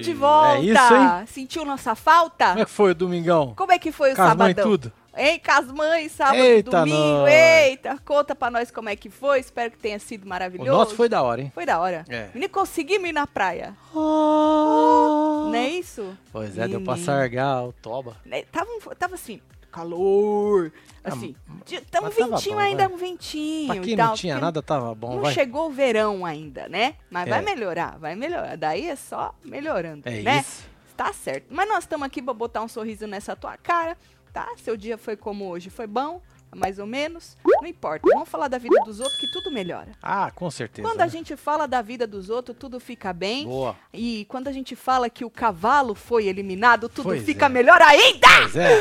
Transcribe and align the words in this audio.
de 0.00 0.12
volta! 0.14 0.58
É 0.58 0.60
isso, 0.62 0.94
hein? 0.94 1.26
Sentiu 1.26 1.64
nossa 1.64 1.94
falta? 1.94 2.48
Como 2.48 2.60
é 2.60 2.64
que 2.64 2.70
foi 2.70 2.90
o 2.92 2.94
domingão? 2.94 3.54
Como 3.56 3.72
é 3.72 3.78
que 3.78 3.92
foi 3.92 4.12
o 4.12 4.16
Com 4.16 4.22
as 4.22 4.28
mães 4.36 4.38
sabadão? 4.54 4.64
tudo? 4.64 4.92
Hein, 5.16 5.40
com 5.44 5.50
as 5.52 5.66
mães, 5.72 6.12
sábado, 6.12 6.36
Eita, 6.38 6.70
domingo, 6.70 6.96
nós. 6.96 7.32
eita, 7.32 7.98
conta 8.04 8.32
pra 8.34 8.48
nós 8.48 8.70
como 8.70 8.88
é 8.88 8.94
que 8.94 9.10
foi, 9.10 9.40
espero 9.40 9.72
que 9.72 9.78
tenha 9.78 9.98
sido 9.98 10.24
O 10.24 10.28
maravilhoso. 10.28 10.70
nosso 10.70 10.94
foi 10.94 11.08
da 11.08 11.20
hora, 11.20 11.40
hein? 11.42 11.50
Foi 11.52 11.66
da 11.66 11.80
hora. 11.80 12.04
É. 12.08 12.28
Menino, 12.32 12.50
conseguimos 12.52 13.08
ir 13.08 13.12
na 13.12 13.26
praia, 13.26 13.74
não 13.92 15.52
é 15.54 15.68
isso? 15.68 16.16
Pois 16.32 16.56
é, 16.56 16.68
deu 16.68 16.80
pra 16.80 16.92
Menino. 16.94 17.04
sargar 17.12 17.64
o 17.64 17.72
toba. 17.72 18.16
Né, 18.24 18.42
Tava, 18.52 18.68
tava 18.98 19.14
assim, 19.16 19.40
calor, 19.70 20.72
assim, 21.04 21.34
de- 21.64 21.80
tá 21.82 22.00
um 22.02 22.06
Ah, 22.06 22.10
ventinho 22.10 22.54
bom, 22.56 22.60
ainda, 22.60 22.84
vai. 22.88 22.94
um 22.94 22.98
ventinho 22.98 23.66
Pra 23.72 23.80
quem 23.80 23.96
tal. 23.96 24.08
não 24.08 24.14
tinha 24.14 24.38
nada, 24.38 24.62
tava 24.62 24.94
bom, 24.94 25.14
Não 25.14 25.22
vai. 25.22 25.32
chegou 25.32 25.68
o 25.68 25.70
verão 25.72 26.24
ainda, 26.26 26.68
né? 26.68 26.94
Mas 27.10 27.28
vai 27.28 27.38
É. 27.38 27.42
melhorar, 27.42 27.98
vai 27.98 28.14
melhorar. 28.14 28.56
Daí 28.56 28.86
é 28.88 28.96
só 28.96 29.34
melhorando, 29.44 30.08
É 30.08 30.20
né? 30.22 30.40
isso. 30.40 30.68
Tá 30.96 31.12
certo. 31.12 31.46
Mas 31.50 31.68
nós 31.68 31.84
estamos 31.84 32.06
aqui 32.06 32.20
pra 32.20 32.34
botar 32.34 32.62
um 32.62 32.68
sorriso 32.68 33.06
nessa 33.06 33.34
tua 33.34 33.56
cara, 33.56 33.96
tá? 34.32 34.46
Seu 34.58 34.76
dia 34.76 34.98
foi 34.98 35.16
como 35.16 35.48
hoje, 35.48 35.70
foi 35.70 35.86
bom, 35.86 36.20
mais 36.54 36.78
ou 36.78 36.86
menos. 36.86 37.38
Não 37.42 37.66
importa. 37.66 38.06
Vamos 38.12 38.28
falar 38.28 38.48
da 38.48 38.58
vida 38.58 38.76
dos 38.84 39.00
outros 39.00 39.18
que 39.18 39.30
tudo 39.32 39.50
melhora. 39.50 39.92
Ah, 40.02 40.30
com 40.34 40.50
certeza. 40.50 40.86
Quando 40.86 41.00
a 41.00 41.04
né? 41.06 41.10
gente 41.10 41.36
fala 41.36 41.66
da 41.66 41.80
vida 41.80 42.06
dos 42.06 42.28
outros, 42.28 42.54
tudo 42.58 42.78
fica 42.78 43.14
bem. 43.14 43.46
Boa. 43.46 43.74
E 43.94 44.26
quando 44.28 44.48
a 44.48 44.52
gente 44.52 44.76
fala 44.76 45.08
que 45.08 45.24
o 45.24 45.30
cavalo 45.30 45.94
foi 45.94 46.26
eliminado, 46.26 46.86
tudo 46.88 47.04
Pois 47.10 47.24
fica 47.24 47.46
é. 47.46 47.48
melhor 47.48 47.80
ainda! 47.80 48.28
Pois 48.42 48.56
é, 48.56 48.80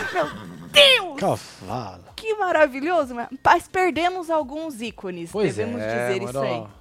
Deus! 0.72 1.20
cavalo. 1.20 2.04
Que 2.16 2.34
maravilhoso, 2.36 3.14
mas 3.16 3.28
mas 3.44 3.68
perdemos 3.68 4.30
alguns 4.30 4.82
ícones, 4.82 5.32
Pois 5.32 5.56
devemos 5.56 5.82
é, 5.82 6.08
dizer 6.10 6.24
isso 6.24 6.40
aí. 6.40 6.58
Uma 6.60 6.72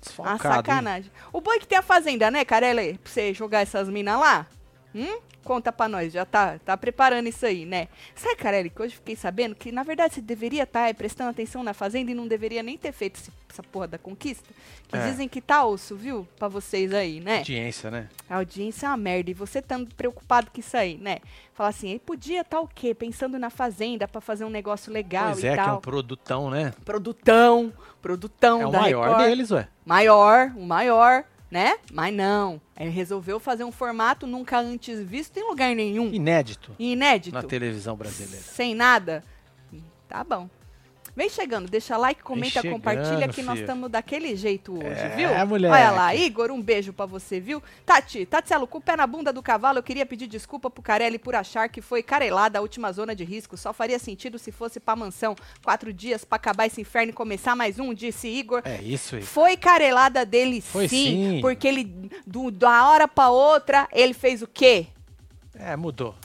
desfalcado, 0.00 0.44
hein? 0.44 0.52
sacanagem. 0.56 1.10
O 1.32 1.40
boi 1.40 1.58
que 1.58 1.66
tem 1.66 1.78
a 1.78 1.82
fazenda, 1.82 2.30
né, 2.30 2.44
Carelli? 2.44 2.98
Pra 2.98 3.12
você 3.12 3.32
jogar 3.32 3.60
essas 3.60 3.88
minas 3.88 4.18
lá? 4.18 4.46
Hum? 4.94 5.18
Conta 5.44 5.70
pra 5.70 5.86
nós, 5.88 6.12
já 6.12 6.24
tá, 6.24 6.58
tá 6.64 6.74
preparando 6.76 7.28
isso 7.28 7.44
aí, 7.44 7.66
né? 7.66 7.88
Sabe, 8.14 8.36
Carelli, 8.36 8.70
que 8.70 8.80
hoje 8.80 8.94
fiquei 8.96 9.14
sabendo 9.14 9.54
que, 9.54 9.70
na 9.70 9.82
verdade, 9.82 10.14
você 10.14 10.20
deveria 10.22 10.62
estar 10.62 10.92
prestando 10.94 11.30
atenção 11.30 11.62
na 11.62 11.74
fazenda 11.74 12.10
e 12.10 12.14
não 12.14 12.26
deveria 12.26 12.62
nem 12.62 12.78
ter 12.78 12.92
feito 12.92 13.20
esse- 13.20 13.30
essa 13.50 13.62
porra 13.62 13.86
da 13.86 13.98
conquista? 13.98 14.48
Que 14.88 14.96
É. 14.96 15.06
dizem 15.10 15.28
que 15.28 15.40
tá 15.40 15.64
osso, 15.64 15.94
viu? 15.96 16.26
Pra 16.38 16.48
vocês 16.48 16.92
aí, 16.94 17.20
né? 17.20 17.38
Audiência, 17.38 17.90
né? 17.90 18.08
A 18.28 18.36
audiência 18.36 18.86
é 18.86 18.88
uma 18.88 18.96
merda. 18.96 19.30
E 19.30 19.34
você 19.34 19.58
estando 19.58 19.94
preocupado 19.94 20.50
com 20.50 20.58
isso 20.60 20.76
aí, 20.76 20.96
né? 20.96 21.18
Falar 21.52 21.68
assim, 21.68 21.90
ele 21.90 21.98
podia 22.00 22.40
estar 22.40 22.60
o 22.60 22.66
quê? 22.66 22.94
Pensando 22.94 23.38
na 23.38 23.50
fazenda 23.50 24.08
pra 24.08 24.20
fazer 24.20 24.44
um 24.44 24.50
negócio 24.50 24.92
legal 24.92 25.32
pois 25.32 25.44
e 25.44 25.46
é, 25.46 25.54
que 25.54 25.60
é 25.60 25.64
tal. 25.64 25.76
um 25.76 25.80
produtão, 25.80 26.50
né? 26.50 26.72
Produtão, 26.84 27.72
produtão 28.00 28.62
É 28.62 28.66
o 28.66 28.70
da 28.70 28.80
maior 28.80 29.08
Record. 29.08 29.26
deles, 29.28 29.50
ué. 29.50 29.68
Maior, 29.84 30.52
o 30.56 30.62
maior, 30.64 31.24
né? 31.54 31.78
Mas 31.92 32.12
não. 32.12 32.60
Ele 32.76 32.90
resolveu 32.90 33.38
fazer 33.38 33.62
um 33.62 33.70
formato 33.70 34.26
nunca 34.26 34.58
antes 34.58 34.98
visto 34.98 35.36
em 35.36 35.48
lugar 35.48 35.72
nenhum. 35.72 36.12
Inédito 36.12 36.74
Inédito. 36.80 37.32
na 37.32 37.44
televisão 37.44 37.94
brasileira. 37.94 38.42
Sem 38.44 38.74
nada. 38.74 39.22
Tá 40.08 40.24
bom. 40.24 40.50
Vem 41.16 41.28
chegando, 41.28 41.68
deixa 41.70 41.96
like, 41.96 42.22
comenta, 42.24 42.60
chegando, 42.60 42.72
compartilha 42.72 43.28
que 43.28 43.40
nós 43.40 43.54
filho. 43.54 43.64
estamos 43.64 43.88
daquele 43.88 44.34
jeito 44.34 44.74
hoje, 44.76 44.98
É, 45.00 45.08
viu? 45.10 45.46
moleque. 45.46 45.72
Olha 45.72 45.90
lá, 45.92 46.14
Igor, 46.14 46.50
um 46.50 46.60
beijo 46.60 46.92
pra 46.92 47.06
você, 47.06 47.38
viu? 47.38 47.62
Tati, 47.86 48.26
Tatielo, 48.26 48.66
com 48.66 48.78
o 48.78 48.80
pé 48.80 48.96
na 48.96 49.06
bunda 49.06 49.32
do 49.32 49.40
cavalo, 49.40 49.78
eu 49.78 49.82
queria 49.82 50.04
pedir 50.04 50.26
desculpa 50.26 50.68
pro 50.68 50.82
Carelli 50.82 51.16
por 51.18 51.36
achar 51.36 51.68
que 51.68 51.80
foi 51.80 52.02
carelada 52.02 52.58
a 52.58 52.62
última 52.62 52.90
zona 52.92 53.14
de 53.14 53.22
risco. 53.22 53.56
Só 53.56 53.72
faria 53.72 53.98
sentido 54.00 54.40
se 54.40 54.50
fosse 54.50 54.80
pra 54.80 54.96
mansão. 54.96 55.36
Quatro 55.62 55.92
dias 55.92 56.24
pra 56.24 56.34
acabar 56.36 56.66
esse 56.66 56.80
inferno 56.80 57.10
e 57.10 57.14
começar 57.14 57.54
mais 57.54 57.78
um, 57.78 57.94
disse 57.94 58.26
Igor. 58.26 58.62
É 58.64 58.82
isso 58.82 59.14
aí. 59.14 59.22
Foi 59.22 59.56
carelada 59.56 60.26
dele 60.26 60.60
Foi 60.60 60.88
sim, 60.88 61.34
sim. 61.36 61.40
porque 61.40 61.68
ele, 61.68 62.10
do, 62.26 62.50
da 62.50 62.88
hora 62.88 63.06
pra 63.06 63.28
outra, 63.30 63.86
ele 63.92 64.14
fez 64.14 64.42
o 64.42 64.48
quê? 64.48 64.86
É, 65.56 65.76
mudou. 65.76 66.16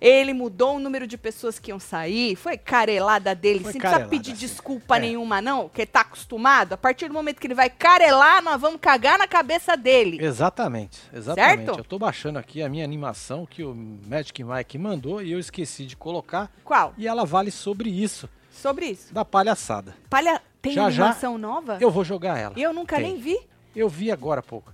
Ele 0.00 0.32
mudou 0.32 0.76
o 0.76 0.78
número 0.78 1.06
de 1.06 1.16
pessoas 1.18 1.58
que 1.58 1.70
iam 1.70 1.78
sair, 1.78 2.36
foi 2.36 2.56
carelada 2.56 3.34
dele. 3.34 3.60
Foi 3.60 3.72
Você 3.72 3.78
não 3.78 3.80
precisa 3.80 3.98
carelada, 4.00 4.10
pedir 4.10 4.32
desculpa 4.34 4.96
É. 4.96 5.00
nenhuma, 5.00 5.40
não, 5.40 5.68
que 5.68 5.84
tá 5.86 6.00
acostumado. 6.00 6.72
A 6.72 6.76
partir 6.76 7.08
do 7.08 7.14
momento 7.14 7.40
que 7.40 7.46
ele 7.46 7.54
vai 7.54 7.68
carelar, 7.70 8.42
nós 8.42 8.60
vamos 8.60 8.80
cagar 8.80 9.18
na 9.18 9.26
cabeça 9.26 9.76
dele. 9.76 10.18
Exatamente, 10.24 11.00
exatamente. 11.12 11.64
Certo? 11.66 11.78
Eu 11.78 11.84
tô 11.84 11.98
baixando 11.98 12.38
aqui 12.38 12.62
a 12.62 12.68
minha 12.68 12.84
animação 12.84 13.46
que 13.46 13.62
o 13.62 13.74
Magic 14.06 14.42
Mike 14.42 14.78
mandou 14.78 15.22
e 15.22 15.32
eu 15.32 15.38
esqueci 15.38 15.84
de 15.86 15.96
colocar. 15.96 16.50
Qual? 16.64 16.94
E 16.96 17.06
ela 17.06 17.24
vale 17.24 17.50
sobre 17.50 17.90
isso, 17.90 18.28
Sobre 18.50 18.86
isso. 18.86 19.12
da 19.12 19.24
palhaçada. 19.24 19.94
Palha... 20.08 20.40
Tem 20.62 20.74
Já, 20.74 20.88
já. 20.90 21.02
animação 21.06 21.36
nova? 21.36 21.78
Eu 21.80 21.90
vou 21.90 22.04
jogar 22.04 22.38
ela. 22.38 22.54
Eu 22.56 22.72
nunca 22.72 22.94
Tem. 22.94 23.06
nem 23.06 23.20
vi. 23.20 23.36
Eu 23.74 23.88
vi 23.88 24.12
agora 24.12 24.38
há 24.38 24.42
pouco. 24.44 24.70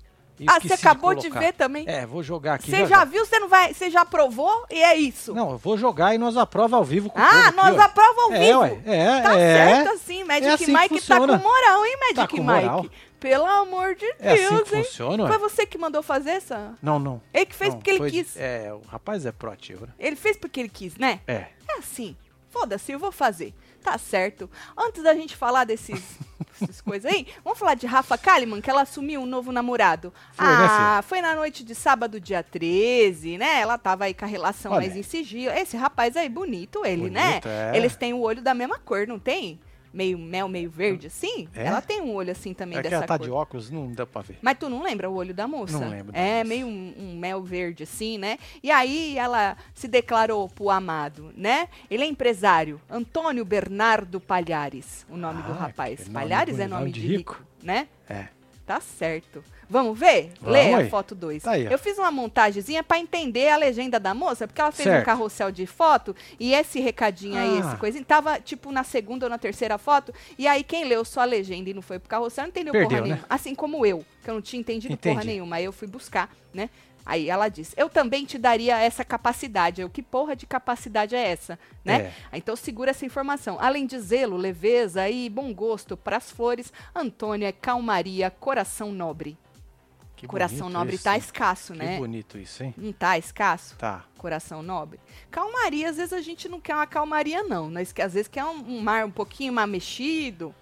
Ah, 0.47 0.61
você 0.61 0.75
acabou 0.75 1.15
de, 1.15 1.23
colocar. 1.23 1.41
ver 1.41 1.53
também? 1.55 1.85
É, 1.89 2.07
vou 2.07 2.23
jogar 2.23 2.55
aqui. 2.55 2.71
Você 2.71 2.87
já 2.87 3.05
viu, 3.05 3.25
você 3.27 3.39
não 3.39 3.49
vai. 3.49 3.73
Você 3.75 3.91
já 3.91 4.05
provou 4.05 4.65
e 4.71 4.83
é 4.83 4.97
isso. 4.97 5.35
Não, 5.35 5.53
eu 5.53 5.59
vou 5.59 5.77
jogar 5.77 6.15
e 6.15 6.19
nós 6.19 6.37
aprova 6.37 6.77
ao 6.77 6.85
vivo 6.85 7.11
com 7.11 7.19
ah, 7.19 7.49
aqui, 7.49 7.57
nós 7.57 7.77
ó. 7.77 7.81
aprova 7.81 8.23
ao 8.23 8.33
É, 8.33 8.39
vivo. 8.47 8.61
ué, 8.61 8.79
é, 8.87 9.21
Tá 9.23 9.35
é. 9.39 9.57
certo 9.75 9.89
assim, 9.95 10.25
Magic 10.25 10.47
É 10.47 10.53
assim 10.53 10.67
Mike 10.73 10.89
tá 10.89 11.17
funciona. 11.17 11.39
com 11.39 11.45
moral, 11.45 11.87
hein, 11.87 11.97
Magic 12.01 12.15
Tá 12.17 12.29
com 12.29 12.37
Mike? 12.37 12.45
moral. 12.67 12.87
Pelo 13.19 13.47
amor 13.47 13.97
de 13.97 14.05
É 14.21 14.35
Deus, 14.37 14.53
assim 14.53 14.65
que 14.65 14.77
hein? 14.77 14.85
funciona. 14.85 15.27
Foi 15.27 15.39
você 15.39 15.67
que 15.67 15.77
mandou 15.77 16.03
fazer 16.05 16.31
essa? 16.31 16.75
Não, 16.81 17.01
não. 17.01 17.21
Ele 17.35 17.47
que 17.47 17.55
fez 17.57 17.71
não, 17.71 17.79
porque 17.79 17.91
ele 17.91 17.99
foi- 17.99 18.11
quis. 18.13 18.37
É, 18.37 18.73
o 18.73 18.81
rapaz 18.89 19.27
é 19.27 19.33
proativo, 19.33 19.87
né? 19.87 19.93
Ele 19.99 20.15
fez 20.15 20.37
porque 20.37 20.61
ele 20.61 20.69
quis, 20.69 20.97
né? 20.97 21.21
É. 21.27 21.33
É 21.69 21.79
assim. 21.79 22.17
Foda-se, 22.49 22.93
eu 22.93 22.99
vou 22.99 23.11
fazer. 23.11 23.53
Tá 23.83 23.97
certo. 23.97 24.51
Antes 24.77 25.03
da 25.03 25.15
gente 25.15 25.37
falar 25.37 25.65
desses, 25.65 26.19
dessas 26.61 26.81
coisas 26.81 27.11
aí, 27.11 27.27
vamos 27.45 27.59
falar 27.59 27.75
de 27.75 27.87
Rafa 27.87 28.19
Kalimann, 28.19 28.61
que 28.61 28.71
ela 28.71 28.83
assumiu 28.83 29.21
um 29.21 29.27
novo 29.27 29.53
namorado. 29.53 30.13
Foi, 30.33 30.47
né, 30.47 30.67
ah, 30.69 31.01
foi 31.07 31.21
na 31.21 31.35
noite 31.35 31.65
de 31.65 31.75
sábado, 31.75 32.21
dia 32.21 32.43
13, 32.43 33.39
né? 33.39 33.61
Ela 33.61 33.79
tava 33.79 34.05
aí 34.05 34.15
com 34.15 34.25
a 34.25 34.29
relação 34.29 34.73
Olha 34.73 34.81
mais 34.81 34.97
em 34.97 35.03
sigilo. 35.03 35.53
Esse 35.53 35.77
rapaz 35.77 36.17
aí, 36.17 36.29
bonito 36.29 36.85
ele, 36.85 37.09
né? 37.09 37.41
Bonito, 37.41 37.49
é. 37.49 37.77
Eles 37.77 37.97
têm 37.97 38.13
o 38.13 38.21
olho 38.21 38.43
da 38.43 38.55
mesma 38.55 38.79
cor, 38.79 39.07
não 39.07 39.19
tem? 39.19 39.61
Meio 39.93 40.19
mel, 40.19 40.49
meio 40.49 40.71
verde, 40.71 41.07
assim? 41.07 41.49
É? 41.55 41.65
Ela 41.67 41.81
tem 41.81 42.01
um 42.03 42.15
olho 42.15 42.31
assim 42.31 42.53
também 42.53 42.79
É 42.79 42.83
que 42.83 42.85
dessa 42.85 42.97
ela 42.97 43.07
tá 43.07 43.19
cor. 43.19 43.27
de 43.27 43.31
óculos, 43.33 43.71
não 43.71 43.91
dá 43.93 44.05
pra 44.07 44.21
ver. 44.23 44.39
Mas 44.43 44.59
tu 44.59 44.69
não 44.69 44.83
lembra 44.83 45.09
o 45.09 45.15
olho 45.15 45.33
da 45.33 45.49
moça? 45.49 45.79
Não 45.79 45.89
lembro 45.89 46.13
É 46.15 46.45
meio 46.45 46.67
um, 46.67 46.95
um 46.99 47.17
mel 47.19 47.43
verde 47.43 47.83
assim, 47.85 48.19
né? 48.19 48.39
E 48.63 48.71
aí 48.71 49.17
ela 49.17 49.57
se 49.75 49.89
declarou 49.89 50.49
pro 50.49 50.71
amado, 50.71 51.33
né? 51.37 51.69
Ele 51.91 52.03
é 52.05 52.07
empresário. 52.07 52.81
Antônio 52.91 53.45
Bernardo 53.45 54.21
Palhares, 54.21 55.07
o 55.11 55.17
nome 55.17 55.43
do 55.43 55.53
Ah, 55.53 55.55
rapaz. 55.55 56.01
que 56.01 56.05
nome 56.11 56.15
Palhares 56.15 56.59
é 56.59 56.67
nome 56.69 56.81
nome 56.81 56.93
de 56.93 57.01
de 57.01 57.07
rico, 57.07 57.33
rico. 57.35 57.47
né? 57.63 57.89
É. 58.09 58.29
Tá 58.67 58.81
certo. 58.81 59.43
Vamos 59.71 59.99
ver? 59.99 60.33
Vamos 60.41 60.53
Lê 60.55 60.73
a 60.73 60.79
aí. 60.79 60.89
foto 60.89 61.15
2. 61.15 61.43
Tá 61.43 61.51
aí. 61.53 61.67
Eu 61.67 61.79
fiz 61.79 61.99
uma 61.99 62.11
montagemzinha 62.11 62.83
pra 62.83 62.99
entender 62.99 63.49
a 63.51 63.57
legenda 63.57 64.01
da 64.01 64.15
moça, 64.15 64.47
porque 64.47 64.61
ela 64.61 64.73
fez 64.73 64.89
um 64.89 64.93
Certo. 64.93 65.05
carrossel 65.05 65.51
de 65.53 65.67
foto 65.67 66.17
e 66.41 66.55
esse 66.55 66.81
recadinho 66.81 67.37
aí, 67.37 67.61
Ah. 67.63 67.67
esse 67.69 67.77
coisinho, 67.77 68.05
tava 68.05 68.41
tipo 68.41 68.73
na 68.73 68.83
segunda 68.83 69.27
ou 69.27 69.31
na 69.31 69.37
terceira 69.39 69.77
foto. 69.77 70.13
E 70.39 70.47
aí 70.47 70.65
quem 70.65 70.85
leu 70.85 71.05
só 71.05 71.21
a 71.21 71.25
legenda 71.25 71.69
e 71.69 71.75
não 71.75 71.83
foi 71.83 71.99
pro 71.99 72.09
carrossel 72.09 72.45
não 72.45 72.49
entendeu 72.49 72.73
Perdeu, 72.73 72.89
porra 72.89 73.01
né? 73.03 73.07
nenhuma. 73.09 73.27
Assim 73.29 73.55
como 73.55 73.85
eu, 73.85 74.05
que 74.25 74.31
eu 74.31 74.35
não 74.35 74.41
tinha 74.41 74.61
entendido 74.61 74.97
porra 74.97 75.17
Entendi. 75.17 75.27
nenhuma. 75.29 75.57
Aí 75.57 75.65
eu 75.65 75.73
fui 75.73 75.87
buscar, 75.87 76.31
né? 76.55 76.71
Aí 77.05 77.29
ela 77.31 77.49
disse: 77.49 77.75
Eu 77.77 77.89
também 77.91 78.25
te 78.27 78.37
daria 78.39 78.79
essa 78.79 79.03
capacidade. 79.05 79.81
Eu, 79.83 79.89
que 79.91 80.03
porra 80.03 80.35
de 80.37 80.47
capacidade 80.47 81.15
é 81.15 81.27
essa? 81.31 81.59
Né? 81.85 82.13
É. 82.33 82.37
Então 82.39 82.55
segura 82.57 82.91
essa 82.91 83.05
informação. 83.07 83.57
Além 83.61 83.87
de 83.87 83.99
zelo, 83.99 84.37
leveza 84.37 85.09
e 85.09 85.29
bom 85.31 85.53
gosto 85.55 85.97
pras 85.97 86.31
flores, 86.31 86.73
Antônia 86.95 87.49
é 87.49 87.53
calmaria, 87.53 88.31
coração 88.31 88.93
nobre. 88.93 89.37
Que 90.19 90.27
coração 90.27 90.69
nobre 90.69 90.97
isso, 90.97 91.05
tá 91.05 91.17
escasso, 91.17 91.73
Que 91.73 91.79
né? 91.79 91.97
bonito 91.97 92.37
isso, 92.39 92.65
hein? 92.65 92.75
Não 92.77 92.93
tá 92.93 93.17
escasso? 93.17 93.77
Tá. 93.77 94.05
Coração 94.19 94.63
nobre. 94.63 94.99
Calmaria, 95.31 95.89
às 95.89 95.97
vezes 95.97 96.13
a 96.13 96.21
gente 96.21 96.49
não 96.49 96.61
quer 96.61 96.75
uma 96.75 96.87
calmaria, 96.89 97.45
não. 97.45 97.71
Nós 97.71 97.93
que 97.93 98.03
às 98.03 98.15
vezes 98.15 98.27
quer 98.27 98.45
um, 98.45 98.57
um 98.79 98.81
mar 98.81 99.05
um 99.07 99.11
pouquinho 99.13 99.53
mais 99.53 99.69
mexido. 99.69 100.53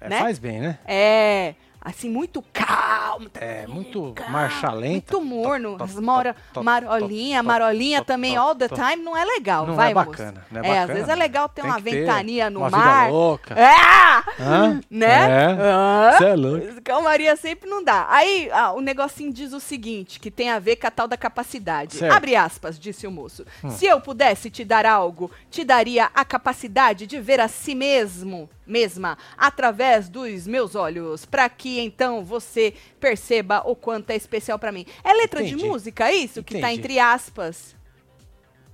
É, 0.00 0.08
Né? 0.08 0.18
Faz 0.18 0.38
bem, 0.40 0.60
né? 0.60 0.78
É, 0.84 1.54
assim, 1.80 2.08
muito 2.08 2.42
calmo. 2.52 3.30
É, 3.34 3.66
muito 3.66 4.12
calmo, 4.14 4.32
marcha 4.32 4.70
lenta. 4.70 5.16
Muito 5.16 5.20
morno. 5.20 5.76
As 5.80 5.94
mora, 5.94 6.36
marolinha, 6.62 7.42
marolinha 7.42 8.04
também 8.04 8.36
all 8.36 8.54
the 8.54 8.68
time 8.68 8.96
não 9.02 9.16
é 9.16 9.24
legal, 9.24 9.66
Não 9.66 9.74
vai, 9.74 9.90
é 9.90 9.94
bacana, 9.94 10.44
não 10.50 10.62
é 10.62 10.68
É, 10.68 10.78
às 10.80 10.88
vezes 10.88 11.08
é 11.08 11.14
legal 11.14 11.48
ter 11.48 11.62
Tem 11.62 11.70
uma 11.70 11.80
ter 11.80 11.90
ventania 11.90 12.50
no 12.50 12.60
uma 12.60 12.70
mar. 12.70 13.06
vida 13.06 13.12
louca. 13.12 13.54
É! 13.58 14.42
Hã? 14.42 14.80
Né? 14.90 15.30
É. 15.30 15.46
Hã? 15.60 16.12
Cê 16.18 16.24
é 16.24 16.34
louco. 16.34 16.82
Calmaria 16.82 17.36
sempre 17.36 17.68
não 17.68 17.82
dá. 17.82 18.06
Aí, 18.10 18.50
ah, 18.52 18.72
o 18.72 18.80
negocinho 18.80 19.32
diz 19.32 19.52
o 19.52 19.60
seguinte, 19.60 20.20
que 20.20 20.30
tem 20.30 20.50
a 20.50 20.58
ver 20.58 20.76
com 20.76 20.86
a 20.86 20.90
tal 20.90 21.08
da 21.08 21.16
capacidade. 21.16 21.96
Certo. 21.96 22.12
Abre 22.12 22.36
aspas, 22.36 22.78
disse 22.78 23.06
o 23.06 23.10
moço. 23.10 23.44
Se 23.70 23.86
eu 23.86 24.00
pudesse 24.00 24.50
te 24.50 24.64
dar 24.64 24.86
algo, 24.86 25.30
te 25.50 25.64
daria 25.64 26.10
a 26.14 26.24
capacidade 26.24 27.06
de 27.06 27.20
ver 27.20 27.40
a 27.40 27.48
si 27.48 27.74
mesmo, 27.74 28.48
mesma, 28.68 29.16
através 29.36 30.08
dos 30.08 30.46
meus 30.46 30.74
olhos, 30.74 31.24
para 31.24 31.48
que 31.48 31.80
então 31.80 32.22
você 32.24 32.74
perceba 33.00 33.62
o 33.64 33.74
quanto 33.74 34.10
é 34.10 34.16
especial 34.16 34.58
para 34.58 34.70
mim. 34.70 34.84
É 35.02 35.12
letra 35.14 35.42
de 35.42 35.54
Entendi. 35.54 35.66
música 35.68 36.12
isso 36.12 36.44
que 36.44 36.60
tá 36.60 36.68
Entendi. 36.70 36.78
entre 36.80 36.98
aspas. 37.00 37.74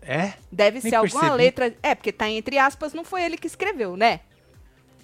É? 0.02 0.34
Deve 0.52 0.80
Nem 0.80 0.90
ser 0.90 0.96
alguma 0.96 1.20
percebi. 1.20 1.42
letra. 1.42 1.74
É, 1.82 1.94
porque 1.94 2.12
tá 2.12 2.28
entre 2.28 2.58
aspas, 2.58 2.92
não 2.92 3.04
foi 3.04 3.22
ele 3.22 3.38
que 3.38 3.46
escreveu, 3.46 3.96
né? 3.96 4.20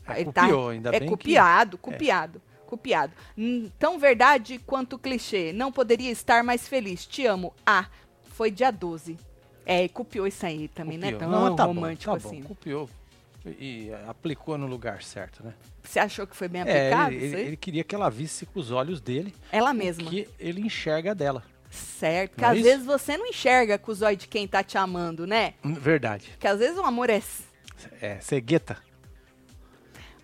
É, 0.06 0.20
Ele 0.20 0.32
tá- 0.32 0.42
copiou, 0.42 0.68
ainda 0.70 0.90
é 0.94 1.00
bem 1.00 1.08
copiado, 1.08 1.78
copiado. 1.78 2.42
Copiado. 2.66 3.12
Hum, 3.36 3.70
Tão 3.78 3.98
verdade 3.98 4.58
quanto 4.66 4.98
clichê. 4.98 5.52
Não 5.52 5.72
poderia 5.72 6.10
estar 6.10 6.44
mais 6.44 6.68
feliz. 6.68 7.04
Te 7.06 7.26
amo. 7.26 7.52
Ah, 7.66 7.86
foi 8.24 8.50
dia 8.50 8.70
12. 8.70 9.16
É, 9.66 9.84
e 9.84 9.88
copiou 9.88 10.26
isso 10.26 10.44
aí 10.46 10.68
também, 10.68 10.96
né? 10.98 11.12
Copiou. 11.12 11.30
Tão 11.30 11.40
Não, 11.48 11.56
tá 11.56 11.64
romântico 11.64 12.12
bom, 12.14 12.18
tá 12.20 12.28
assim. 12.28 12.40
Bom, 12.42 12.48
copiou 12.48 12.88
e, 13.46 13.90
aplicou 14.06 14.58
no 14.58 14.66
lugar 14.66 15.02
certo, 15.02 15.42
né? 15.44 15.54
Você 15.82 15.98
achou 15.98 16.26
que 16.26 16.36
foi 16.36 16.46
bem 16.48 16.62
É, 16.62 16.64
aplicado? 16.92 17.12
ele, 17.14 17.24
isso 17.26 17.34
ele- 17.34 17.36
aí? 17.42 17.46
ele 17.48 17.56
queria 17.56 17.84
que 17.84 17.94
ela 17.94 18.10
visse 18.10 18.44
com 18.46 18.60
os 18.60 18.70
olhos 18.70 19.00
dele 19.00 19.34
Ela 19.50 19.72
mesma. 19.72 20.08
que 20.10 20.28
ele 20.38 20.60
enxerga 20.60 21.14
dela. 21.14 21.42
Certo. 21.70 22.34
Que 22.34 22.42
Não 22.42 22.48
é 22.48 22.52
às 22.52 22.60
vezes 22.62 22.84
você 22.84 23.16
não 23.16 23.26
enxerga 23.26 23.78
com 23.78 23.90
os 23.92 24.02
olhos 24.02 24.18
de 24.20 24.28
quem 24.28 24.46
tá 24.46 24.62
te 24.62 24.76
amando, 24.76 25.26
né? 25.26 25.54
Hum, 25.64 25.72
Verdade. 25.74 26.36
Que 26.38 26.46
às 26.46 26.58
vezes 26.58 26.76
o 26.76 26.82
amor 26.82 27.08
é. 27.08 27.22
É, 28.00 28.18
cegueta? 28.20 28.76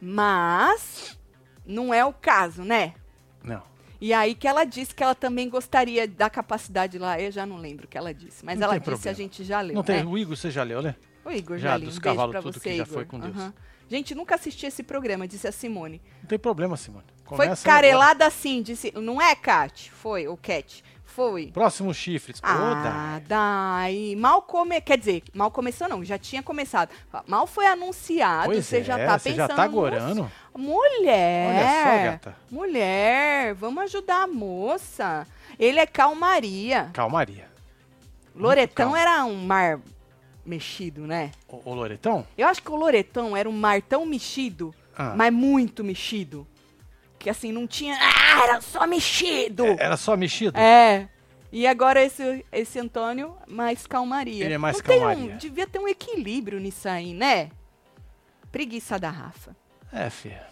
Mas. 0.01 1.17
Não 1.65 1.93
é 1.93 2.05
o 2.05 2.13
caso, 2.13 2.63
né? 2.63 2.95
Não. 3.43 3.63
E 4.01 4.13
aí 4.13 4.35
que 4.35 4.47
ela 4.47 4.65
disse 4.65 4.95
que 4.95 5.03
ela 5.03 5.15
também 5.15 5.49
gostaria 5.49 6.07
da 6.07 6.29
capacidade 6.31 6.99
lá. 6.99 7.19
Eu 7.21 7.33
já 7.33 7.45
não 7.47 7.57
lembro 7.57 7.87
o 7.87 7.89
que 7.89 7.97
ela 7.99 8.13
disse. 8.15 8.45
Mas 8.45 8.59
Não 8.59 8.65
ela 8.67 8.75
tem 8.75 8.81
disse, 8.81 8.91
a 8.91 9.13
problema. 9.13 9.17
gente 9.17 9.43
já 9.45 9.61
leu. 9.61 9.75
Não 9.75 9.83
tem. 9.83 9.97
né? 9.97 10.05
O 10.05 10.17
Igor, 10.19 10.37
você 10.37 10.51
já 10.51 10.63
leu, 10.63 10.83
né? 10.83 10.95
O 11.27 11.31
Igor 11.33 11.59
Já 11.59 11.77
li. 11.77 11.85
dos 11.87 11.97
Um 11.97 12.01
beijo 12.01 12.17
cavalos 12.17 12.33
pra 12.33 12.43
tudo 12.43 12.55
você, 12.55 12.61
que 12.61 12.77
já 12.77 12.83
Igor. 12.85 12.95
foi 12.95 13.05
com 13.05 13.19
Deus. 13.19 13.37
Aham. 13.37 13.53
Gente, 13.91 14.15
nunca 14.15 14.35
assisti 14.37 14.67
esse 14.67 14.83
programa, 14.83 15.27
disse 15.29 15.47
a 15.47 15.53
Simone. 15.53 16.01
Não 16.23 16.29
tem 16.29 16.39
problema, 16.39 16.77
Simone. 16.77 17.05
Foi 17.25 17.37
Começa 17.39 17.65
carelada 17.65 18.27
assim, 18.27 18.63
disse. 18.63 18.93
Não 18.97 19.21
é, 19.21 19.35
Kat? 19.35 19.91
Foi, 19.91 20.27
ou 20.29 20.37
Cat? 20.37 20.85
Foi. 21.05 21.43
agora. 21.43 21.53
Próximos 21.53 21.97
chifres. 21.97 22.39
Ah, 22.43 23.21
Dai. 23.27 23.91
daí. 23.93 24.17
Mal 24.17 24.43
come... 24.43 24.81
Quer 24.81 24.99
dizer, 24.99 25.23
mal 25.33 25.51
começou 25.51 25.89
não, 25.89 26.05
já 26.05 26.19
tinha 26.19 26.43
começado. 26.43 26.91
Mal 27.27 27.47
foi 27.47 27.67
anunciado, 27.67 28.47
Pois 28.47 28.67
você 28.67 28.79
é, 28.79 28.85
já 28.85 28.97
tá 28.99 29.19
você 29.19 29.31
pensando... 29.31 29.37
já 29.37 29.49
tá 29.49 29.57
"Nossa, 29.57 29.69
gorando. 29.69 30.33
Mulher! 30.55 31.49
Olha 31.49 31.97
só, 31.99 32.05
gata. 32.13 32.37
Mulher, 32.51 33.55
vamos 33.55 33.85
ajudar 33.85 34.23
a 34.25 34.27
moça. 34.27 35.27
Ele 35.59 35.79
é 35.81 35.87
calmaria. 35.87 36.91
Calmaria. 36.93 37.49
Loretão 38.35 38.95
era 38.95 39.25
um 39.25 39.37
mar 39.47 39.81
mexido, 40.47 41.07
né? 41.07 41.33
O, 41.49 41.71
o 41.71 41.75
Loretão? 41.75 42.27
Eu 42.39 42.47
acho 42.47 42.63
que 42.63 42.71
o 42.71 42.77
Loretão 42.77 43.37
era 43.37 43.49
um 43.49 43.53
mar 43.53 43.83
tão 43.83 44.07
mexido, 44.07 44.75
Ah. 44.97 45.15
mas 45.17 45.33
muito 45.33 45.83
mexido. 45.85 46.47
Que 47.19 47.29
assim, 47.31 47.51
não 47.53 47.67
tinha. 47.67 47.97
Ah, 48.01 48.43
era 48.45 48.61
só 48.61 48.87
mexido! 48.87 49.65
É, 49.67 49.77
Era 49.81 49.97
só 49.97 50.17
mexido? 50.17 50.57
É. 50.59 51.09
E 51.51 51.67
agora 51.67 52.03
esse, 52.05 52.45
esse 52.53 52.79
Antônio, 52.79 53.37
mais 53.47 53.87
calmaria. 53.87 54.45
Ele 54.45 54.55
é 54.55 54.59
mais 54.59 54.77
Não 54.77 54.85
calmaria. 54.85 55.35
Um, 55.35 55.37
devia 55.37 55.67
ter 55.67 55.79
um 55.79 55.89
equilíbrio 55.89 56.61
nisso 56.61 56.89
aí, 56.89 57.15
né? 57.15 57.51
Preguiça 58.53 58.99
da 58.99 59.11
Rafa. 59.11 59.57
É, 59.93 60.11
filha. 60.11 60.47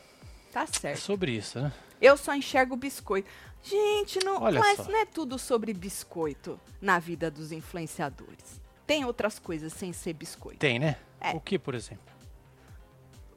Tá 0.52 0.62
É 0.62 0.67
certo. 0.67 1.00
sobre 1.00 1.32
isso, 1.32 1.61
né? 1.61 1.73
Eu 2.00 2.17
só 2.17 2.35
enxergo 2.35 2.76
biscoito. 2.76 3.29
Gente, 3.62 4.19
não, 4.25 4.43
Olha 4.43 4.61
mas 4.61 4.76
só. 4.76 4.85
não 4.85 4.99
é 4.99 5.05
tudo 5.06 5.38
sobre 5.38 5.73
biscoito 5.73 6.61
na 6.81 6.99
vida 6.99 7.31
dos 7.31 7.50
influenciadores. 7.50 8.61
Tem 8.86 9.04
outras 9.04 9.38
coisas 9.38 9.72
sem 9.72 9.92
ser 9.92 10.12
biscoito. 10.12 10.58
Tem, 10.58 10.78
né? 10.78 10.96
É. 11.20 11.31
O 11.32 11.40
que, 11.40 11.58
por 11.58 11.75
exemplo? 11.75 12.04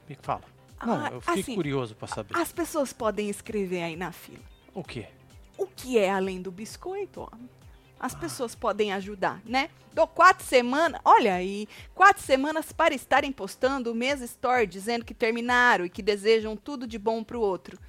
Me 0.09 0.15
fala. 0.21 0.43
Não, 0.85 1.05
Ah, 1.05 1.09
eu 1.11 1.21
fiquei 1.21 1.41
assim, 1.41 1.55
curioso 1.55 1.95
pra 1.95 2.07
saber. 2.07 2.35
As 2.37 2.51
pessoas 2.51 2.93
podem 2.93 3.29
escrever 3.29 3.81
aí 3.83 3.95
na 3.95 4.11
fila. 4.11 4.43
O 4.73 4.83
quê? 4.83 5.07
O 5.57 5.65
que 5.65 5.97
é 5.97 6.11
além 6.11 6.41
do 6.41 6.51
biscoito? 6.51 7.21
ó? 7.21 7.29
As 7.99 8.13
Ah. 8.13 8.17
pessoas 8.19 8.53
podem 8.53 8.93
ajudar, 8.93 9.41
né? 9.43 9.69
Dou 9.91 10.07
quatro 10.07 10.45
semanas, 10.45 11.01
olha 11.03 11.33
aí, 11.33 11.67
quatro 11.95 12.21
semanas 12.21 12.71
para 12.71 12.93
estarem 12.93 13.31
postando 13.31 13.91
o 13.91 13.95
mesmo 13.95 14.23
story 14.25 14.67
dizendo 14.67 15.03
que 15.03 15.15
terminaram 15.15 15.83
e 15.83 15.89
que 15.89 16.03
desejam 16.03 16.55
tudo 16.55 16.85
de 16.85 16.99
bom 16.99 17.23
pro 17.23 17.41
outro. 17.41 17.79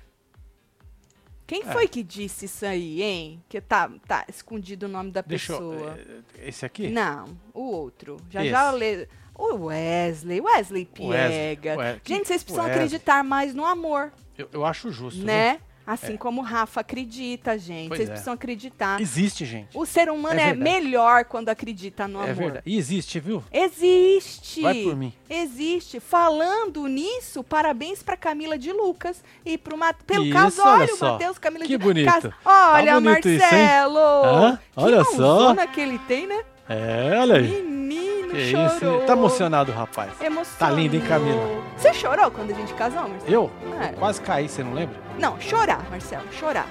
Quem 1.49 1.63
É. 1.63 1.73
foi 1.73 1.89
que 1.89 2.03
disse 2.05 2.45
isso 2.45 2.65
aí, 2.67 3.03
hein? 3.03 3.43
Que 3.49 3.59
tá, 3.61 3.91
tá 4.07 4.25
escondido 4.29 4.85
o 4.85 4.89
nome 4.89 5.11
da 5.11 5.23
Deixa 5.23 5.55
eu. 5.55 5.71
pessoa. 5.71 5.99
eh, 6.39 6.49
Esse 6.49 6.65
aqui? 6.67 6.89
Não, 6.91 7.25
o 7.55 7.63
outro. 7.73 8.19
Já 8.31 8.43
Esse. 8.43 8.51
já 8.51 8.71
lê. 8.71 9.09
O 9.35 9.55
Wesley, 9.67 10.41
Wesley 10.41 10.43
Wesley, 10.43 10.85
Piega. 10.85 11.75
o 11.75 11.79
Wesley. 11.79 12.01
Gente, 12.05 12.27
vocês 12.29 12.43
precisam 12.43 12.65
Wesley. 12.67 12.85
acreditar 12.87 13.25
mais 13.25 13.55
no 13.55 13.65
amor, 13.65 14.13
Eu, 14.37 14.49
eu 14.53 14.65
acho 14.67 14.91
justo. 14.93 15.25
né? 15.25 15.59
Assim 15.91 16.15
É. 16.15 16.17
como 16.19 16.43
o 16.43 16.45
Rafa 16.45 16.83
acredita, 16.83 17.57
gente. 17.59 17.89
Pois 17.89 17.97
vocês 17.99 18.09
é. 18.11 18.13
precisam 18.13 18.35
acreditar. 18.35 19.01
Existe, 19.01 19.47
gente. 19.47 19.69
O 19.73 19.87
ser 19.87 20.11
humano 20.11 20.39
É 20.39 20.51
é, 20.51 20.55
melhor 20.55 21.25
quando 21.25 21.49
acredita 21.49 22.07
no 22.07 22.19
amor. 22.19 22.29
É 22.29 22.35
verdade. 22.35 22.63
E 22.67 22.77
existe, 22.77 23.19
viu? 23.19 23.43
Existe. 23.51 24.61
Vai 24.61 24.83
por 24.83 24.95
mim. 24.95 25.13
Existe. 25.31 25.99
Falando 25.99 26.87
nisso, 26.87 27.43
parabéns 27.43 28.03
pra 28.03 28.17
Camila 28.19 28.59
de 28.59 28.71
Lucas 28.71 29.25
e 29.47 29.57
pro 29.57 29.79
Mat 29.79 29.97
pelo 30.07 30.25
Isso, 30.25 30.33
casório, 30.35 30.73
olha 30.85 30.97
só. 30.97 31.13
Matheus 31.13 31.39
Camila 31.39 31.65
Que 31.65 31.79
de 31.79 31.79
bonito. 31.79 32.05
Cas- 32.13 32.25
Olha, 32.45 32.93
Tá 32.95 33.01
bonito 33.01 33.29
isso? 33.31 33.41
Marcelo. 33.41 34.59
Que 34.59 34.59
Olha 34.81 35.05
só. 35.05 35.11
mãozona 35.17 35.67
que 35.67 35.81
ele 35.81 35.99
tem, 36.01 36.27
né? 36.27 36.45
É, 36.69 37.19
olha 37.19 37.37
aí. 37.37 37.63
Menino, 37.63 38.31
Que 38.31 38.51
chorou. 38.51 38.67
isso. 38.67 39.07
Tá 39.07 39.13
emocionado, 39.15 39.73
rapaz. 39.73 40.21
Emocionou. 40.21 40.59
Tá 40.59 40.71
lindo, 40.71 40.97
hein, 40.97 41.03
Camila? 41.07 41.41
Você 41.77 41.95
chorou 41.95 42.31
quando 42.31 42.51
a 42.51 42.55
gente 42.55 42.75
casou, 42.75 43.09
Marcelo? 43.09 43.33
Eu? 43.33 43.51
É. 43.81 43.89
Quase 43.93 44.21
caí, 44.21 44.49
você 44.49 44.63
não 44.63 44.75
lembra? 44.75 44.97
Não, 45.19 45.41
chorar, 45.41 45.89
Marcelo, 45.91 46.31
chorar. 46.33 46.67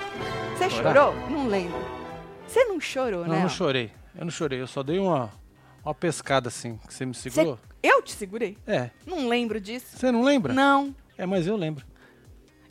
Você 0.56 0.70
Chorar? 0.70 0.94
chorou? 0.96 1.16
Não 1.30 1.48
lembro. 1.48 1.80
Você 2.48 2.64
não 2.66 2.80
chorou, 2.80 3.22
Não, 3.26 3.36
né? 3.36 3.42
não 3.42 3.50
chorei. 3.50 3.92
Eu 4.16 4.26
não 4.26 4.32
chorei. 4.32 4.62
Eu 4.62 4.68
só 4.68 4.82
dei 4.84 5.00
uma, 5.00 5.30
uma 5.84 5.94
pescada 5.94 6.48
assim, 6.48 6.78
que 6.88 6.94
você 6.94 7.06
me 7.06 7.14
segurou. 7.14 7.60
Eu 7.84 8.02
te 8.02 8.12
segurei? 8.14 8.58
É. 8.66 8.90
Não 9.06 9.28
lembro 9.28 9.60
disso. 9.60 9.98
Você 9.98 10.12
não 10.12 10.24
lembra? 10.24 10.54
Não. 10.54 10.96
É, 11.18 11.26
mas 11.26 11.46
eu 11.48 11.56
lembro. 11.56 11.86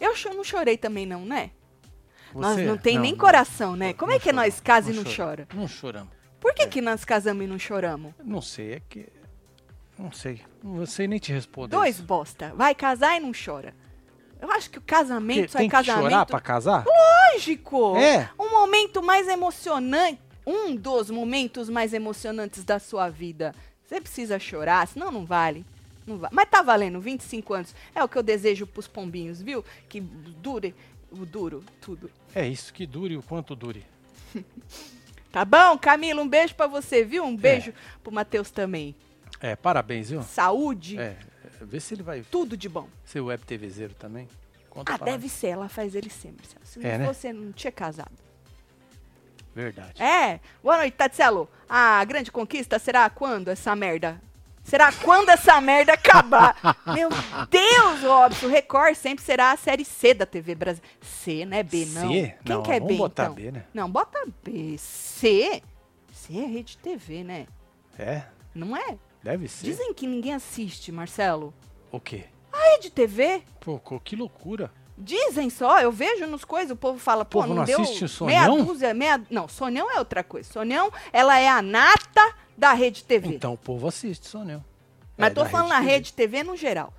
Eu 0.00 0.12
não 0.34 0.44
chorei 0.44 0.76
também, 0.76 1.06
não, 1.06 1.24
né? 1.24 1.50
Nós 2.34 2.56
Você- 2.56 2.64
não 2.64 2.76
tem 2.76 2.98
nem 2.98 3.12
não, 3.12 3.18
coração, 3.18 3.74
né? 3.76 3.92
Como 3.94 4.10
é 4.10 4.14
não 4.14 4.20
que 4.20 4.32
nós 4.32 4.60
casa 4.60 4.90
e 4.90 4.94
não 4.94 5.04
choramos. 5.04 5.16
chora? 5.16 5.48
Não 5.54 5.68
choramos. 5.68 6.08
Por 6.46 6.54
que, 6.54 6.62
É. 6.62 6.66
que 6.68 6.80
nós 6.80 7.04
casamos 7.04 7.44
e 7.44 7.48
não 7.48 7.58
choramos? 7.58 8.14
Não 8.24 8.40
sei, 8.40 8.74
é 8.74 8.80
que. 8.88 9.08
Não 9.98 10.12
sei. 10.12 10.40
Não 10.62 10.86
sei 10.86 11.08
nem 11.08 11.18
te 11.18 11.32
responder. 11.32 11.74
Dois 11.74 11.96
isso. 11.96 12.04
bosta. 12.04 12.52
Vai 12.54 12.72
casar 12.72 13.16
e 13.16 13.20
não 13.20 13.32
chora. 13.32 13.74
Eu 14.40 14.48
acho 14.52 14.70
que 14.70 14.78
o 14.78 14.82
casamento 14.82 15.38
Porque 15.40 15.48
só 15.52 15.58
é 15.58 15.62
tem 15.62 15.68
que 15.68 15.74
casamento. 15.74 16.02
chorar 16.04 16.24
pra 16.26 16.40
casar? 16.40 16.84
Lógico! 16.86 17.96
É. 17.96 18.30
Um 18.38 18.48
momento 18.50 19.02
mais 19.02 19.26
emocionante. 19.26 20.20
Um 20.46 20.76
dos 20.76 21.10
momentos 21.10 21.68
mais 21.68 21.92
emocionantes 21.92 22.62
da 22.64 22.78
sua 22.78 23.08
vida. 23.08 23.52
Você 23.84 24.00
precisa 24.00 24.38
chorar, 24.38 24.86
senão 24.86 25.10
não 25.10 25.26
vale. 25.26 25.66
Não 26.06 26.16
va- 26.16 26.28
Mas 26.30 26.48
tá 26.48 26.62
valendo, 26.62 27.00
25 27.00 27.54
anos. 27.54 27.74
É 27.92 28.04
o 28.04 28.08
que 28.08 28.16
eu 28.16 28.22
desejo 28.22 28.68
pros 28.68 28.86
pombinhos, 28.86 29.42
viu? 29.42 29.64
Que 29.88 30.00
dure 30.00 30.76
o 31.10 31.26
duro, 31.26 31.64
tudo. 31.80 32.08
É 32.32 32.46
isso, 32.46 32.72
que 32.72 32.86
dure 32.86 33.16
o 33.16 33.22
quanto 33.24 33.56
dure. 33.56 33.84
Tá 35.36 35.44
bom, 35.44 35.76
Camila? 35.76 36.22
Um 36.22 36.26
beijo 36.26 36.54
pra 36.54 36.66
você, 36.66 37.04
viu? 37.04 37.22
Um 37.22 37.36
beijo 37.36 37.70
pro 38.02 38.10
Matheus 38.10 38.50
também. 38.50 38.96
É, 39.38 39.54
parabéns, 39.54 40.08
viu? 40.08 40.22
Saúde, 40.22 40.98
É, 40.98 41.14
vê 41.60 41.78
se 41.78 41.92
ele 41.92 42.02
vai 42.02 42.22
tudo 42.22 42.56
de 42.56 42.70
bom. 42.70 42.88
ser 43.04 43.20
web 43.20 43.44
TVzeiro 43.44 43.92
também. 43.92 44.26
Conta 44.70 44.94
Ah, 44.94 44.96
deve 44.96 45.28
ser, 45.28 45.48
ela 45.48 45.68
faz 45.68 45.94
ele 45.94 46.08
ser, 46.08 46.32
Marcelo. 46.32 46.64
Se 46.64 46.78
É, 46.86 46.92
não 46.92 46.98
né? 47.00 47.06
fosse, 47.08 47.30
não 47.34 47.52
tinha 47.52 47.70
casado. 47.70 48.16
Verdade. 49.54 50.02
É. 50.02 50.40
Boa 50.62 50.78
noite, 50.78 50.94
Tatselo. 50.94 51.50
A 51.68 52.02
grande 52.06 52.32
conquista 52.32 52.78
será 52.78 53.10
quando 53.10 53.48
essa 53.48 53.76
merda? 53.76 54.18
Será 54.66 54.90
quando 54.92 55.28
essa 55.28 55.60
merda 55.60 55.92
acabar? 55.92 56.56
Meu 56.92 57.08
Deus, 57.48 58.02
Robson. 58.02 58.48
Record 58.48 58.96
sempre 58.96 59.24
será 59.24 59.52
a 59.52 59.56
série 59.56 59.84
C 59.84 60.12
da 60.12 60.26
TV 60.26 60.56
Brasil. 60.56 60.82
C, 61.00 61.44
não 61.44 61.56
é 61.56 61.62
B, 61.62 61.86
não. 61.86 62.08
C? 62.12 62.34
Quem 62.44 62.56
Não, 62.56 62.62
quer 62.64 62.80
vamos 62.80 62.88
B, 62.94 62.98
botar 62.98 63.22
então? 63.24 63.34
B, 63.36 63.52
né? 63.52 63.64
Não, 63.72 63.88
bota 63.88 64.26
B. 64.42 64.76
C? 64.76 65.62
C 66.12 66.36
é 66.36 66.46
rede 66.46 66.76
TV, 66.78 67.22
né? 67.22 67.46
É, 67.96 68.22
Não 68.52 68.76
é? 68.76 68.98
deve 69.22 69.46
ser. 69.46 69.66
Dizem 69.66 69.94
que 69.94 70.04
ninguém 70.04 70.34
assiste, 70.34 70.90
Marcelo. 70.90 71.54
O 71.92 72.00
quê? 72.00 72.24
Rede 72.52 72.90
TV? 72.90 73.42
Pô, 73.60 73.78
que 74.00 74.16
loucura. 74.16 74.72
Dizem 74.98 75.48
só, 75.48 75.78
eu 75.80 75.92
vejo 75.92 76.26
nos 76.26 76.44
coisas, 76.44 76.72
o 76.72 76.76
povo 76.76 76.98
fala, 76.98 77.24
pô, 77.24 77.40
povo 77.42 77.48
não, 77.48 77.56
não 77.56 77.64
deu 77.64 77.80
assiste 77.82 78.04
o 78.22 78.26
meia 78.26 78.46
Sonhão? 78.46 78.64
dúzia, 78.64 78.94
meia... 78.94 79.22
Não, 79.30 79.46
Sonhão 79.46 79.88
é 79.90 79.98
outra 79.98 80.24
coisa. 80.24 80.50
Sonhão, 80.50 80.90
ela 81.12 81.38
é 81.38 81.48
a 81.48 81.62
nata 81.62 82.34
da 82.56 82.72
Rede 82.72 83.04
TV. 83.04 83.28
Então 83.28 83.52
o 83.54 83.58
povo 83.58 83.86
assiste, 83.88 84.26
só 84.28 84.44
não. 84.44 84.64
Mas 85.16 85.30
É, 85.30 85.34
tô 85.34 85.44
falando 85.46 85.68
na 85.68 85.78
TV. 85.80 85.90
Rede 85.90 86.12
TV 86.12 86.42
no 86.42 86.56
geral. 86.56 86.92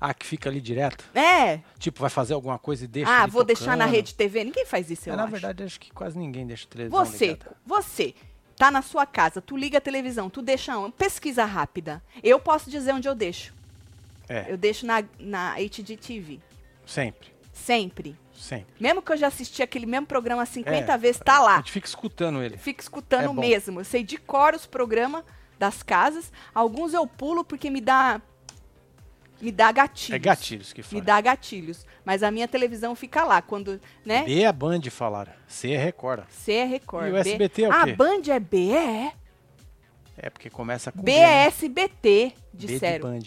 Ah, 0.00 0.12
que 0.12 0.26
fica 0.26 0.50
ali 0.50 0.60
direto? 0.60 1.04
É. 1.14 1.60
Tipo, 1.78 2.00
vai 2.00 2.10
fazer 2.10 2.34
alguma 2.34 2.58
coisa 2.58 2.84
e 2.84 2.88
deixa 2.88 3.10
ah, 3.10 3.26
vou 3.26 3.42
deixar 3.44 3.76
na 3.76 3.84
tocando. 3.84 3.94
Rede 3.96 4.14
TV. 4.14 4.44
Ninguém 4.44 4.66
faz 4.66 4.90
isso, 4.90 5.08
É, 5.08 5.12
eu 5.12 5.16
na 5.16 5.22
acho. 5.22 5.32
verdade, 5.32 5.62
acho 5.62 5.80
que 5.80 5.90
quase 5.92 6.18
ninguém 6.18 6.46
deixa 6.46 6.66
televisão 6.66 7.04
Você, 7.04 7.26
ligada. 7.28 7.56
você, 7.64 8.14
tá 8.56 8.70
na 8.70 8.82
sua 8.82 9.06
casa, 9.06 9.40
tu 9.40 9.56
liga 9.56 9.78
a 9.78 9.80
televisão, 9.80 10.28
tu 10.28 10.42
deixa 10.42 10.76
uma 10.76 10.90
pesquisa 10.90 11.44
rápida. 11.44 12.02
Eu 12.22 12.38
posso 12.38 12.70
dizer 12.70 12.92
onde 12.92 13.08
eu 13.08 13.14
deixo. 13.14 13.54
É, 14.28 14.46
Eu 14.52 14.56
deixo 14.58 14.84
na, 14.86 15.02
na 15.18 15.54
HDTV. 15.54 16.40
sempre, 16.86 17.28
Sempre. 17.52 18.16
Sempre. 18.44 18.74
Mesmo 18.78 19.02
que 19.02 19.10
eu 19.12 19.16
já 19.16 19.26
assisti 19.28 19.62
aquele 19.62 19.86
mesmo 19.86 20.06
programa 20.06 20.44
50 20.46 20.92
É, 20.92 20.98
vezes, 20.98 21.20
tá 21.24 21.36
A 21.36 21.42
lá. 21.42 21.56
gente 21.56 21.72
fica 21.72 21.86
escutando 21.86 22.42
ele. 22.42 22.56
Fico 22.58 22.80
escutando 22.82 23.30
É 23.30 23.40
mesmo. 23.40 23.80
Eu 23.80 23.84
sei 23.84 24.02
de 24.04 24.16
cor 24.18 24.54
os 24.54 24.66
programas 24.66 25.24
das 25.58 25.82
casas. 25.82 26.30
Alguns 26.54 26.92
eu 26.94 27.06
pulo 27.06 27.44
porque 27.44 27.70
me 27.70 27.80
dá 27.80 28.20
me 29.40 29.50
dá 29.52 29.70
gatilhos. 29.72 30.14
É 30.16 30.18
gatilhos 30.18 30.72
que 30.72 30.80
Me 30.80 30.84
fala. 30.84 31.02
dá 31.02 31.20
gatilhos. 31.20 31.84
Mas 32.04 32.22
a 32.22 32.30
minha 32.30 32.46
televisão 32.48 32.94
fica 32.94 33.24
lá, 33.24 33.42
quando, 33.42 33.80
né? 34.04 34.22
B 34.24 34.42
é 34.42 34.52
Band 34.52 34.80
falaram. 34.90 35.32
C 35.46 35.72
é 35.72 35.76
Record. 35.82 36.24
C 36.30 36.52
é 36.52 36.64
Record. 36.64 37.06
E 37.08 37.10
o 37.10 37.12
B- 37.14 37.18
SBT 37.20 37.64
é 37.64 37.68
o 37.68 37.72
Ah, 37.72 37.84
quê? 37.84 37.92
Band 37.94 38.22
é 38.28 38.38
B? 38.40 38.70
É. 38.72 39.12
É 40.16 40.30
porque 40.30 40.48
começa 40.48 40.92
com 40.92 41.02
B 41.02 41.12
B, 41.12 41.18
é 41.18 41.26
né? 41.26 41.46
SBT, 41.46 41.92
B 42.28 42.34
de 42.54 42.66
disseram. 42.68 43.10
Band. 43.10 43.20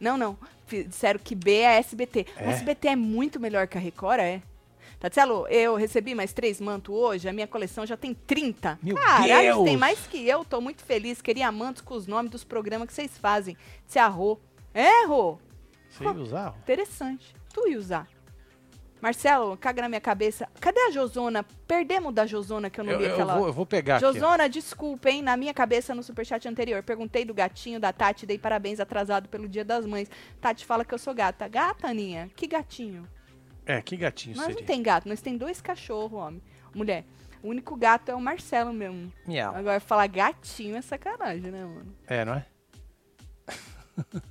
Não, 0.00 0.16
não. 0.16 0.36
Disseram 0.68 1.20
que 1.22 1.34
B 1.34 1.58
é 1.58 1.78
SBT. 1.78 2.26
É? 2.36 2.46
O 2.46 2.50
SBT 2.50 2.88
é 2.88 2.96
muito 2.96 3.38
melhor 3.38 3.66
que 3.68 3.76
a 3.76 3.80
Record, 3.80 4.20
é? 4.20 4.42
Tatielo, 4.98 5.46
eu 5.48 5.76
recebi 5.76 6.14
mais 6.14 6.32
três 6.32 6.60
mantos 6.60 6.94
hoje, 6.94 7.26
a 7.26 7.32
minha 7.32 7.46
coleção 7.46 7.86
já 7.86 7.96
tem 7.96 8.12
30. 8.12 8.78
Meu 8.82 8.96
Caralho, 8.96 9.54
Deus! 9.54 9.64
tem 9.64 9.76
mais 9.76 9.98
que 10.06 10.28
eu, 10.28 10.44
tô 10.44 10.60
muito 10.60 10.84
feliz. 10.84 11.22
Queria 11.22 11.50
mantos 11.50 11.80
com 11.80 11.94
os 11.94 12.06
nomes 12.06 12.30
dos 12.30 12.44
programas 12.44 12.86
que 12.86 12.92
vocês 12.92 13.16
fazem. 13.16 13.56
Se 13.86 13.98
arrou. 13.98 14.38
É, 14.74 15.06
Rô? 15.06 15.38
Você 15.88 16.04
ia 16.04 16.12
usar? 16.12 16.54
Interessante. 16.62 17.34
Tu 17.52 17.68
ia 17.68 17.78
usar. 17.78 18.06
Marcelo, 19.00 19.56
caga 19.56 19.82
na 19.82 19.88
minha 19.88 20.00
cabeça. 20.00 20.48
Cadê 20.60 20.78
a 20.80 20.90
Josona? 20.90 21.44
Perdemos 21.66 22.12
da 22.12 22.26
Josona 22.26 22.68
que 22.68 22.80
eu 22.80 22.84
não 22.84 22.92
Eu, 22.92 22.98
li 22.98 23.04
eu 23.06 23.12
aquela 23.14 23.36
vou, 23.36 23.46
eu 23.46 23.52
vou 23.52 23.64
pegar 23.66 23.96
aqui. 23.96 24.04
Josona, 24.04 24.48
desculpa, 24.48 25.08
hein? 25.10 25.22
Na 25.22 25.36
minha 25.36 25.54
cabeça, 25.54 25.94
no 25.94 26.02
superchat 26.02 26.46
anterior, 26.46 26.82
perguntei 26.82 27.24
do 27.24 27.32
gatinho 27.32 27.80
da 27.80 27.92
Tati, 27.92 28.26
dei 28.26 28.38
parabéns 28.38 28.78
atrasado 28.80 29.28
pelo 29.28 29.48
dia 29.48 29.64
das 29.64 29.86
mães. 29.86 30.10
Tati 30.40 30.66
fala 30.66 30.84
que 30.84 30.92
eu 30.92 30.98
sou 30.98 31.14
gata. 31.14 31.48
Gata, 31.48 31.88
Aninha? 31.88 32.30
Que 32.36 32.46
gatinho? 32.46 33.06
É, 33.64 33.80
que 33.80 33.96
gatinho 33.96 34.36
Nós 34.36 34.46
seria? 34.46 34.60
não 34.60 34.66
tem 34.66 34.82
gato, 34.82 35.08
nós 35.08 35.20
tem 35.20 35.36
dois 35.36 35.60
cachorros, 35.60 36.12
homem. 36.20 36.42
Mulher. 36.74 37.04
O 37.42 37.48
único 37.48 37.74
gato 37.76 38.10
é 38.10 38.14
o 38.14 38.20
Marcelo 38.20 38.72
mesmo. 38.72 39.10
Miau. 39.26 39.54
Agora, 39.54 39.80
falar 39.80 40.06
gatinho 40.08 40.76
é 40.76 40.82
sacanagem, 40.82 41.50
né, 41.50 41.64
mano? 41.64 41.96
É, 42.06 42.24
não 42.24 42.34
é? 42.34 42.46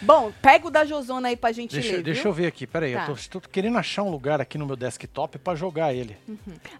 Bom, 0.00 0.32
pega 0.40 0.66
o 0.66 0.70
da 0.70 0.84
Josona 0.84 1.28
aí 1.28 1.36
pra 1.36 1.52
gente 1.52 1.74
Deixa, 1.74 1.96
ler, 1.96 2.02
deixa 2.02 2.22
viu? 2.22 2.30
eu 2.30 2.34
ver 2.34 2.46
aqui, 2.46 2.66
peraí. 2.66 2.94
Tá. 2.94 3.06
Eu 3.08 3.16
tô, 3.16 3.40
tô 3.40 3.48
querendo 3.48 3.78
achar 3.78 4.02
um 4.02 4.10
lugar 4.10 4.40
aqui 4.40 4.56
no 4.56 4.66
meu 4.66 4.76
desktop 4.76 5.38
pra 5.38 5.54
jogar 5.54 5.92
ele. 5.92 6.16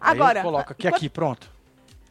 Agora, 0.00 0.40
Aí 0.40 0.44
eu 0.44 0.50
coloco 0.50 0.72
aqui, 0.72 0.88
aqui, 0.88 1.08
pronto. 1.08 1.50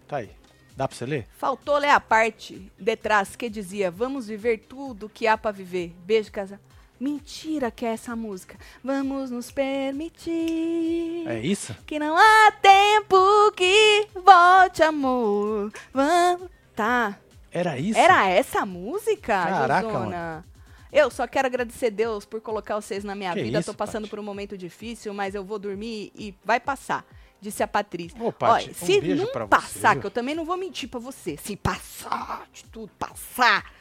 Tá 0.08 0.18
aí. 0.18 0.30
Dá 0.76 0.88
pra 0.88 0.96
você 0.96 1.06
ler? 1.06 1.28
Faltou 1.38 1.78
ler 1.78 1.90
a 1.90 2.00
parte 2.00 2.72
de 2.78 2.96
trás 2.96 3.36
que 3.36 3.50
dizia: 3.50 3.90
Vamos 3.90 4.28
viver 4.28 4.60
tudo 4.70 5.10
que 5.10 5.26
há 5.26 5.36
pra 5.38 5.52
viver. 5.52 5.96
Beijo, 6.06 6.32
casa. 6.32 6.60
Mentira 7.00 7.70
que 7.72 7.86
é 7.86 7.90
essa 7.94 8.16
música. 8.16 8.58
Vamos 8.84 9.30
nos 9.32 9.52
permitir. 9.52 11.28
É 11.28 11.40
isso? 11.40 11.76
Que 11.86 12.00
não 12.00 12.18
há 12.18 12.52
tempo 12.52 13.52
que 13.56 14.08
volte, 14.24 14.82
amor. 14.84 15.72
Vamos. 15.94 16.50
Tá. 16.76 17.18
Era 17.52 17.78
isso? 17.78 17.98
Era 17.98 18.28
essa 18.30 18.66
música, 18.66 19.46
Caraca, 19.46 19.88
Josona? 19.88 20.46
Eu 20.92 21.10
só 21.12 21.28
quero 21.28 21.48
agradecer 21.48 21.92
Deus 21.92 22.26
por 22.26 22.40
colocar 22.42 22.76
vocês 22.76 23.04
na 23.04 23.14
minha 23.16 23.34
Que 23.34 23.44
vida. 23.44 23.62
Tô 23.64 23.74
passando 23.74 24.08
por 24.08 24.20
um 24.20 24.24
momento 24.24 24.58
difícil, 24.58 25.14
mas 25.14 25.36
eu 25.36 25.44
vou 25.44 25.60
dormir 25.60 26.12
e 26.16 26.34
vai 26.46 26.60
passar. 26.60 27.06
Disse 27.40 27.62
a 27.62 27.68
Patrícia. 27.68 28.22
Ô, 28.24 28.32
Paty, 28.32 28.52
Olha, 28.66 28.72
um 28.72 28.74
se 28.74 29.02
beijo 29.02 29.24
não 29.26 29.32
pra 29.32 29.44
você, 29.46 29.50
passar, 29.50 29.92
viu? 29.94 30.02
que 30.02 30.08
eu 30.08 30.12
também 30.12 30.34
não 30.34 30.44
vou 30.46 30.58
mentir 30.58 30.90
pra 30.90 31.00
você. 31.00 31.38
Se 31.38 31.56
passar 31.56 32.48
de 32.52 32.64
tudo, 32.66 32.92
passar. 32.98 33.72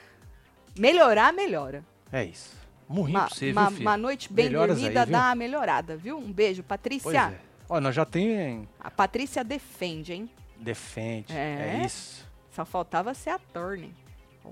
Melhorar, 0.79 1.33
melhora. 1.33 1.85
É 2.13 2.25
isso. 2.25 2.55
Morri 2.89 3.13
Uma, 3.13 3.27
pra 3.27 3.35
você, 3.35 3.51
uma- 3.53 3.71
viu, 3.71 3.81
uma 3.81 3.97
noite 3.97 4.33
bem 4.33 4.47
Melhoras 4.47 4.77
aí, 4.77 4.83
dormida 4.83 5.05
viu? 5.07 5.13
dá 5.13 5.19
uma 5.29 5.35
melhorada, 5.35 5.97
viu? 5.97 6.19
Um 6.19 6.31
beijo, 6.33 6.63
Pois 6.63 6.69
Patrícia. 6.81 7.19
é. 7.35 7.41
Ó, 7.69 7.81
nós 7.81 7.95
já 7.95 8.05
tem... 8.05 8.69
A 8.79 8.91
Patrícia 8.91 9.43
defende, 9.43 10.13
hein? 10.13 10.31
Defende. 10.59 11.33
É? 11.33 11.79
É, 11.81 11.85
isso. 11.85 12.25
Só 12.51 12.65
faltava 12.65 13.13
ser 13.15 13.31
a 13.31 13.39
Turner. 13.39 13.91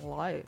Olha. 0.03 0.45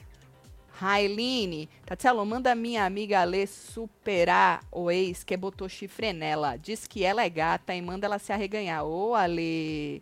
Railine, 0.78 1.68
Tatielo, 1.86 2.24
manda 2.26 2.54
minha 2.54 2.84
amiga 2.84 3.20
Alê 3.20 3.46
superar 3.46 4.62
o 4.70 4.90
ex 4.90 5.24
que 5.24 5.36
botou 5.36 5.68
chifre 5.68 6.12
nela. 6.12 6.56
Diz 6.56 6.86
que 6.86 7.02
ela 7.02 7.24
é 7.24 7.30
gata 7.30 7.74
e 7.74 7.80
manda 7.80 8.06
ela 8.06 8.18
se 8.18 8.32
arreganhar. 8.32 8.84
Ô, 8.84 9.14
Alê. 9.14 10.00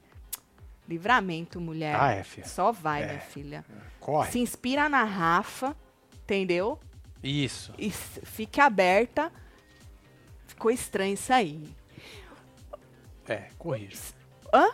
Livramento, 0.88 1.60
mulher. 1.60 1.96
Ah, 1.98 2.12
é, 2.12 2.22
filha. 2.24 2.46
Só 2.46 2.70
vai, 2.72 3.02
É. 3.02 3.06
minha 3.06 3.20
filha. 3.20 3.64
Corre. 4.00 4.30
Se 4.32 4.38
inspira 4.38 4.88
na 4.88 5.04
Rafa, 5.04 5.74
entendeu? 6.22 6.78
Isso. 7.22 7.72
E 7.78 7.90
fique 7.90 8.60
aberta. 8.60 9.32
Ficou 10.46 10.70
estranho 10.70 11.14
isso 11.14 11.32
aí. 11.32 11.68
É, 13.26 13.48
corrija. 13.58 13.96
Hã? 14.52 14.70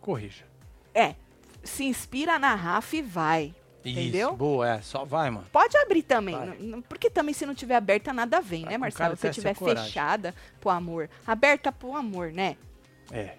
Corrija. 0.00 0.44
É. 0.92 1.14
Se 1.62 1.84
inspira 1.84 2.38
na 2.38 2.54
Rafa 2.54 2.96
e 2.96 3.02
vai. 3.02 3.54
Entendeu? 3.84 4.28
Isso, 4.28 4.36
boa, 4.36 4.68
é. 4.68 4.80
Só 4.82 5.04
vai, 5.04 5.30
mano. 5.30 5.46
Pode 5.52 5.76
abrir 5.76 6.02
também. 6.02 6.34
Vai. 6.36 6.82
Porque 6.88 7.10
também 7.10 7.34
se 7.34 7.44
não 7.44 7.54
tiver 7.54 7.76
aberta, 7.76 8.12
nada 8.12 8.40
vem, 8.40 8.64
Tá 8.64 8.70
né, 8.70 8.78
Marcelo? 8.78 9.16
Se 9.16 9.30
tiver 9.30 9.54
fechada 9.54 10.34
pro 10.60 10.70
amor. 10.70 11.10
Aberta 11.26 11.70
pro 11.70 11.94
amor, 11.94 12.32
né? 12.32 12.56
É. 13.12 13.34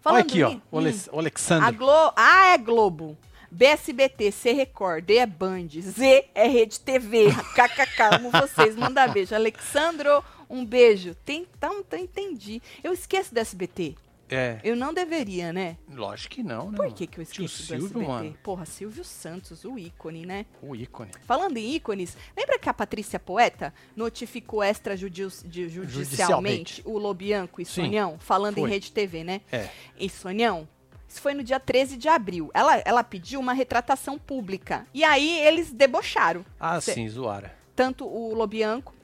Falando 0.00 0.22
Olha 0.22 0.24
aqui, 0.30 0.42
ó. 0.42 0.50
em- 0.50 0.62
O, 0.70 0.76
hum, 0.76 0.80
Alex- 0.80 1.08
o 1.12 1.16
a 1.16 1.18
Alexandre. 1.20 1.72
Glo 1.76 2.12
ah, 2.16 2.46
é 2.54 2.58
Globo. 2.58 3.16
BSBT, 3.50 4.32
C 4.32 4.52
Record, 4.52 5.04
D 5.04 5.18
é 5.18 5.26
Band, 5.26 5.68
Z 5.80 6.28
é 6.34 6.48
Rede 6.48 6.80
TV. 6.80 7.26
KKK, 7.54 8.16
amo 8.16 8.30
vocês. 8.30 8.74
Manda 8.74 9.06
beijo. 9.06 9.34
Alexandro, 9.34 10.24
um 10.50 10.64
beijo. 10.64 11.14
Tem, 11.24 11.46
tá, 11.60 11.70
tá, 11.88 11.98
entendi. 11.98 12.60
Eu 12.82 12.92
esqueço 12.92 13.32
do 13.32 13.38
SBT. 13.38 13.94
É. 14.28 14.58
Eu 14.64 14.74
não 14.74 14.92
deveria, 14.94 15.52
né? 15.52 15.76
Lógico 15.90 16.36
que 16.36 16.42
não, 16.42 16.70
né? 16.70 16.76
Por 16.76 16.92
que, 16.92 17.06
que 17.06 17.20
eu 17.20 17.26
Tio 17.26 17.44
esqueço 17.44 17.62
do 17.62 17.66
Silvio, 17.66 17.86
SBT? 18.00 18.06
mano. 18.08 18.38
Porra, 18.42 18.64
Silvio 18.64 19.04
Santos, 19.04 19.64
o 19.64 19.78
ícone, 19.78 20.24
né? 20.24 20.46
O 20.62 20.74
ícone. 20.74 21.10
Falando 21.26 21.56
em 21.58 21.74
ícones, 21.74 22.16
lembra 22.36 22.58
que 22.58 22.68
a 22.68 22.74
Patrícia 22.74 23.18
Poeta 23.20 23.72
notificou 23.94 24.62
extrajudicialmente 24.64 25.90
Judicialmente. 25.92 26.82
o 26.84 26.98
Lobianco 26.98 27.60
e 27.60 27.64
Sim, 27.64 27.82
Sonhão, 27.82 28.16
falando 28.18 28.58
em 28.58 28.62
foi. 28.62 28.70
Rede 28.70 28.92
TV, 28.92 29.24
né? 29.24 29.40
É. 29.52 29.68
E 29.98 30.08
Sonhão, 30.08 30.66
isso 31.08 31.20
foi 31.20 31.34
no 31.34 31.42
dia 31.44 31.60
13 31.60 31.96
de 31.96 32.08
abril. 32.08 32.50
Ela, 32.54 32.78
ela 32.84 33.04
pediu 33.04 33.38
uma 33.40 33.52
retratação 33.52 34.18
pública. 34.18 34.86
E 34.94 35.04
aí 35.04 35.38
eles 35.40 35.70
debocharam. 35.72 36.44
Ah, 36.58 36.80
Cê- 36.80 36.94
sim, 36.94 37.08
zoara. 37.08 37.54
Tanto 37.76 38.06
o 38.06 38.34
Lobianco 38.34 38.94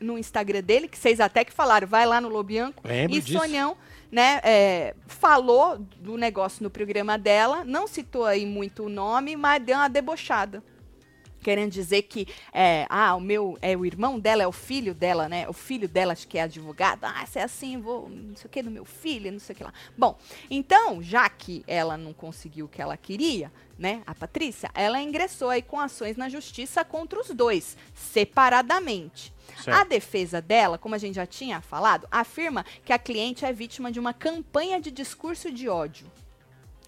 no 0.00 0.18
Instagram 0.18 0.62
dele, 0.62 0.88
que 0.88 0.98
vocês 0.98 1.20
até 1.20 1.44
que 1.44 1.52
falaram, 1.52 1.86
vai 1.86 2.04
lá 2.04 2.20
no 2.20 2.28
Lobianco. 2.28 2.82
Lembro 2.86 3.16
e 3.16 3.20
disso. 3.20 3.38
Sonhão, 3.38 3.76
né, 4.12 4.40
é, 4.44 4.94
falou 5.06 5.78
do 5.78 6.18
negócio 6.18 6.62
no 6.62 6.68
programa 6.68 7.16
dela, 7.16 7.64
não 7.64 7.88
citou 7.88 8.26
aí 8.26 8.44
muito 8.44 8.84
o 8.84 8.88
nome, 8.90 9.34
mas 9.36 9.64
deu 9.64 9.76
uma 9.76 9.88
debochada. 9.88 10.62
Querendo 11.42 11.72
dizer 11.72 12.02
que, 12.02 12.26
é, 12.52 12.86
ah, 12.88 13.14
o 13.14 13.20
meu, 13.20 13.58
é 13.60 13.76
o 13.76 13.84
irmão 13.84 14.18
dela, 14.18 14.42
é 14.42 14.46
o 14.46 14.52
filho 14.52 14.94
dela, 14.94 15.28
né? 15.28 15.48
O 15.48 15.52
filho 15.52 15.88
dela, 15.88 16.12
acho 16.12 16.26
que 16.28 16.38
é 16.38 16.42
advogado. 16.42 17.04
Ah, 17.04 17.26
se 17.26 17.38
é 17.38 17.42
assim, 17.42 17.80
vou, 17.80 18.08
não 18.08 18.36
sei 18.36 18.46
o 18.46 18.48
que, 18.48 18.62
do 18.62 18.70
meu 18.70 18.84
filho, 18.84 19.32
não 19.32 19.40
sei 19.40 19.54
o 19.54 19.56
que 19.56 19.64
lá. 19.64 19.72
Bom, 19.98 20.16
então, 20.50 21.02
já 21.02 21.28
que 21.28 21.64
ela 21.66 21.96
não 21.96 22.12
conseguiu 22.12 22.66
o 22.66 22.68
que 22.68 22.80
ela 22.80 22.96
queria, 22.96 23.52
né, 23.78 24.02
a 24.06 24.14
Patrícia, 24.14 24.70
ela 24.74 25.02
ingressou 25.02 25.50
aí 25.50 25.60
com 25.60 25.80
ações 25.80 26.16
na 26.16 26.28
justiça 26.28 26.84
contra 26.84 27.20
os 27.20 27.28
dois, 27.30 27.76
separadamente. 27.94 29.32
A 29.58 29.62
Certo. 29.62 29.88
defesa 29.88 30.40
dela, 30.40 30.78
como 30.78 30.94
a 30.94 30.98
gente 30.98 31.16
já 31.16 31.26
tinha 31.26 31.60
falado, 31.60 32.06
afirma 32.10 32.64
que 32.84 32.92
a 32.92 32.98
cliente 32.98 33.44
é 33.44 33.52
vítima 33.52 33.90
de 33.90 33.98
uma 33.98 34.14
campanha 34.14 34.80
de 34.80 34.90
discurso 34.90 35.50
de 35.50 35.68
ódio. 35.68 36.06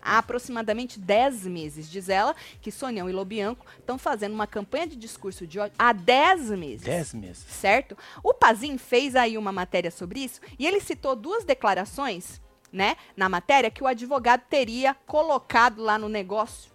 Há 0.04 0.18
aproximadamente 0.18 1.00
10 1.00 1.46
meses, 1.46 1.90
diz 1.90 2.10
ela, 2.10 2.36
que 2.60 2.70
Sonhão 2.70 3.08
e 3.08 3.12
Lobianco 3.12 3.64
estão 3.78 3.96
fazendo 3.96 4.34
uma 4.34 4.46
campanha 4.46 4.86
de 4.86 4.96
discurso 4.96 5.46
de 5.46 5.58
ódio 5.58 5.74
há 5.78 5.92
10 5.92 6.50
meses. 6.50 6.84
Dez 6.84 7.14
meses. 7.14 7.44
Certo? 7.48 7.96
O 8.22 8.34
Pazin 8.34 8.76
fez 8.76 9.16
aí 9.16 9.38
uma 9.38 9.50
matéria 9.50 9.90
sobre 9.90 10.20
isso 10.20 10.40
e 10.58 10.66
ele 10.66 10.80
citou 10.80 11.16
duas 11.16 11.44
declarações, 11.44 12.40
né, 12.70 12.96
na 13.16 13.28
matéria 13.28 13.70
que 13.70 13.82
o 13.82 13.86
advogado 13.86 14.42
teria 14.50 14.94
colocado 15.06 15.80
lá 15.80 15.96
no 15.96 16.08
negócio 16.08 16.74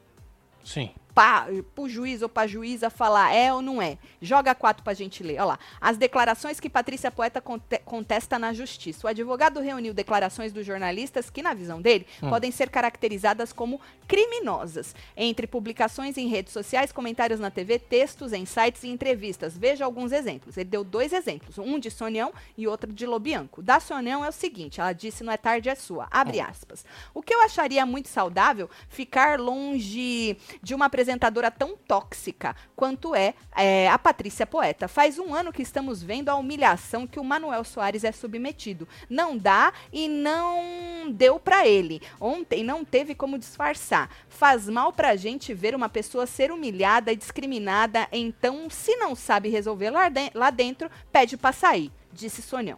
Sim. 0.64 0.92
Para 1.14 1.48
o 1.76 1.90
juiz 1.90 2.22
ou 2.22 2.30
para 2.30 2.48
juíza 2.48 2.90
falar 2.90 3.34
é 3.34 3.52
ou 3.54 3.62
não 3.62 3.82
é. 3.82 3.98
Joga 4.22 4.56
quatro 4.56 4.84
para 4.84 4.92
a 4.94 4.96
gente 4.96 5.22
ler. 5.24 5.36
Olha 5.36 5.46
lá. 5.46 5.60
As 5.82 5.98
declarações 5.98 6.60
que 6.60 6.70
Patrícia 6.70 7.12
Poeta 7.12 7.42
conte- 7.42 7.80
contesta 7.84 8.38
na 8.40 8.54
justiça. 8.54 9.06
O 9.06 9.10
advogado 9.10 9.60
reuniu 9.60 9.94
declarações 9.94 10.54
dos 10.54 10.66
jornalistas 10.66 11.30
que, 11.30 11.42
na 11.42 11.54
visão 11.54 11.82
dele, 11.82 12.06
Hum. 12.24 12.30
podem 12.30 12.52
ser 12.52 12.70
caracterizadas 12.70 13.52
como 13.52 13.82
criminosas. 14.08 14.96
Entre 15.16 15.48
publicações 15.48 16.18
em 16.18 16.28
redes 16.28 16.54
sociais, 16.54 16.92
comentários 16.92 17.40
na 17.40 17.50
TV, 17.50 17.80
textos 17.80 18.34
em 18.34 18.46
sites 18.46 18.84
e 18.84 18.88
entrevistas. 18.90 19.58
Veja 19.58 19.86
alguns 19.86 20.12
exemplos. 20.12 20.58
Ele 20.58 20.70
deu 20.70 20.84
dois 20.84 21.12
exemplos. 21.14 21.58
Um 21.58 21.80
de 21.80 21.90
Sonião 21.90 22.34
e 22.58 22.68
outro 22.68 22.92
de 22.94 23.06
Lobianco. 23.06 23.62
Da 23.62 23.80
Sonião 23.80 24.24
é 24.24 24.30
o 24.30 24.34
seguinte, 24.34 24.80
ela 24.80 24.94
disse, 24.94 25.24
não 25.24 25.32
é 25.34 25.38
tarde, 25.38 25.70
é 25.70 25.76
sua. 25.76 26.08
Abre 26.12 26.40
aspas. 26.40 26.86
O 27.14 27.22
que 27.22 27.34
eu 27.34 27.42
acharia 27.42 27.86
muito 27.86 28.10
saudável, 28.10 28.70
ficar 28.90 29.40
longe 29.40 30.38
de 30.62 30.76
uma 30.76 30.90
apresentadora 31.00 31.50
tão 31.50 31.78
tóxica 31.78 32.54
quanto 32.76 33.16
é, 33.16 33.34
é, 33.56 33.90
a 33.90 33.98
Patrícia 33.98 34.46
Poeta. 34.46 34.86
Faz 34.90 35.18
um 35.18 35.34
ano 35.34 35.54
que 35.54 35.62
estamos 35.62 36.04
vendo 36.04 36.28
a 36.28 36.36
humilhação 36.36 37.08
que 37.08 37.20
o 37.20 37.24
Manuel 37.24 37.64
Soares 37.64 38.04
é 38.04 38.12
submetido. 38.12 38.86
Não 39.10 39.38
dá 39.38 39.72
e 39.94 40.10
não 40.10 41.10
deu 41.12 41.40
pra 41.40 41.66
ele. 41.66 42.02
Ontem 42.20 42.64
não 42.66 42.84
teve 42.84 43.16
como 43.16 43.40
disfarçar. 43.40 44.10
Faz 44.28 44.68
mal 44.68 44.92
pra 44.92 45.16
gente 45.16 45.54
ver 45.54 45.74
uma 45.74 45.88
pessoa 45.88 46.26
ser 46.28 46.52
humilhada 46.52 47.14
e 47.14 47.16
discriminada. 47.16 48.06
Então, 48.12 48.70
se 48.70 48.98
não 48.98 49.16
sabe 49.16 49.48
resolver 49.48 49.90
lá, 49.92 50.10
de- 50.10 50.32
lá 50.34 50.50
dentro, 50.50 50.92
pede 51.14 51.38
pra 51.38 51.54
sair, 51.54 51.92
disse 52.12 52.42
Sonião. 52.42 52.78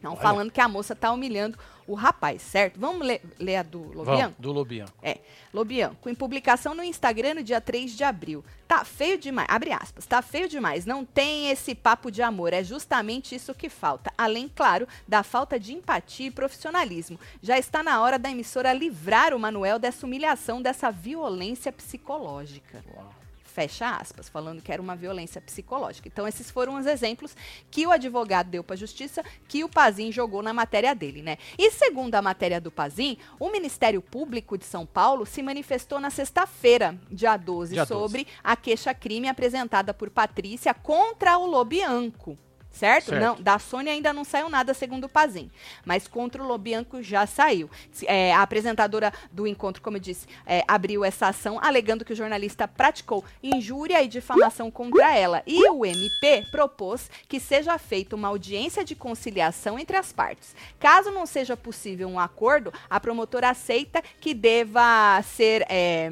Não, 0.00 0.12
Olha. 0.12 0.20
falando 0.20 0.50
que 0.50 0.60
a 0.60 0.66
moça 0.68 0.94
tá 0.96 1.12
humilhando 1.12 1.56
o 1.86 1.94
rapaz, 1.94 2.42
certo? 2.42 2.78
Vamos 2.78 3.06
ler, 3.06 3.20
ler 3.38 3.56
a 3.56 3.62
do 3.62 3.78
Lobianco? 3.78 4.04
Vamos, 4.04 4.34
do 4.38 4.52
Lobianco. 4.52 4.92
É, 5.02 5.18
Lobianco, 5.52 6.08
em 6.08 6.14
publicação 6.14 6.74
no 6.74 6.82
Instagram 6.82 7.34
no 7.34 7.42
dia 7.42 7.60
3 7.60 7.96
de 7.96 8.04
abril. 8.04 8.44
Tá 8.66 8.84
feio 8.84 9.18
demais, 9.18 9.48
abre 9.50 9.72
aspas, 9.72 10.06
tá 10.06 10.22
feio 10.22 10.48
demais, 10.48 10.86
não 10.86 11.04
tem 11.04 11.50
esse 11.50 11.74
papo 11.74 12.10
de 12.10 12.22
amor, 12.22 12.52
é 12.52 12.64
justamente 12.64 13.34
isso 13.34 13.54
que 13.54 13.68
falta. 13.68 14.12
Além, 14.16 14.48
claro, 14.48 14.88
da 15.06 15.22
falta 15.22 15.60
de 15.60 15.74
empatia 15.74 16.28
e 16.28 16.30
profissionalismo. 16.30 17.20
Já 17.42 17.58
está 17.58 17.82
na 17.82 18.00
hora 18.00 18.18
da 18.18 18.30
emissora 18.30 18.72
livrar 18.72 19.34
o 19.34 19.38
Manuel 19.38 19.78
dessa 19.78 20.06
humilhação, 20.06 20.62
dessa 20.62 20.90
violência 20.90 21.70
psicológica. 21.70 22.82
Uau. 22.94 23.21
Fecha 23.52 23.96
aspas, 23.96 24.30
falando 24.30 24.62
que 24.62 24.72
era 24.72 24.80
uma 24.80 24.96
violência 24.96 25.38
psicológica. 25.40 26.08
Então, 26.08 26.26
esses 26.26 26.50
foram 26.50 26.76
os 26.76 26.86
exemplos 26.86 27.36
que 27.70 27.86
o 27.86 27.90
advogado 27.90 28.48
deu 28.48 28.64
para 28.64 28.74
a 28.74 28.78
justiça, 28.78 29.22
que 29.46 29.62
o 29.62 29.68
Pazin 29.68 30.10
jogou 30.10 30.42
na 30.42 30.54
matéria 30.54 30.94
dele, 30.94 31.20
né? 31.20 31.36
E 31.58 31.70
segundo 31.70 32.14
a 32.14 32.22
matéria 32.22 32.58
do 32.58 32.70
Pazin, 32.70 33.18
o 33.38 33.50
Ministério 33.50 34.00
Público 34.00 34.56
de 34.56 34.64
São 34.64 34.86
Paulo 34.86 35.26
se 35.26 35.42
manifestou 35.42 36.00
na 36.00 36.08
sexta-feira, 36.08 36.98
dia 37.10 37.36
12, 37.36 37.74
Dia 37.74 37.84
12. 37.84 38.00
sobre 38.00 38.26
a 38.42 38.56
queixa-crime 38.56 39.28
apresentada 39.28 39.92
por 39.92 40.08
Patrícia 40.08 40.72
contra 40.72 41.36
o 41.36 41.46
Lobianco. 41.46 42.38
Certo? 42.72 43.10
Certo. 43.10 43.20
Não, 43.20 43.36
da 43.40 43.58
Sônia 43.58 43.92
ainda 43.92 44.12
não 44.12 44.24
saiu 44.24 44.48
nada, 44.48 44.72
segundo 44.72 45.04
o 45.04 45.08
Pazin. 45.08 45.50
Mas 45.84 46.08
contra 46.08 46.42
o 46.42 46.46
Lobianco 46.46 47.02
já 47.02 47.26
saiu. 47.26 47.70
É, 48.06 48.32
a 48.32 48.42
apresentadora 48.42 49.12
do 49.30 49.46
encontro, 49.46 49.82
como 49.82 49.98
eu 49.98 50.00
disse, 50.00 50.26
é, 50.46 50.64
abriu 50.66 51.04
essa 51.04 51.28
ação 51.28 51.58
alegando 51.62 52.04
que 52.04 52.12
o 52.12 52.16
jornalista 52.16 52.66
praticou 52.66 53.24
injúria 53.42 54.02
e 54.02 54.08
difamação 54.08 54.70
contra 54.70 55.14
ela. 55.14 55.42
E 55.46 55.68
o 55.70 55.84
MP 55.84 56.46
propôs 56.50 57.10
que 57.28 57.38
seja 57.38 57.76
feita 57.78 58.16
uma 58.16 58.28
audiência 58.28 58.84
de 58.84 58.94
conciliação 58.94 59.78
entre 59.78 59.96
as 59.96 60.12
partes. 60.12 60.56
Caso 60.80 61.10
não 61.10 61.26
seja 61.26 61.56
possível 61.56 62.08
um 62.08 62.18
acordo, 62.18 62.72
a 62.88 62.98
promotora 62.98 63.50
aceita 63.50 64.02
que 64.20 64.32
deva 64.32 65.20
ser 65.22 65.66
é, 65.68 66.10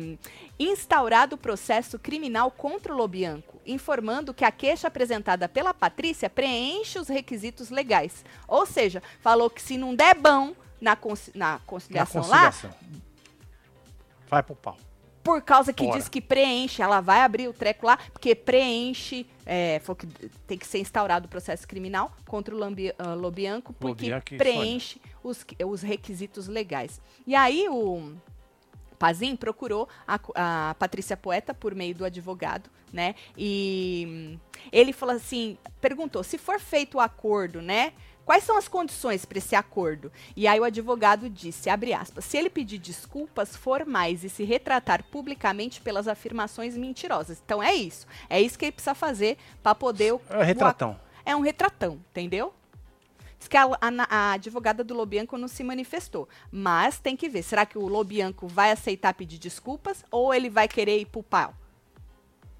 instaurado 0.58 1.38
processo 1.38 1.98
criminal 1.98 2.50
contra 2.50 2.92
o 2.92 2.96
Lobianco, 2.96 3.49
informando 3.70 4.32
que 4.34 4.44
a 4.44 4.50
queixa 4.52 4.88
apresentada 4.88 5.48
pela 5.48 5.72
Patrícia 5.74 6.28
preenche 6.30 6.98
os 6.98 7.08
requisitos 7.08 7.70
legais. 7.70 8.24
Ou 8.48 8.66
seja, 8.66 9.02
falou 9.20 9.48
que 9.50 9.62
se 9.62 9.76
não 9.78 9.94
der 9.94 10.14
bom 10.14 10.54
na, 10.80 10.96
conci- 10.96 11.32
na 11.34 11.52
Na 11.54 11.58
conciliação 11.60 12.22
lá, 12.26 12.46
conciliação. 12.50 12.70
Vai 14.28 14.42
pro 14.42 14.54
pau. 14.54 14.76
por 15.22 15.42
causa 15.42 15.72
que 15.72 15.88
diz 15.90 16.08
que 16.08 16.20
preenche, 16.20 16.80
ela 16.82 17.00
vai 17.00 17.20
abrir 17.22 17.46
o 17.48 17.52
treco 17.52 17.84
lá, 17.86 17.96
porque 18.12 18.34
preenche, 18.34 19.26
é, 19.44 19.78
que 19.98 20.06
tem 20.46 20.56
que 20.56 20.66
ser 20.66 20.78
instaurado 20.78 21.26
o 21.26 21.28
processo 21.28 21.66
criminal 21.68 22.10
contra 22.26 22.54
o 22.54 22.58
Lambi, 22.58 22.92
ah, 22.98 23.14
Lobianco, 23.14 23.72
porque 23.74 24.04
Lobianco 24.04 24.36
preenche 24.38 25.00
os, 25.22 25.44
os 25.66 25.82
requisitos 25.82 26.46
legais. 26.48 27.00
E 27.26 27.34
aí 27.34 27.68
o 27.68 28.14
Pazin 29.00 29.34
procurou 29.34 29.88
a, 30.06 30.20
a 30.34 30.74
Patrícia 30.78 31.16
Poeta 31.16 31.54
por 31.54 31.74
meio 31.74 31.94
do 31.94 32.04
advogado, 32.04 32.68
né? 32.92 33.14
E 33.34 34.38
ele 34.70 34.92
falou 34.92 35.16
assim, 35.16 35.56
perguntou, 35.80 36.22
se 36.22 36.36
for 36.36 36.60
feito 36.60 36.98
o 36.98 37.00
acordo, 37.00 37.62
né? 37.62 37.94
Quais 38.26 38.44
são 38.44 38.58
as 38.58 38.68
condições 38.68 39.24
para 39.24 39.38
esse 39.38 39.56
acordo? 39.56 40.12
E 40.36 40.46
aí 40.46 40.60
o 40.60 40.64
advogado 40.64 41.30
disse, 41.30 41.70
abre 41.70 41.94
aspas, 41.94 42.26
se 42.26 42.36
ele 42.36 42.50
pedir 42.50 42.76
desculpas 42.78 43.56
formais 43.56 44.22
e 44.22 44.28
se 44.28 44.44
retratar 44.44 45.02
publicamente 45.10 45.80
pelas 45.80 46.06
afirmações 46.06 46.76
mentirosas. 46.76 47.42
Então 47.42 47.62
é 47.62 47.72
isso. 47.74 48.06
É 48.28 48.38
isso 48.38 48.58
que 48.58 48.66
ele 48.66 48.72
precisa 48.72 48.94
fazer 48.94 49.38
para 49.62 49.74
poder 49.74 50.12
o, 50.12 50.20
É 50.28 50.36
o 50.36 50.42
retratão. 50.42 51.00
é 51.24 51.34
um 51.34 51.40
retratão, 51.40 51.94
entendeu? 52.10 52.52
Diz 53.40 53.48
que 53.48 53.56
a, 53.56 53.64
a- 53.64 54.06
a 54.08 54.32
advogada 54.34 54.84
do 54.84 54.94
Lobianco 54.94 55.36
não 55.38 55.48
se 55.48 55.64
manifestou. 55.64 56.28
Mas 56.52 57.00
tem 57.00 57.16
que 57.16 57.28
ver. 57.28 57.42
Será 57.42 57.64
que 57.66 57.78
o 57.78 57.86
Lobianco 57.88 58.46
vai 58.46 58.70
aceitar 58.70 59.14
pedir 59.14 59.38
desculpas 59.38 60.04
ou 60.10 60.32
ele 60.32 60.48
vai 60.50 60.68
querer 60.68 60.98
ir 61.00 61.06
pro 61.06 61.22
pau? 61.22 61.54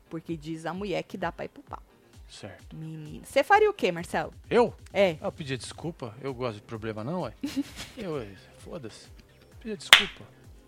Porque 0.09 0.37
diz 0.37 0.67
a 0.67 0.75
mulher 0.75 1.03
que 1.05 1.17
dá 1.17 1.31
pra 1.31 1.45
ir 1.45 1.49
pro 1.49 1.63
pau. 1.63 1.83
Certo. 2.29 2.75
Menina. 2.77 3.25
Você 3.25 3.43
faria 3.45 3.69
o 3.69 3.73
quê, 3.75 3.93
Marcelo? 3.93 4.33
Eu? 4.49 4.73
É. 4.93 5.17
Eu 5.21 5.31
pedi 5.33 5.57
desculpa. 5.57 6.15
Eu 6.21 6.33
gosto 6.33 6.57
de 6.57 6.63
problema 6.63 7.05
não, 7.05 7.23
ué. 7.23 7.33
Eu, 7.99 8.27
foda-se. 8.59 9.09
Pedi 9.61 9.77
desculpa. 9.77 10.25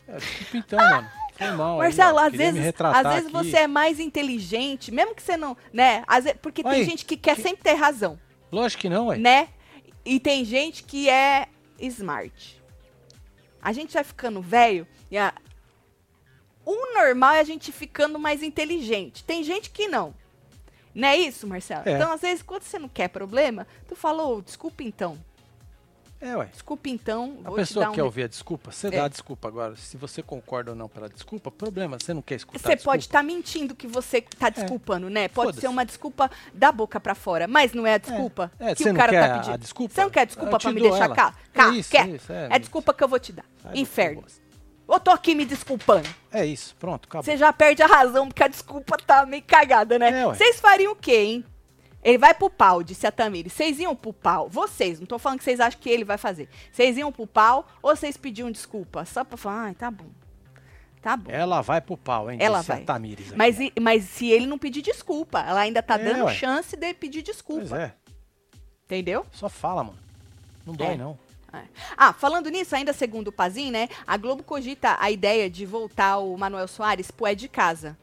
É, 0.08 0.16
desculpa 0.16 0.56
então, 0.56 0.78
mano. 0.78 1.08
Foi 1.34 1.50
mal. 1.52 1.80
aí, 1.80 1.86
Marcelo, 1.88 2.18
ó. 2.18 2.20
às 2.26 2.32
vezes, 2.32 2.60
às 2.78 3.14
vezes 3.14 3.26
aqui. 3.26 3.32
você 3.32 3.56
é 3.58 3.66
mais 3.66 3.98
inteligente, 3.98 4.90
mesmo 4.92 5.14
que 5.14 5.22
você 5.22 5.36
não, 5.36 5.56
né? 5.72 6.04
Às 6.06 6.24
vezes- 6.24 6.38
porque 6.42 6.62
tem 6.62 6.72
Aí, 6.72 6.84
gente 6.84 7.06
que 7.06 7.16
quer 7.16 7.36
sempre 7.36 7.62
ter 7.62 7.74
razão, 7.74 8.18
Lógico 8.50 8.82
que 8.82 8.88
não, 8.88 9.06
ué. 9.06 9.16
né? 9.16 9.48
E 10.04 10.18
tem 10.18 10.44
gente 10.44 10.82
que 10.82 11.08
é 11.08 11.48
smart. 11.78 12.60
A 13.60 13.72
gente 13.72 13.92
vai 13.94 14.02
ficando 14.04 14.40
velho 14.42 14.86
e 15.10 15.16
a- 15.16 15.32
o 16.64 16.94
normal 16.94 17.34
é 17.34 17.40
a 17.40 17.44
gente 17.44 17.70
ficando 17.72 18.18
mais 18.18 18.42
inteligente. 18.42 19.22
Tem 19.24 19.42
gente 19.42 19.70
que 19.70 19.86
não. 19.88 20.14
Não 20.94 21.08
é 21.08 21.16
isso, 21.16 21.46
Marcelo? 21.46 21.88
É. 21.88 21.94
Então, 21.94 22.12
às 22.12 22.20
vezes, 22.20 22.42
quando 22.42 22.62
você 22.64 22.78
não 22.78 22.88
quer 22.88 23.08
problema, 23.08 23.66
tu 23.88 23.96
falou, 23.96 24.42
desculpa 24.42 24.82
então. 24.82 25.16
É, 26.24 26.36
ué. 26.36 26.44
Desculpa 26.52 26.88
então. 26.88 27.38
A 27.44 27.50
pessoa 27.50 27.86
dar 27.86 27.90
um 27.90 27.94
quer 27.94 28.04
ouvir 28.04 28.22
a 28.22 28.28
desculpa, 28.28 28.70
você 28.70 28.86
É. 28.86 28.90
dá 28.90 29.04
a 29.06 29.08
desculpa 29.08 29.48
agora. 29.48 29.74
Se 29.74 29.96
você 29.96 30.22
concorda 30.22 30.70
ou 30.70 30.76
não 30.76 30.88
pela 30.88 31.08
desculpa, 31.08 31.50
problema, 31.50 31.98
você 32.00 32.14
não 32.14 32.22
quer 32.22 32.36
escutar 32.36 32.60
Você 32.60 32.76
pode 32.76 33.02
estar 33.02 33.24
mentindo 33.24 33.74
que 33.74 33.88
você 33.88 34.20
tá 34.38 34.48
desculpando, 34.48 35.10
né? 35.10 35.26
Pode 35.26 35.60
ser 35.60 35.66
uma 35.66 35.84
desculpa 35.84 36.30
da 36.54 36.70
boca 36.70 37.00
pra 37.00 37.16
fora, 37.16 37.48
mas 37.48 37.72
não 37.72 37.84
é 37.84 37.94
a 37.94 37.98
desculpa 37.98 38.52
É, 38.60 38.72
que 38.72 38.88
o 38.88 38.94
cara 38.94 39.10
quer 39.10 39.28
tá 39.28 39.34
pedindo. 39.34 39.54
a 39.54 39.56
desculpa? 39.56 39.94
Você 39.94 40.00
não 40.02 40.10
quer 40.10 40.26
desculpa 40.26 40.58
pra 40.60 40.72
me 40.72 40.80
deixar 40.80 41.04
ela. 41.06 41.14
cá? 41.16 41.34
É 41.52 41.58
Cá, 41.58 41.68
isso, 41.70 41.90
quer? 41.90 42.08
isso, 42.08 42.32
é, 42.32 42.48
é 42.52 42.58
desculpa 42.60 42.94
que 42.94 43.02
eu 43.02 43.08
vou 43.08 43.18
te 43.18 43.32
dar. 43.32 43.44
Do 43.64 43.76
Inferno. 43.76 44.24
Eu 44.88 45.00
tô 45.00 45.10
aqui 45.10 45.34
me 45.34 45.44
desculpando. 45.44 46.08
É 46.30 46.44
isso, 46.44 46.76
pronto, 46.78 47.06
acabou. 47.08 47.24
Você 47.24 47.36
já 47.36 47.52
perde 47.52 47.82
a 47.82 47.86
razão 47.86 48.28
porque 48.28 48.42
a 48.44 48.48
desculpa 48.48 48.96
tá 48.98 49.24
meio 49.26 49.42
cagada, 49.42 49.98
né? 49.98 50.20
É. 50.20 50.24
Vocês 50.26 50.60
fariam 50.60 50.92
o 50.92 50.96
quê, 50.96 51.16
hein? 51.16 51.44
Ele 52.02 52.18
vai 52.18 52.34
pro 52.34 52.50
pau, 52.50 52.82
disse 52.82 53.06
a 53.06 53.12
Tamiri. 53.12 53.48
Vocês 53.48 53.78
iam 53.78 53.94
pro 53.94 54.12
pau? 54.12 54.48
Vocês, 54.48 54.98
não 54.98 55.06
tô 55.06 55.18
falando 55.18 55.38
que 55.38 55.44
vocês 55.44 55.60
acham 55.60 55.80
que 55.80 55.88
ele 55.88 56.04
vai 56.04 56.18
fazer. 56.18 56.48
Vocês 56.72 56.96
iam 56.96 57.12
pro 57.12 57.26
pau 57.26 57.66
ou 57.80 57.94
vocês 57.94 58.16
pediam 58.16 58.50
desculpa? 58.50 59.04
Só 59.04 59.22
pra 59.24 59.36
falar, 59.36 59.62
ai, 59.66 59.74
tá 59.74 59.90
bom. 59.90 60.06
Tá 61.00 61.16
bom. 61.16 61.30
Ela 61.30 61.60
vai 61.62 61.80
pro 61.80 61.96
pau, 61.96 62.30
hein? 62.30 62.38
Ela 62.40 62.60
vai. 62.62 62.82
Tamires 62.84 63.28
aqui. 63.28 63.36
Mas, 63.36 63.58
e- 63.60 63.72
mas 63.80 64.04
se 64.04 64.28
ele 64.30 64.46
não 64.46 64.58
pedir 64.58 64.82
desculpa, 64.82 65.40
ela 65.40 65.60
ainda 65.60 65.82
tá 65.82 65.94
É, 65.94 65.98
dando 65.98 66.24
ué. 66.24 66.34
chance 66.34 66.76
de 66.76 66.94
pedir 66.94 67.22
Pois 67.22 67.36
desculpa. 67.36 67.76
é, 67.76 67.92
Entendeu? 68.84 69.24
só 69.32 69.48
fala, 69.48 69.82
mano. 69.84 69.98
Não 70.66 70.74
dói, 70.74 70.92
É. 70.94 70.96
não. 70.96 71.18
É. 71.52 71.62
Ah, 71.96 72.12
falando 72.12 72.48
nisso, 72.50 72.74
ainda 72.74 72.92
segundo 72.92 73.28
o 73.28 73.32
Pazin, 73.32 73.70
né? 73.70 73.88
A 74.06 74.16
Globo 74.16 74.42
cogita 74.42 74.96
a 74.98 75.10
ideia 75.10 75.50
de 75.50 75.66
voltar 75.66 76.18
o 76.18 76.36
Manuel 76.36 76.66
Soares 76.66 77.10
pro 77.10 77.26
É 77.26 77.34
de 77.34 77.46
Casa. 77.48 77.96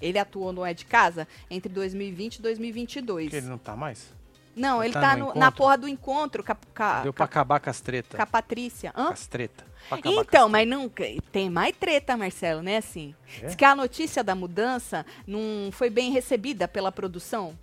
Ele 0.00 0.18
atuou 0.18 0.52
no 0.52 0.64
É 0.64 0.72
de 0.74 0.84
Casa 0.84 1.26
entre 1.50 1.72
2020 1.72 2.36
e 2.36 2.42
2022. 2.42 3.24
Porque 3.26 3.36
ele 3.36 3.46
não 3.46 3.58
tá 3.58 3.76
mais? 3.76 4.12
Não, 4.56 4.82
ele 4.82 4.86
ele 4.86 4.94
tá 4.94 5.00
tá 5.12 5.16
no 5.16 5.34
na 5.34 5.52
porra 5.52 5.78
do 5.78 5.86
encontro 5.86 6.42
com 6.42 6.52
a, 6.52 6.54
com 6.54 6.82
a- 6.82 7.00
Deu 7.02 7.12
pra 7.12 7.24
acabar 7.24 7.60
com 7.60 7.70
as 7.70 7.80
tretas. 7.80 8.16
com 8.16 8.22
a 8.22 8.26
Patrícia. 8.26 8.92
Hã? 8.96 9.06
Com 9.06 9.12
as 9.12 9.26
tretas. 9.26 9.66
Com 9.88 9.96
Então, 10.10 10.46
as 10.46 10.52
mas 10.52 10.68
nunca. 10.68 11.04
Tem 11.32 11.48
mais 11.48 11.74
treta, 11.76 12.16
Marcelo, 12.16 12.60
né? 12.60 12.76
Assim. 12.78 13.14
É? 13.40 13.46
Diz 13.46 13.54
que 13.54 13.64
a 13.64 13.74
notícia 13.74 14.22
da 14.24 14.34
mudança 14.34 15.06
não 15.26 15.70
foi 15.72 15.88
bem 15.88 16.10
recebida 16.10 16.66
pela 16.68 16.90
produção 16.92 17.56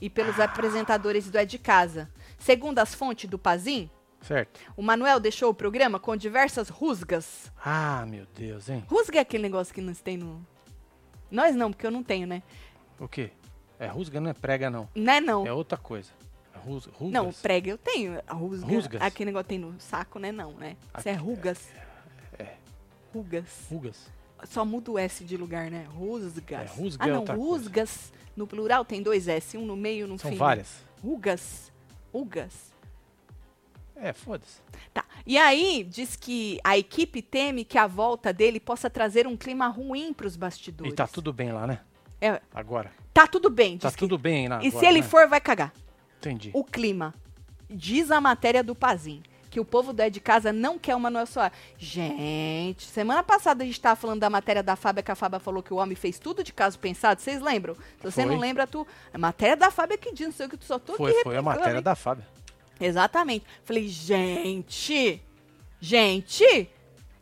e 0.00 0.10
pelos 0.10 0.38
Ah. 0.38 0.44
apresentadores 0.44 1.30
do 1.30 1.38
É 1.38 1.44
de 1.44 1.58
Casa. 1.58 2.08
Segundo 2.38 2.78
as 2.80 2.94
fontes 2.94 3.28
do 3.28 3.38
Pazin, 3.38 3.88
Certo. 4.20 4.60
o 4.76 4.82
Manuel 4.82 5.18
deixou 5.18 5.50
o 5.50 5.54
programa 5.54 5.98
com 5.98 6.14
diversas 6.16 6.68
rusgas. 6.68 7.50
Ah, 7.64 8.04
meu 8.06 8.26
Deus, 8.36 8.68
hein? 8.68 8.84
Rusga 8.88 9.18
é 9.18 9.20
aquele 9.22 9.42
negócio 9.44 9.74
que 9.74 9.80
nós 9.80 10.00
tem 10.00 10.16
no. 10.18 10.46
Nós 11.34 11.56
não, 11.56 11.72
porque 11.72 11.84
eu 11.84 11.90
não 11.90 12.02
tenho, 12.02 12.28
né? 12.28 12.42
O 12.98 13.08
quê? 13.08 13.30
É 13.76 13.88
rusga, 13.88 14.20
não 14.20 14.30
é 14.30 14.32
prega, 14.32 14.70
não. 14.70 14.88
Não 14.94 15.12
é 15.12 15.20
não. 15.20 15.44
É 15.44 15.52
outra 15.52 15.76
coisa. 15.76 16.10
É 16.54 16.58
rus, 16.58 16.86
rugas. 16.86 17.12
Não, 17.12 17.32
prega 17.32 17.70
eu 17.70 17.76
tenho. 17.76 18.20
Rusga. 18.28 18.66
Rusgas? 18.66 19.02
Aquele 19.02 19.26
negócio 19.30 19.48
tem 19.48 19.58
no 19.58 19.74
saco, 19.80 20.20
né? 20.20 20.30
Não, 20.30 20.52
né? 20.52 20.76
Isso 20.96 21.08
é 21.08 21.12
rugas. 21.12 21.68
é. 22.38 22.54
Rugas. 23.12 23.66
Rugas. 23.68 24.12
Só 24.44 24.64
muda 24.64 24.92
o 24.92 24.98
S 24.98 25.24
de 25.24 25.36
lugar, 25.36 25.70
né? 25.70 25.88
Rusgas. 25.92 26.50
É, 26.50 26.64
rusga 26.66 27.04
ah, 27.04 27.08
é 27.08 27.12
não, 27.12 27.24
coisa. 27.24 27.40
rusgas. 27.40 28.12
No 28.36 28.46
plural 28.46 28.84
tem 28.84 29.02
dois 29.02 29.26
S, 29.26 29.56
um 29.58 29.66
no 29.66 29.76
meio 29.76 30.06
no 30.06 30.16
São 30.18 30.30
fim. 30.30 30.36
várias. 30.36 30.84
Rugas. 31.02 31.72
Rugas. 32.12 32.72
É, 33.96 34.12
foda-se. 34.12 34.60
Tá. 34.92 35.03
E 35.26 35.38
aí, 35.38 35.84
diz 35.88 36.16
que 36.16 36.58
a 36.62 36.76
equipe 36.76 37.22
teme 37.22 37.64
que 37.64 37.78
a 37.78 37.86
volta 37.86 38.32
dele 38.32 38.60
possa 38.60 38.90
trazer 38.90 39.26
um 39.26 39.36
clima 39.36 39.68
ruim 39.68 40.12
para 40.12 40.26
os 40.26 40.36
bastidores. 40.36 40.92
E 40.92 40.96
tá 40.96 41.06
tudo 41.06 41.32
bem 41.32 41.50
lá, 41.52 41.66
né? 41.66 41.80
É, 42.20 42.40
Agora. 42.54 42.90
tá 43.12 43.26
tudo 43.26 43.48
bem, 43.50 43.72
diz 43.76 43.82
Tá 43.82 43.90
que- 43.90 43.96
tudo 43.98 44.18
bem 44.18 44.48
lá 44.48 44.56
E 44.62 44.68
agora, 44.68 44.80
se 44.80 44.86
ele 44.86 45.00
né? 45.00 45.06
for, 45.06 45.26
vai 45.28 45.40
cagar. 45.40 45.72
Entendi. 46.18 46.50
O 46.54 46.62
clima. 46.64 47.14
Diz 47.70 48.10
a 48.10 48.20
matéria 48.20 48.62
do 48.62 48.74
Pazin. 48.74 49.22
Que 49.50 49.60
o 49.60 49.64
povo 49.64 49.92
do 49.92 50.00
É 50.02 50.10
de 50.10 50.20
Casa 50.20 50.52
não 50.52 50.78
quer 50.78 50.96
o 50.96 51.00
Manuel 51.00 51.26
Soares. 51.26 51.56
Gente, 51.78 52.84
semana 52.86 53.22
passada 53.22 53.62
a 53.62 53.66
gente 53.66 53.80
tava 53.80 53.94
falando 53.94 54.20
da 54.20 54.28
matéria 54.28 54.62
da 54.64 54.74
Fábia, 54.74 55.02
que 55.02 55.12
a 55.12 55.14
Fábia 55.14 55.38
falou 55.38 55.62
que 55.62 55.72
o 55.72 55.76
homem 55.76 55.94
fez 55.94 56.18
tudo 56.18 56.42
de 56.42 56.52
caso 56.52 56.76
pensado. 56.78 57.20
Vocês 57.20 57.40
lembram? 57.40 57.74
Se 57.74 58.02
você 58.02 58.22
Foi. 58.22 58.32
não 58.32 58.38
lembra, 58.40 58.66
tu. 58.66 58.84
A 59.12 59.18
matéria 59.18 59.56
da 59.56 59.70
Fábia 59.70 59.96
que 59.96 60.12
diz, 60.12 60.26
não 60.26 60.32
sei 60.34 60.46
o 60.46 60.48
que 60.50 60.56
tu 60.56 60.64
só 60.64 60.78
tô 60.78 60.96
Foi, 60.96 61.12
foi 61.22 61.36
a 61.36 61.42
matéria 61.42 61.80
da 61.80 61.94
Fábia. 61.94 62.26
Exatamente. 62.80 63.44
Falei, 63.64 63.88
gente, 63.88 65.20
gente. 65.80 66.68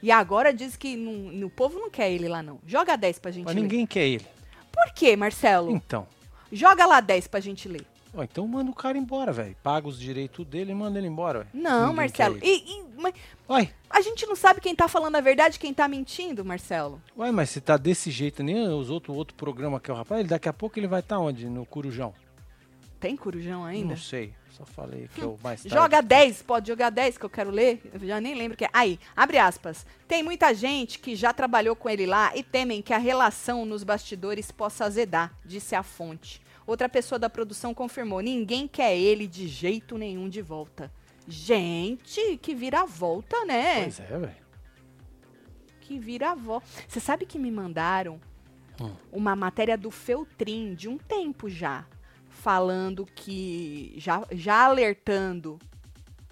E 0.02 0.10
agora 0.10 0.52
diz 0.52 0.76
que 0.76 0.96
não, 0.96 1.12
no 1.32 1.48
povo 1.50 1.78
não 1.78 1.90
quer 1.90 2.10
ele 2.10 2.28
lá, 2.28 2.42
não. 2.42 2.58
Joga 2.66 2.96
10 2.96 3.18
pra 3.18 3.30
gente 3.30 3.44
Mas 3.44 3.54
ler. 3.54 3.62
ninguém 3.62 3.86
quer 3.86 4.06
ele. 4.06 4.26
Por 4.72 4.92
quê, 4.94 5.14
Marcelo? 5.16 5.70
Então. 5.70 6.06
Joga 6.50 6.84
lá 6.86 7.00
10 7.00 7.28
pra 7.28 7.40
gente 7.40 7.68
ler. 7.68 7.86
Ó, 8.14 8.22
então 8.22 8.46
manda 8.46 8.70
o 8.70 8.74
cara 8.74 8.98
embora, 8.98 9.32
velho. 9.32 9.56
Paga 9.62 9.88
os 9.88 9.98
direitos 9.98 10.44
dele 10.44 10.72
e 10.72 10.74
manda 10.74 10.98
ele 10.98 11.06
embora, 11.06 11.40
velho. 11.40 11.50
Não, 11.54 11.80
Ninguém 11.82 11.96
Marcelo. 11.96 12.38
E, 12.42 12.56
e- 12.78 12.84
mas 12.98 13.14
Uai, 13.48 13.70
a 13.88 14.00
gente 14.00 14.26
não 14.26 14.36
sabe 14.36 14.60
quem 14.60 14.74
tá 14.74 14.86
falando 14.86 15.16
a 15.16 15.20
verdade 15.20 15.58
quem 15.58 15.72
tá 15.72 15.88
mentindo, 15.88 16.44
Marcelo. 16.44 17.00
uai, 17.16 17.30
mas 17.32 17.50
se 17.50 17.60
tá 17.60 17.76
desse 17.76 18.10
jeito, 18.10 18.42
nem 18.42 18.68
os 18.68 18.90
outro 18.90 19.14
outro 19.14 19.34
programa 19.34 19.80
que 19.80 19.90
é 19.90 19.94
o 19.94 19.96
rapaz, 19.96 20.20
ele 20.20 20.28
daqui 20.28 20.48
a 20.48 20.52
pouco 20.52 20.78
ele 20.78 20.86
vai 20.86 21.00
estar 21.00 21.18
onde? 21.18 21.46
No 21.46 21.64
Curujão? 21.64 22.12
Tem 23.02 23.16
corujão 23.16 23.64
ainda? 23.64 23.90
Não 23.90 23.96
sei. 23.96 24.32
Só 24.52 24.64
falei 24.64 25.08
que 25.12 25.20
o 25.24 25.36
mais 25.42 25.60
tarde. 25.62 25.74
Joga 25.76 26.00
10, 26.00 26.42
pode 26.42 26.68
jogar 26.68 26.88
10 26.90 27.18
que 27.18 27.24
eu 27.24 27.30
quero 27.30 27.50
ler. 27.50 27.80
Eu 27.92 28.06
já 28.06 28.20
nem 28.20 28.32
lembro 28.34 28.56
que 28.56 28.64
é. 28.64 28.70
Aí, 28.72 28.96
abre 29.16 29.38
aspas. 29.38 29.84
Tem 30.06 30.22
muita 30.22 30.54
gente 30.54 31.00
que 31.00 31.16
já 31.16 31.32
trabalhou 31.32 31.74
com 31.74 31.90
ele 31.90 32.06
lá 32.06 32.30
e 32.36 32.44
temem 32.44 32.80
que 32.80 32.94
a 32.94 32.98
relação 32.98 33.64
nos 33.64 33.82
bastidores 33.82 34.52
possa 34.52 34.84
azedar, 34.84 35.36
disse 35.44 35.74
a 35.74 35.82
fonte. 35.82 36.40
Outra 36.64 36.88
pessoa 36.88 37.18
da 37.18 37.28
produção 37.28 37.74
confirmou: 37.74 38.20
ninguém 38.20 38.68
quer 38.68 38.96
ele 38.96 39.26
de 39.26 39.48
jeito 39.48 39.98
nenhum 39.98 40.28
de 40.28 40.40
volta. 40.40 40.88
Gente, 41.26 42.38
que 42.40 42.54
vira 42.54 42.86
volta, 42.86 43.44
né? 43.44 43.82
Pois 43.82 43.98
é, 44.00 44.18
velho. 44.18 44.36
Que 45.80 45.98
vira 45.98 46.34
volta. 46.36 46.66
Você 46.86 47.00
sabe 47.00 47.26
que 47.26 47.38
me 47.38 47.50
mandaram 47.50 48.20
Hum. 48.80 48.90
uma 49.12 49.36
matéria 49.36 49.76
do 49.76 49.90
Feltrin 49.90 50.74
de 50.74 50.88
um 50.88 50.96
tempo 50.96 51.48
já, 51.48 51.84
falando 52.42 53.06
que 53.14 53.94
já, 53.96 54.24
já 54.32 54.64
alertando 54.64 55.60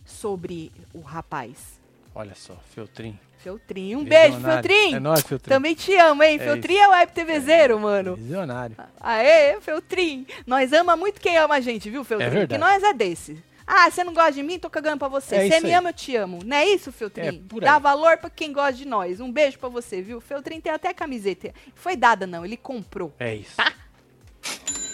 sobre 0.04 0.72
o 0.92 1.00
rapaz. 1.00 1.80
Olha 2.12 2.34
só, 2.34 2.56
Feltrin. 2.74 3.16
Feltrin, 3.38 3.94
um 3.94 4.04
beijo, 4.04 4.34
Visionário. 4.34 4.68
Feltrin. 4.68 4.94
É 4.96 5.00
nóis, 5.00 5.20
Feltrin. 5.22 5.48
Também 5.48 5.74
te 5.74 5.94
amo, 5.94 6.22
hein? 6.24 6.34
É 6.34 6.38
Feltrin 6.44 6.76
é 6.76 6.88
web 6.88 7.12
TVzeiro, 7.12 7.78
mano. 7.78 8.16
Visionário. 8.16 8.76
Aê, 9.00 9.60
Feltrin. 9.60 10.26
Nós 10.44 10.72
ama 10.72 10.96
muito 10.96 11.20
quem 11.20 11.38
ama 11.38 11.54
a 11.54 11.60
gente, 11.60 11.88
viu, 11.88 12.02
Feltrin? 12.02 12.26
É 12.26 12.30
verdade. 12.30 12.54
Que 12.54 12.58
nós 12.58 12.82
é 12.82 12.92
desse. 12.92 13.42
Ah, 13.64 13.88
você 13.88 14.02
não 14.02 14.12
gosta 14.12 14.32
de 14.32 14.42
mim? 14.42 14.58
Tô 14.58 14.68
cagando 14.68 14.98
pra 14.98 15.06
você. 15.06 15.36
É 15.36 15.38
Você 15.48 15.54
isso 15.54 15.62
me 15.62 15.68
aí. 15.68 15.74
ama, 15.74 15.90
eu 15.90 15.94
te 15.94 16.16
amo. 16.16 16.40
Não 16.44 16.56
é 16.56 16.66
isso, 16.66 16.90
Feltrin? 16.90 17.22
É, 17.22 17.60
Dá 17.60 17.78
valor 17.78 18.18
pra 18.18 18.28
quem 18.28 18.52
gosta 18.52 18.72
de 18.72 18.84
nós. 18.84 19.20
Um 19.20 19.30
beijo 19.30 19.60
pra 19.60 19.68
você, 19.68 20.02
viu? 20.02 20.20
Feltrin 20.20 20.60
tem 20.60 20.72
até 20.72 20.92
camiseta. 20.92 21.54
Foi 21.76 21.94
dada, 21.94 22.26
não. 22.26 22.44
Ele 22.44 22.56
comprou. 22.56 23.14
É 23.20 23.32
isso. 23.36 23.56
Tá. 23.56 23.72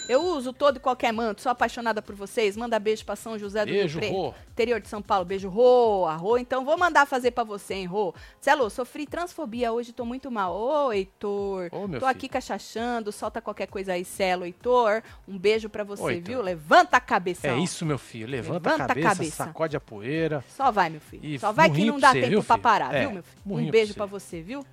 Eu 0.07 0.23
uso 0.23 0.53
todo 0.53 0.77
e 0.77 0.79
qualquer 0.79 1.11
manto, 1.11 1.41
sou 1.41 1.51
apaixonada 1.51 2.01
por 2.01 2.15
vocês. 2.15 2.55
Manda 2.55 2.79
beijo 2.79 3.03
pra 3.05 3.15
São 3.15 3.37
José 3.37 3.65
do 3.65 3.71
Beijo, 3.71 3.99
Rio 3.99 4.09
Preto. 4.09 4.35
Interior 4.51 4.79
de 4.79 4.87
São 4.87 5.01
Paulo, 5.01 5.25
beijo, 5.25 5.49
Rô, 5.49 6.07
Rô. 6.15 6.37
Então 6.37 6.63
vou 6.63 6.77
mandar 6.77 7.05
fazer 7.05 7.31
pra 7.31 7.43
você, 7.43 7.73
hein, 7.75 7.85
Rô. 7.85 8.13
Celo, 8.39 8.69
sofri 8.69 9.05
transfobia 9.05 9.71
hoje, 9.71 9.91
tô 9.93 10.05
muito 10.05 10.31
mal. 10.31 10.55
Ô, 10.55 10.91
Heitor. 10.93 11.67
Ô, 11.71 11.81
tô 11.81 11.87
filho. 11.87 12.05
aqui 12.05 12.29
cachachando, 12.29 13.11
solta 13.11 13.41
qualquer 13.41 13.67
coisa 13.67 13.93
aí, 13.93 14.05
Celo, 14.05 14.45
Heitor. 14.45 15.03
Um 15.27 15.37
beijo 15.37 15.69
pra 15.69 15.83
você, 15.83 16.17
Ô, 16.17 16.21
viu? 16.21 16.41
Levanta 16.41 16.97
a 16.97 17.01
cabeça. 17.01 17.47
É 17.47 17.57
isso, 17.57 17.85
meu 17.85 17.97
filho. 17.97 18.27
Levanta, 18.27 18.53
Levanta 18.69 18.81
a 18.83 18.85
a, 18.85 18.87
cabeça, 18.87 19.09
cabeça. 19.09 19.43
sacode 19.45 19.75
a 19.77 19.79
poeira. 19.79 20.43
Só 20.55 20.71
vai, 20.71 20.89
meu 20.89 21.01
filho. 21.01 21.25
E 21.25 21.37
Só 21.37 21.51
vai 21.51 21.69
que 21.69 21.85
não 21.85 21.99
dá 21.99 22.11
você, 22.11 22.21
tempo 22.21 22.29
viu, 22.31 22.43
pra 22.43 22.57
parar, 22.57 22.93
É, 22.93 23.01
viu, 23.01 23.11
meu 23.11 23.23
filho? 23.23 23.37
Um 23.45 23.69
beijo 23.69 23.93
pra 23.93 24.07
pra 24.07 24.19
você, 24.19 24.41
viu? 24.41 24.65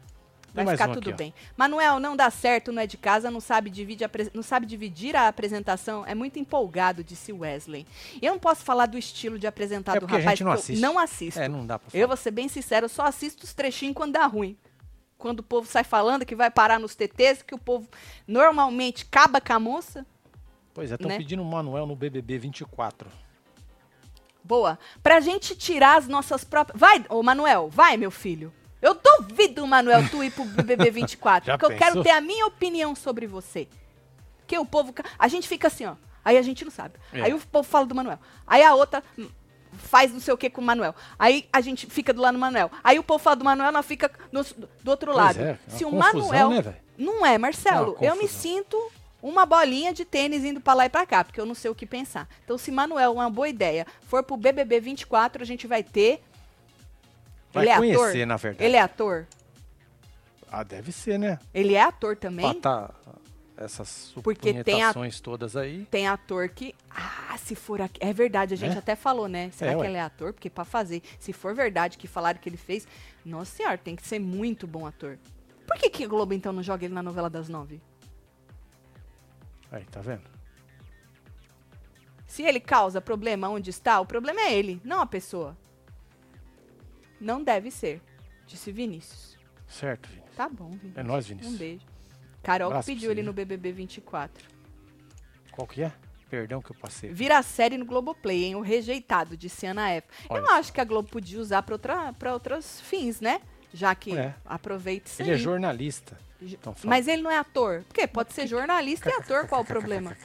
Vai 0.55 0.65
mais 0.65 0.79
ficar 0.79 0.91
um 0.91 0.95
tudo 0.95 1.11
aqui, 1.11 1.19
bem. 1.19 1.35
Manuel, 1.57 1.99
não 1.99 2.15
dá 2.15 2.31
certo, 2.31 2.71
não 2.71 2.81
é 2.81 2.87
de 2.87 2.97
casa, 2.97 3.29
não 3.29 3.41
sabe, 3.41 3.69
divide 3.69 4.05
a 4.05 4.11
não 4.33 4.43
sabe 4.43 4.67
dividir 4.67 5.17
a 5.17 5.27
apresentação. 5.27 6.05
É 6.07 6.15
muito 6.15 6.39
empolgado, 6.39 7.03
disse 7.03 7.33
Wesley. 7.33 7.85
Eu 8.23 8.33
não 8.33 8.39
posso 8.39 8.65
falar 8.65 8.87
do 8.87 8.97
estilo 8.97 9.37
de 9.37 9.49
apresentar 9.49 9.97
É 9.97 10.01
do 10.01 10.01
porque 10.07 10.15
a 10.15 10.19
rapaz, 10.19 10.39
gente 10.39 10.45
não 10.45 10.53
assiste. 10.53 10.81
não 10.81 10.99
assisto. 10.99 11.41
É, 11.41 11.49
não 11.49 11.67
dá 11.67 11.79
pra 11.79 11.91
falar. 11.91 12.01
eu 12.01 12.07
vou 12.07 12.17
ser 12.17 12.31
bem 12.31 12.47
sincero, 12.49 12.85
eu 12.85 12.89
só 12.89 13.03
assisto 13.03 13.45
os 13.45 13.53
trechinhos 13.53 13.95
quando 13.97 14.13
dá 14.13 14.25
ruim. 14.27 14.57
Quando 15.19 15.41
o 15.41 15.43
povo 15.43 15.67
sai 15.67 15.83
falando 15.85 16.25
que 16.25 16.37
vai 16.37 16.51
parar 16.51 16.79
nos 16.79 16.95
TTs, 16.95 17.43
que 17.43 17.55
o 17.55 17.59
povo 17.59 17.89
normalmente 18.27 19.07
acaba 19.11 19.41
com 19.41 19.53
a 19.55 19.59
moça. 19.59 20.07
Pois 20.73 20.91
é, 20.91 20.95
estão 20.95 21.09
né? 21.09 21.17
pedindo 21.19 21.43
o 21.43 21.47
Manuel 21.47 21.87
no 21.87 21.97
BBB 21.97 22.39
24. 22.39 23.09
Boa. 24.43 24.79
Pra 25.03 25.21
gente 25.21 25.57
tirar 25.57 25.97
as 25.99 26.07
nossas 26.07 26.45
próprias. 26.45 26.79
Vai, 26.79 27.05
ô 27.09 27.23
Manuel, 27.23 27.69
vai, 27.71 27.97
meu 27.97 28.11
filho. 28.11 28.53
Eu 28.85 28.95
duvido, 28.95 29.67
Manuel, 29.67 30.09
tu 30.11 30.23
ir 30.23 30.31
pro 30.31 30.45
BBB 30.45 30.91
24. 30.91 31.47
Já 31.49 31.57
porque 31.59 31.73
eu 31.73 31.79
quero 31.79 31.91
pensou? 31.93 32.03
ter 32.05 32.11
a 32.11 32.21
minha 32.21 32.47
opinião 32.47 32.95
sobre 32.95 33.27
você. 33.27 33.67
Que 34.47 34.59
o 34.59 34.67
povo. 34.67 34.95
A 35.19 35.27
gente 35.27 35.49
fica 35.49 35.69
assim, 35.69 35.87
ó. 35.87 35.95
Aí 36.25 36.37
a 36.37 36.43
gente 36.43 36.65
não 36.65 36.71
sabe. 36.71 36.95
É. 37.13 37.23
Aí 37.23 37.35
o 37.35 37.41
povo 37.41 37.67
fala 37.69 37.87
do 37.87 37.95
Manuel. 37.95 38.19
Aí 38.47 38.63
a 38.63 38.75
outra 38.75 39.03
faz 39.73 40.13
não 40.13 40.21
sei 40.21 40.33
o 40.35 40.37
que 40.37 40.49
com 40.51 40.61
o 40.61 40.65
Manuel. 40.65 40.95
Aí 41.19 41.49
a 41.53 41.61
gente 41.61 41.87
fica 41.87 42.13
do 42.13 42.21
lado 42.21 42.35
do 42.35 42.39
Manuel. 42.41 42.71
Aí 42.83 42.99
o 42.99 43.03
povo 43.03 43.19
fala 43.23 43.37
do 43.37 43.45
Manuel, 43.45 43.73
nós 43.73 43.87
fica 43.87 44.11
no- 44.31 44.45
do 44.45 44.91
outro 44.91 45.13
Pois 45.13 45.25
lado. 45.25 45.41
é, 45.41 45.51
é 45.53 45.59
Se 45.71 45.85
o 45.85 45.91
confusão, 45.91 46.51
Manuel. 46.51 46.51
né, 46.51 46.75
não 46.97 47.25
é, 47.27 47.37
Marcelo. 47.39 47.97
É 48.01 48.09
eu 48.11 48.17
me 48.17 48.29
sinto 48.29 48.77
uma 49.23 49.45
bolinha 49.47 49.93
de 49.93 50.05
tênis 50.05 50.45
indo 50.45 50.61
pra 50.61 50.75
lá 50.75 50.85
e 50.87 50.89
pra 50.91 51.07
cá, 51.07 51.25
porque 51.25 51.41
eu 51.41 51.47
não 51.47 51.55
sei 51.55 51.71
o 51.71 51.75
que 51.75 51.87
pensar. 51.87 52.29
Então, 52.45 52.57
se 52.59 52.71
Manuel, 52.71 53.15
uma 53.15 53.29
boa 53.31 53.49
ideia, 53.49 53.87
for 54.03 54.23
pro 54.23 54.37
BBB 54.37 54.79
24, 54.81 55.43
a 55.43 55.47
gente 55.47 55.67
vai 55.67 55.83
ter. 55.83 56.23
Vai 57.55 57.65
ele 57.65 57.71
é 57.71 57.77
conhecer, 57.77 58.01
ator? 58.23 58.27
na 58.27 58.37
verdade. 58.37 58.65
Ele 58.65 58.77
é 58.77 58.81
ator? 58.81 59.27
Ah, 60.51 60.63
deve 60.63 60.93
ser, 60.93 61.19
né? 61.19 61.39
Ele 61.55 61.75
é 61.75 61.83
ator 61.83 62.17
também? 62.17 62.61
Pra 62.61 62.89
tá 62.89 62.95
essas 63.57 63.81
a- 63.89 64.15
supunhetações 64.15 65.21
todas 65.21 65.57
aí. 65.57 65.85
Tem 65.91 66.07
ator 66.09 66.49
que. 66.49 66.75
Ah, 66.91 67.37
se 67.39 67.55
for. 67.55 67.81
aqui- 67.81 67.99
É 68.03 68.13
verdade, 68.13 68.55
a 68.55 68.57
gente 68.57 68.75
É? 68.75 68.79
até 68.79 68.95
falou, 68.97 69.29
né? 69.29 69.51
Será 69.53 69.73
É, 69.73 69.75
que 69.75 69.81
ué. 69.81 69.87
ele 69.89 69.97
é 69.97 70.01
ator? 70.03 70.33
Porque 70.33 70.51
pra 70.51 70.65
fazer. 70.65 71.03
Se 71.19 71.33
for 71.33 71.55
verdade 71.55 71.97
que 71.99 72.07
falaram 72.07 72.39
que 72.39 72.49
ele 72.49 72.57
fez. 72.57 72.87
Nossa 73.25 73.57
senhora, 73.57 73.79
tem 73.79 73.97
que 73.97 74.07
ser 74.07 74.19
muito 74.19 74.67
bom 74.67 74.87
ator. 74.87 75.19
Por 75.67 75.77
que, 75.79 75.89
que 75.89 76.05
a 76.05 76.09
Globo 76.09 76.35
então 76.35 76.53
não 76.53 76.63
joga 76.63 76.85
ele 76.85 76.95
na 76.95 77.03
novela 77.03 77.31
das 77.31 77.49
nove? 77.49 77.81
Aí, 79.73 79.85
tá 79.87 80.01
vendo? 80.01 80.23
Se 82.27 82.43
ele 82.43 82.61
causa 82.61 83.01
problema 83.01 83.49
onde 83.49 83.71
está, 83.71 84.01
o 84.01 84.07
problema 84.07 84.41
é 84.41 84.53
ele, 84.55 84.81
não 84.85 85.01
a 85.01 85.07
pessoa. 85.07 85.57
Não 87.25 87.43
deve 87.43 87.71
ser, 87.71 88.01
disse 88.47 88.71
Vinícius. 88.71 89.37
Certo, 89.67 90.09
Vini. 90.11 90.23
Tá 90.37 90.49
bom, 90.49 90.69
Vinícius. 90.71 90.97
É 90.97 91.03
nóis, 91.03 91.27
Vinícius. 91.27 91.55
Um 91.55 91.57
beijo. 91.57 91.87
Carol 92.43 92.83
pediu 92.85 93.11
ele 93.11 93.23
no 93.23 93.33
BBB 93.33 93.73
24. 93.73 94.45
Qual 95.51 95.67
que 95.67 95.83
é? 95.83 95.93
Perdão 96.29 96.61
que 96.61 96.71
eu 96.73 96.77
passei. 96.77 97.11
Vira 97.13 97.43
série 97.43 97.79
no 97.79 97.85
Globoplay, 97.87 98.45
hein? 98.45 98.57
O 98.57 98.61
rejeitado, 98.61 99.37
disse 99.37 99.67
Ana 99.67 99.89
F. 99.91 100.07
Olha 100.29 100.41
Eu 100.43 100.51
acho 100.51 100.73
que 100.73 100.81
a 100.81 100.85
Globo 100.85 101.09
podia 101.09 101.41
usar 101.41 101.63
pra, 101.63 101.75
outra, 101.75 102.13
outros 102.33 102.81
fins, 102.81 103.21
né? 103.21 103.41
Já 103.73 103.95
que 103.95 104.17
É. 104.17 104.35
aproveita 104.45 105.09
isso 105.09 105.23
Ele 105.23 105.31
é 105.31 105.35
aí. 105.35 105.39
jornalista. 105.41 106.17
Jo- 106.43 106.57
Então. 106.61 106.75
Mas 106.85 107.09
ele 107.09 107.23
não 107.23 107.31
é 107.31 107.39
ator. 107.39 107.83
Por 107.89 107.95
quê? 107.95 108.07
Pode 108.07 108.33
ser 108.33 108.47
jornalista 108.47 109.09
e 109.09 109.13
ator, 109.15 109.47
qual 109.47 109.63
o 109.63 109.65
problema? 109.65 110.17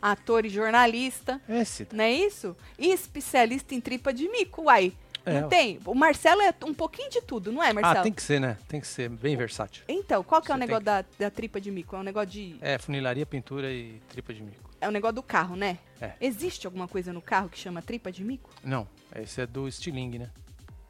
Ator 0.00 0.44
e 0.44 0.48
jornalista. 0.48 1.40
É, 1.48 1.64
Cida. 1.64 1.94
Não 1.96 2.04
é 2.04 2.12
isso? 2.12 2.56
E 2.78 2.90
especialista 2.92 3.74
em 3.74 3.80
tripa 3.80 4.12
de 4.12 4.28
mico, 4.28 4.62
uai. 4.64 4.92
É, 5.26 5.40
não 5.40 5.48
tem? 5.48 5.80
O 5.84 5.94
Marcelo 5.94 6.40
é 6.40 6.54
um 6.64 6.72
pouquinho 6.72 7.10
de 7.10 7.20
tudo, 7.20 7.50
não 7.50 7.62
é, 7.62 7.72
Marcelo? 7.72 7.98
Ah, 7.98 8.02
tem 8.02 8.12
que 8.12 8.22
ser, 8.22 8.40
né? 8.40 8.56
Tem 8.68 8.80
que 8.80 8.86
ser 8.86 9.08
bem 9.08 9.36
versátil. 9.36 9.82
Então, 9.88 10.22
qual 10.22 10.40
que 10.40 10.52
é 10.52 10.54
o 10.54 10.56
Você 10.56 10.60
negócio 10.60 10.84
da, 10.84 11.04
da 11.18 11.30
tripa 11.30 11.60
de 11.60 11.70
mico? 11.72 11.96
É 11.96 11.98
um 11.98 12.04
negócio 12.04 12.30
de. 12.30 12.56
É, 12.60 12.78
funilaria, 12.78 13.26
pintura 13.26 13.72
e 13.72 14.00
tripa 14.08 14.32
de 14.32 14.40
mico. 14.40 14.70
É 14.80 14.88
um 14.88 14.92
negócio 14.92 15.16
do 15.16 15.22
carro, 15.24 15.56
né? 15.56 15.78
É. 16.00 16.12
Existe 16.20 16.64
alguma 16.64 16.86
coisa 16.86 17.12
no 17.12 17.20
carro 17.20 17.48
que 17.48 17.58
chama 17.58 17.82
tripa 17.82 18.12
de 18.12 18.22
mico? 18.22 18.50
Não, 18.62 18.86
esse 19.16 19.40
é 19.40 19.46
do 19.46 19.66
estilingue, 19.66 20.20
né? 20.20 20.30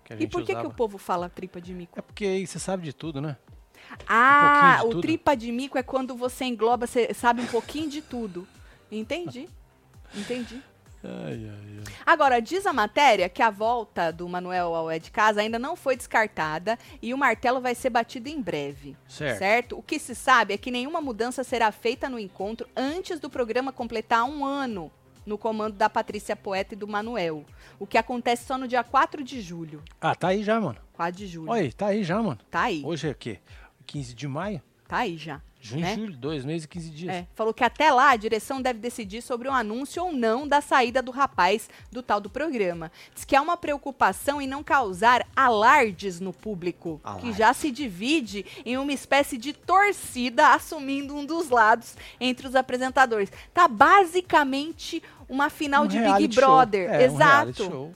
Que 0.04 0.14
E 0.22 0.26
por 0.28 0.44
que, 0.44 0.54
que 0.54 0.66
o 0.66 0.72
povo 0.72 0.98
fala 0.98 1.30
tripa 1.30 1.60
de 1.60 1.72
mico? 1.72 1.98
É 1.98 2.02
porque 2.02 2.26
aí 2.26 2.46
você 2.46 2.58
sabe 2.58 2.84
de 2.84 2.92
tudo, 2.92 3.20
né? 3.20 3.36
Ah, 4.06 4.78
de 4.80 4.86
o 4.86 4.90
tudo. 4.90 5.00
tripa 5.00 5.34
de 5.34 5.50
mico 5.50 5.78
é 5.78 5.82
quando 5.82 6.14
você 6.14 6.44
engloba, 6.44 6.86
você 6.86 7.14
sabe 7.14 7.40
um 7.40 7.46
pouquinho 7.46 7.88
de 7.88 8.02
tudo. 8.02 8.46
Entendi. 8.90 9.48
Entendi. 10.14 10.62
Ai, 11.06 11.48
ai, 11.48 11.78
ai. 11.78 11.94
Agora, 12.04 12.40
diz 12.40 12.66
a 12.66 12.72
matéria 12.72 13.28
que 13.28 13.42
a 13.42 13.50
volta 13.50 14.12
do 14.12 14.28
Manuel 14.28 14.74
ao 14.74 14.90
É 14.90 14.98
de 14.98 15.10
Casa 15.10 15.40
ainda 15.40 15.58
não 15.58 15.74
foi 15.76 15.96
descartada 15.96 16.78
e 17.02 17.12
o 17.12 17.18
martelo 17.18 17.60
vai 17.60 17.74
ser 17.74 17.90
batido 17.90 18.28
em 18.28 18.40
breve. 18.40 18.96
Certo. 19.08 19.76
O 19.78 19.82
que 19.82 19.98
se 19.98 20.14
sabe 20.14 20.54
é 20.54 20.58
que 20.58 20.70
nenhuma 20.70 21.00
mudança 21.00 21.42
será 21.42 21.72
feita 21.72 22.08
no 22.08 22.18
encontro 22.18 22.68
antes 22.76 23.18
do 23.18 23.28
programa 23.30 23.72
completar 23.72 24.24
um 24.24 24.44
ano. 24.44 24.90
no 25.24 25.36
comando 25.36 25.74
da 25.74 25.90
Patrícia 25.90 26.36
Poeta 26.36 26.74
e 26.74 26.76
do 26.76 26.86
Manuel. 26.86 27.44
O 27.80 27.86
que 27.86 27.98
acontece 27.98 28.46
só 28.46 28.56
no 28.56 28.68
dia 28.68 28.84
4 28.84 29.24
de 29.24 29.40
julho. 29.40 29.82
Ah, 30.00 30.14
tá 30.14 30.28
aí 30.28 30.44
já, 30.44 30.60
mano. 30.60 30.78
4 30.92 31.18
de 31.18 31.26
julho. 31.26 31.50
Olha 31.50 31.62
aí, 31.62 31.72
tá 31.72 31.86
aí 31.86 32.04
já, 32.04 32.22
mano. 32.22 32.38
Tá 32.48 32.60
aí. 32.62 32.82
Hoje 32.84 33.08
é 33.08 33.10
o 33.10 33.14
quê? 33.16 33.40
15 33.86 34.14
de 34.14 34.28
maio? 34.28 34.62
Tá 34.88 34.98
aí 34.98 35.16
já. 35.16 35.40
Junho, 35.60 35.80
né? 35.80 35.94
julho, 35.96 36.16
dois 36.16 36.44
meses 36.44 36.64
e 36.64 36.68
15 36.68 36.90
dias. 36.90 37.14
É, 37.14 37.26
falou 37.34 37.52
que 37.52 37.64
até 37.64 37.90
lá 37.90 38.10
a 38.10 38.16
direção 38.16 38.62
deve 38.62 38.78
decidir 38.78 39.20
sobre 39.20 39.48
um 39.48 39.52
anúncio 39.52 40.04
ou 40.04 40.12
não 40.12 40.46
da 40.46 40.60
saída 40.60 41.02
do 41.02 41.10
rapaz 41.10 41.68
do 41.90 42.02
tal 42.02 42.20
do 42.20 42.30
programa. 42.30 42.92
Diz 43.12 43.24
que 43.24 43.34
há 43.34 43.42
uma 43.42 43.56
preocupação 43.56 44.40
em 44.40 44.46
não 44.46 44.62
causar 44.62 45.26
alardes 45.34 46.20
no 46.20 46.32
público, 46.32 47.00
que 47.20 47.32
já 47.32 47.52
se 47.52 47.72
divide 47.72 48.46
em 48.64 48.76
uma 48.76 48.92
espécie 48.92 49.36
de 49.36 49.52
torcida 49.52 50.54
assumindo 50.54 51.16
um 51.16 51.26
dos 51.26 51.48
lados 51.48 51.96
entre 52.20 52.46
os 52.46 52.54
apresentadores. 52.54 53.32
Tá 53.52 53.66
basicamente 53.66 55.02
uma 55.28 55.50
final 55.50 55.84
Um 55.84 55.88
de 55.88 55.98
Big. 55.98 56.28
Brother. 56.36 56.88
É, 56.90 56.98
um 56.98 57.14
Exato. 57.14 57.64
show. 57.64 57.94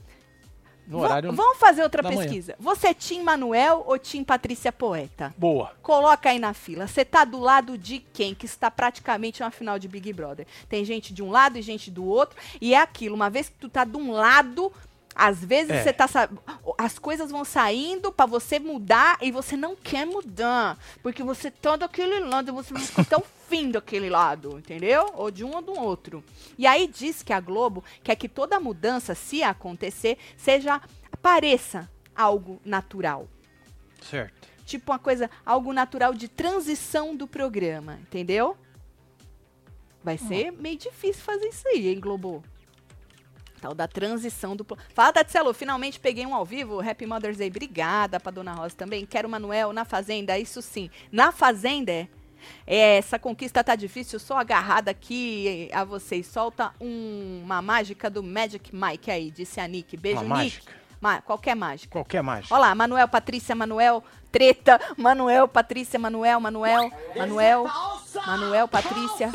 No 0.90 0.98
horário 1.00 1.32
Vamos 1.32 1.56
fazer 1.58 1.82
outra 1.82 2.02
da 2.02 2.10
manhã. 2.10 2.22
pesquisa. 2.22 2.56
Você 2.58 2.88
é 2.88 2.94
Tim 2.94 3.22
Manuel 3.22 3.84
ou 3.86 3.98
Tim 3.98 4.24
Patrícia 4.24 4.72
Poeta? 4.72 5.32
boa. 5.38 5.72
Coloca 5.82 6.28
aí 6.30 6.38
na 6.38 6.52
fila. 6.52 6.86
Você 6.86 7.04
tá 7.04 7.24
do 7.24 7.38
lado 7.38 7.78
de 7.78 8.00
quem? 8.12 8.34
Que 8.34 8.44
está 8.46 8.70
praticamente 8.70 9.42
uma 9.42 9.50
final 9.50 9.78
de 9.78 9.86
Big 9.88 10.12
Brother. 10.12 10.46
Tem 10.68 10.84
gente 10.84 11.14
de 11.14 11.22
um 11.22 11.30
lado 11.30 11.56
e 11.58 11.62
gente 11.62 11.90
do 11.90 12.04
outro. 12.04 12.36
E 12.60 12.74
é 12.74 12.78
aquilo, 12.80 13.14
uma 13.14 13.30
vez 13.30 13.48
que 13.48 13.54
tu 13.56 13.68
tá 13.68 13.84
de 13.84 13.96
um 13.96 14.10
lado, 14.10 14.72
às 15.14 15.44
vezes 15.44 15.70
É. 15.70 15.82
você 15.82 15.92
tá. 15.92 16.08
As 16.78 16.98
coisas 16.98 17.30
vão 17.30 17.44
saindo 17.44 18.10
pra 18.12 18.26
você 18.26 18.58
mudar 18.58 19.16
e 19.20 19.30
você 19.30 19.56
não 19.56 19.76
quer 19.76 20.04
mudar. 20.06 20.76
Porque 21.02 21.22
você 21.22 21.50
tá 21.50 21.76
daquele 21.76 22.20
lado, 22.20 22.52
você 22.52 22.72
vai 22.74 22.82
ficar 22.82 23.02
até 23.02 23.16
o 23.16 23.24
fim 23.50 23.70
daquele 23.70 24.08
lado, 24.08 24.56
entendeu? 24.58 25.10
Ou 25.14 25.30
de 25.30 25.44
um 25.44 25.54
ou 25.54 25.60
do 25.60 25.78
outro. 25.78 26.24
E 26.56 26.66
aí 26.66 26.86
diz 26.86 27.22
que 27.22 27.32
a 27.32 27.40
Globo 27.40 27.82
quer 28.02 28.14
que 28.14 28.28
toda 28.28 28.60
mudança, 28.60 29.14
se 29.14 29.42
acontecer, 29.42 30.16
seja. 30.36 30.80
pareça 31.20 31.90
algo 32.14 32.60
natural 32.64 33.28
Certo. 34.02 34.48
tipo 34.64 34.92
uma 34.92 34.98
coisa, 34.98 35.28
algo 35.44 35.72
natural 35.72 36.14
de 36.14 36.28
transição 36.28 37.16
do 37.16 37.26
programa, 37.26 37.98
entendeu? 38.00 38.56
Vai 40.02 40.16
ser 40.16 40.50
meio 40.52 40.78
difícil 40.78 41.22
fazer 41.22 41.48
isso 41.48 41.66
aí, 41.68 41.88
hein, 41.88 42.00
Globo? 42.00 42.42
Tal 43.60 43.74
da 43.74 43.86
transição 43.86 44.56
do. 44.56 44.66
Fala, 44.94 45.12
Tatselo, 45.12 45.52
finalmente 45.52 46.00
peguei 46.00 46.24
um 46.24 46.34
ao 46.34 46.46
vivo. 46.46 46.80
Happy 46.80 47.04
Mother's 47.04 47.36
Day. 47.36 47.48
Obrigada 47.48 48.18
pra 48.18 48.32
Dona 48.32 48.54
Rosa 48.54 48.74
também. 48.74 49.04
Quero 49.04 49.28
o 49.28 49.30
Manuel 49.30 49.74
na 49.74 49.84
Fazenda, 49.84 50.38
isso 50.38 50.62
sim. 50.62 50.88
Na 51.12 51.30
Fazenda, 51.30 51.92
é. 51.92 52.08
É, 52.66 52.98
essa 52.98 53.18
conquista 53.18 53.62
tá 53.64 53.74
difícil, 53.74 54.18
sou 54.18 54.36
agarrada 54.36 54.90
aqui 54.90 55.68
a 55.72 55.84
vocês. 55.84 56.26
Solta 56.26 56.72
um- 56.80 57.42
uma 57.44 57.60
mágica 57.62 58.08
do 58.10 58.22
Magic 58.22 58.74
Mike 58.74 59.10
aí, 59.10 59.30
disse 59.30 59.60
a 59.60 59.66
Nick. 59.68 59.96
Beijo, 59.96 60.20
Uma 60.22 60.42
Nick. 60.42 60.56
mágica. 60.56 60.72
Ma- 61.00 61.22
qualquer 61.22 61.56
mágica. 61.56 61.90
Qualquer 61.92 62.22
mágica. 62.22 62.54
Olha 62.54 62.60
lá, 62.68 62.74
Manuel, 62.74 63.08
Patrícia, 63.08 63.54
Manuel, 63.54 64.04
treta, 64.30 64.78
Manuel, 64.98 65.48
Patrícia, 65.48 65.98
Manuel, 65.98 66.38
Manuel, 66.40 66.90
Manuel, 67.16 67.66
Manuel, 68.26 68.68
Patrícia. 68.68 69.32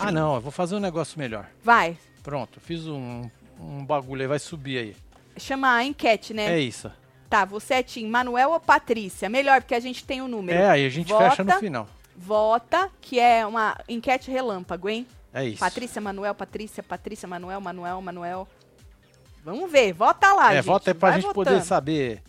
Ah, 0.00 0.10
não, 0.10 0.34
eu 0.34 0.40
vou 0.40 0.50
fazer 0.50 0.74
um 0.74 0.80
negócio 0.80 1.18
melhor. 1.18 1.46
Vai, 1.62 1.96
Pronto, 2.24 2.58
fiz 2.58 2.86
um, 2.88 3.28
um 3.60 3.84
bagulho 3.84 4.22
aí, 4.22 4.26
vai 4.26 4.38
subir 4.38 4.78
aí. 4.78 4.96
chama 5.36 5.72
a 5.74 5.84
enquete, 5.84 6.32
né? 6.34 6.46
É 6.54 6.58
isso. 6.58 6.90
Tá, 7.30 7.44
você 7.44 7.74
é 7.74 7.82
Tim, 7.82 8.06
Manuel 8.08 8.50
ou 8.50 8.58
Patrícia? 8.60 9.28
Melhor, 9.28 9.60
porque 9.60 9.74
a 9.74 9.80
gente 9.80 10.04
tem 10.04 10.22
o 10.22 10.28
número. 10.28 10.58
É, 10.58 10.70
aí 10.70 10.86
a 10.86 10.88
gente 10.88 11.08
Vota, 11.12 11.30
fecha 11.30 11.44
no 11.44 11.52
final. 11.58 11.88
Vota, 12.16 12.90
que 13.00 13.18
é 13.18 13.44
uma 13.46 13.76
enquete 13.88 14.30
relâmpago, 14.30 14.88
hein? 14.88 15.06
É 15.32 15.44
isso. 15.44 15.58
Patrícia, 15.58 16.00
Manuel, 16.00 16.34
Patrícia, 16.34 16.82
Patrícia, 16.82 17.26
Manuel, 17.28 17.60
Manuel, 17.60 18.00
Manuel. 18.00 18.48
Vamos 19.44 19.70
ver, 19.70 19.92
vota 19.92 20.32
lá, 20.32 20.52
é, 20.52 20.56
gente. 20.56 20.64
volta 20.64 20.90
aí 20.90 20.94
pra 20.94 21.10
vai 21.10 21.20
gente 21.20 21.32
votando. 21.32 21.56
poder 21.56 21.64
saber 21.64 22.22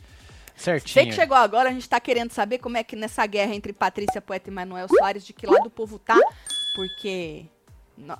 certinho. 0.55 0.93
Você 0.93 1.05
que 1.05 1.13
chegou 1.13 1.37
agora, 1.37 1.69
a 1.69 1.71
gente 1.71 1.87
tá 1.87 1.99
querendo 1.99 2.31
saber 2.31 2.57
como 2.57 2.77
é 2.77 2.83
que 2.83 2.95
nessa 2.95 3.25
guerra 3.25 3.53
entre 3.55 3.71
Patrícia 3.71 4.21
Poeta 4.21 4.49
e 4.49 4.53
Manuel 4.53 4.87
Soares, 4.89 5.25
de 5.25 5.31
que 5.31 5.45
lado 5.45 5.67
o 5.67 5.69
povo 5.69 5.99
tá, 5.99 6.19
porque... 6.75 7.45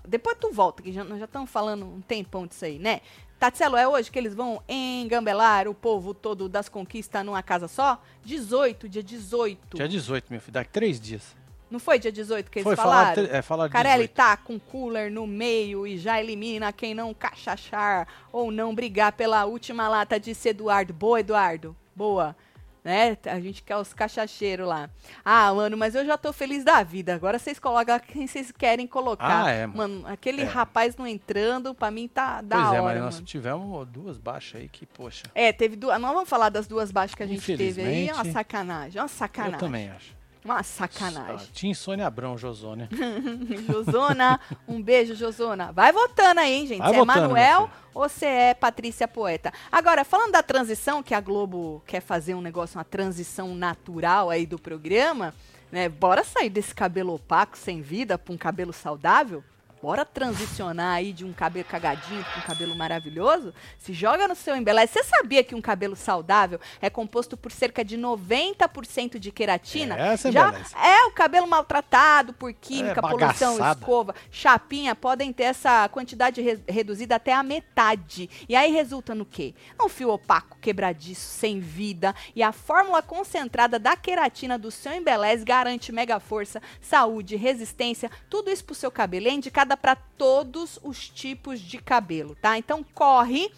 Depois 0.07 0.37
tu 0.39 0.51
volta, 0.53 0.81
que 0.81 0.93
já, 0.93 1.03
nós 1.03 1.19
já 1.19 1.25
estamos 1.25 1.49
falando 1.49 1.85
um 1.85 1.99
tempão 1.99 2.47
disso 2.47 2.63
aí, 2.63 2.79
né? 2.79 3.01
Tatselo, 3.37 3.75
é 3.75 3.85
hoje 3.85 4.09
que 4.09 4.17
eles 4.17 4.33
vão 4.33 4.63
engambelar 4.69 5.67
o 5.67 5.73
povo 5.73 6.13
todo 6.13 6.47
das 6.47 6.69
conquistas 6.69 7.25
numa 7.25 7.43
casa 7.43 7.67
só? 7.67 8.01
18, 8.23 8.87
dia 8.87 9.03
18. 9.03 9.75
Dia 9.75 9.87
18, 9.89 10.27
meu 10.29 10.39
filho, 10.39 10.53
daqui 10.53 10.71
três 10.71 11.01
dias. 11.01 11.35
Não 11.75 11.79
foi 11.79 11.99
dia 11.99 12.11
18 12.11 12.49
que 12.49 12.59
eles 12.59 12.63
Foi 12.63 12.75
falar, 12.77 13.07
falaram? 13.07 13.25
tre- 13.25 13.37
é, 13.37 13.41
falar 13.41 13.67
Carelli 13.69 14.07
18. 14.07 14.15
tá 14.15 14.37
com 14.37 14.57
cooler 14.57 15.11
no 15.11 15.27
meio 15.27 15.85
e 15.85 15.97
já 15.97 16.21
elimina 16.21 16.71
quem 16.71 16.93
não 16.95 17.13
cachachar 17.13 18.07
ou 18.31 18.49
não 18.49 18.73
brigar 18.73 19.11
pela 19.11 19.43
última 19.45 19.87
lata, 19.89 20.19
disse 20.19 20.49
Eduardo. 20.49 20.93
Boa, 20.93 21.19
Eduardo. 21.19 21.75
Boa. 21.95 22.35
Né? 22.83 23.17
A 23.25 23.39
gente 23.39 23.63
quer 23.63 23.75
os 23.77 23.93
cachacheiros 23.93 24.67
lá. 24.67 24.89
Ah, 25.25 25.51
mano, 25.53 25.75
mas 25.75 25.95
eu 25.95 26.05
já 26.05 26.17
tô 26.19 26.31
feliz 26.31 26.63
da 26.63 26.83
vida. 26.83 27.15
Agora 27.15 27.39
vocês 27.39 27.57
colocam 27.57 27.99
quem 27.99 28.27
vocês 28.27 28.51
querem 28.51 28.85
colocar. 28.85 29.45
Ah, 29.45 29.49
é, 29.49 29.65
mano. 29.65 30.01
mano. 30.01 30.07
aquele 30.13 30.43
É. 30.43 30.45
rapaz 30.45 30.95
não 30.95 31.07
entrando, 31.07 31.73
pra 31.73 31.89
mim 31.89 32.07
tá 32.07 32.41
da 32.41 32.55
Pois 32.57 32.67
hora, 32.67 32.77
é, 32.77 32.81
mas 32.81 33.01
nós 33.01 33.15
mano. 33.15 33.25
tivemos 33.25 33.87
duas 33.87 34.17
baixas 34.19 34.61
aí 34.61 34.69
que, 34.69 34.85
poxa, 34.85 35.23
É, 35.33 35.51
teve 35.51 35.75
duas. 35.75 35.99
Nós 35.99 36.13
vamos 36.13 36.29
falar 36.29 36.49
das 36.49 36.67
duas 36.67 36.91
baixas 36.91 37.15
que 37.15 37.23
a 37.23 37.27
gente 37.27 37.57
teve 37.57 37.81
aí. 37.81 38.07
É 38.07 38.13
uma 38.13 38.23
sacanagem. 38.31 39.01
Uma 39.01 39.05
eu 39.05 39.09
sacanagem. 39.09 39.57
também 39.59 39.89
acho. 39.89 40.15
Uma 40.45 40.61
sacanagem. 40.61 41.47
Ah, 41.49 41.51
Tinha 41.51 41.73
Sônia 41.73 42.05
Abrão, 42.05 42.37
Josônia. 42.37 42.87
Josona, 43.67 44.39
um 44.67 44.79
beijo, 44.79 45.15
Josona. 45.15 45.71
Vai 45.71 45.91
votando 45.91 46.39
aí, 46.39 46.53
hein, 46.53 46.67
gente. 46.67 46.77
Vai 46.77 46.89
Você 46.89 46.95
é 46.95 46.99
votando, 46.99 47.21
Manuel 47.21 47.69
ou 47.95 48.07
você 48.07 48.25
é 48.27 48.53
Patrícia 48.53 49.07
Poeta? 49.07 49.51
Agora, 49.71 50.05
falando 50.05 50.33
da 50.33 50.43
transição, 50.43 51.01
que 51.01 51.15
a 51.15 51.19
Globo 51.19 51.81
quer 51.87 51.99
fazer 51.99 52.35
um 52.35 52.41
negócio, 52.41 52.77
uma 52.77 52.83
transição 52.83 53.55
natural 53.55 54.29
aí 54.29 54.45
do 54.45 54.59
programa, 54.59 55.33
né? 55.71 55.89
Bora 55.89 56.23
sair 56.23 56.51
desse 56.51 56.75
cabelo 56.75 57.15
opaco, 57.15 57.57
sem 57.57 57.81
vida, 57.81 58.15
pra 58.15 58.31
um 58.31 58.37
cabelo 58.37 58.71
saudável? 58.71 59.43
Bora 59.85 60.03
transicionar 60.03 60.95
aí 60.95 61.13
de 61.13 61.23
um 61.23 61.31
cabelo 61.31 61.63
cagadinho 61.65 62.23
para 62.23 62.39
um 62.39 62.41
cabelo 62.41 62.75
maravilhoso? 62.75 63.53
Se 63.77 63.93
joga 63.93 64.27
no 64.27 64.33
seu 64.33 64.55
embeleze. 64.55 64.93
Você 64.93 65.03
sabia 65.03 65.43
que 65.43 65.53
um 65.53 65.61
cabelo 65.61 65.95
saudável 65.95 66.59
é 66.81 66.89
composto 66.89 67.37
por 67.37 67.51
cerca 67.51 67.85
de 67.85 67.95
90% 67.95 69.19
de 69.19 69.31
queratina? 69.31 69.95
É, 69.95 70.13
essa 70.13 70.31
Já 70.31 70.47
embeleze. 70.47 70.73
é 70.75 71.05
o 71.05 71.11
cabelo 71.11 71.45
maltratado 71.45 72.33
por 72.33 72.51
química, 72.51 72.99
É, 72.99 73.01
poluição, 73.09 73.57
escova, 73.73 74.15
chapinha, 74.31 74.95
podem 74.95 75.31
ter 75.31 75.43
essa 75.43 75.87
quantidade 75.89 76.41
re- 76.41 76.63
reduzida 76.67 77.17
até 77.17 77.31
a 77.31 77.43
metade. 77.43 78.27
E 78.49 78.55
aí 78.55 78.71
resulta 78.71 79.13
no 79.13 79.23
quê? 79.23 79.53
Um 79.79 79.87
fio 79.87 80.09
opaco, 80.09 80.57
quebradiço, 80.59 81.21
sem 81.29 81.59
vida. 81.59 82.15
E 82.35 82.41
a 82.41 82.51
fórmula 82.51 83.03
concentrada 83.03 83.77
da 83.77 83.95
queratina 83.95 84.57
do 84.57 84.71
seu 84.71 84.93
embeleze 84.93 85.45
garante 85.45 85.91
mega 85.91 86.19
força, 86.19 86.59
saúde, 86.81 87.35
resistência, 87.35 88.09
tudo 88.27 88.49
isso 88.49 88.65
pro 88.65 88.73
seu 88.73 88.89
cabelo. 88.89 89.27
É 89.27 89.31
indicada 89.31 89.74
para 89.77 89.95
todos 89.95 90.79
os 90.83 91.09
tipos 91.09 91.59
de 91.59 91.77
cabelo, 91.77 92.35
tá? 92.41 92.57
Então 92.57 92.85
corre. 92.93 93.51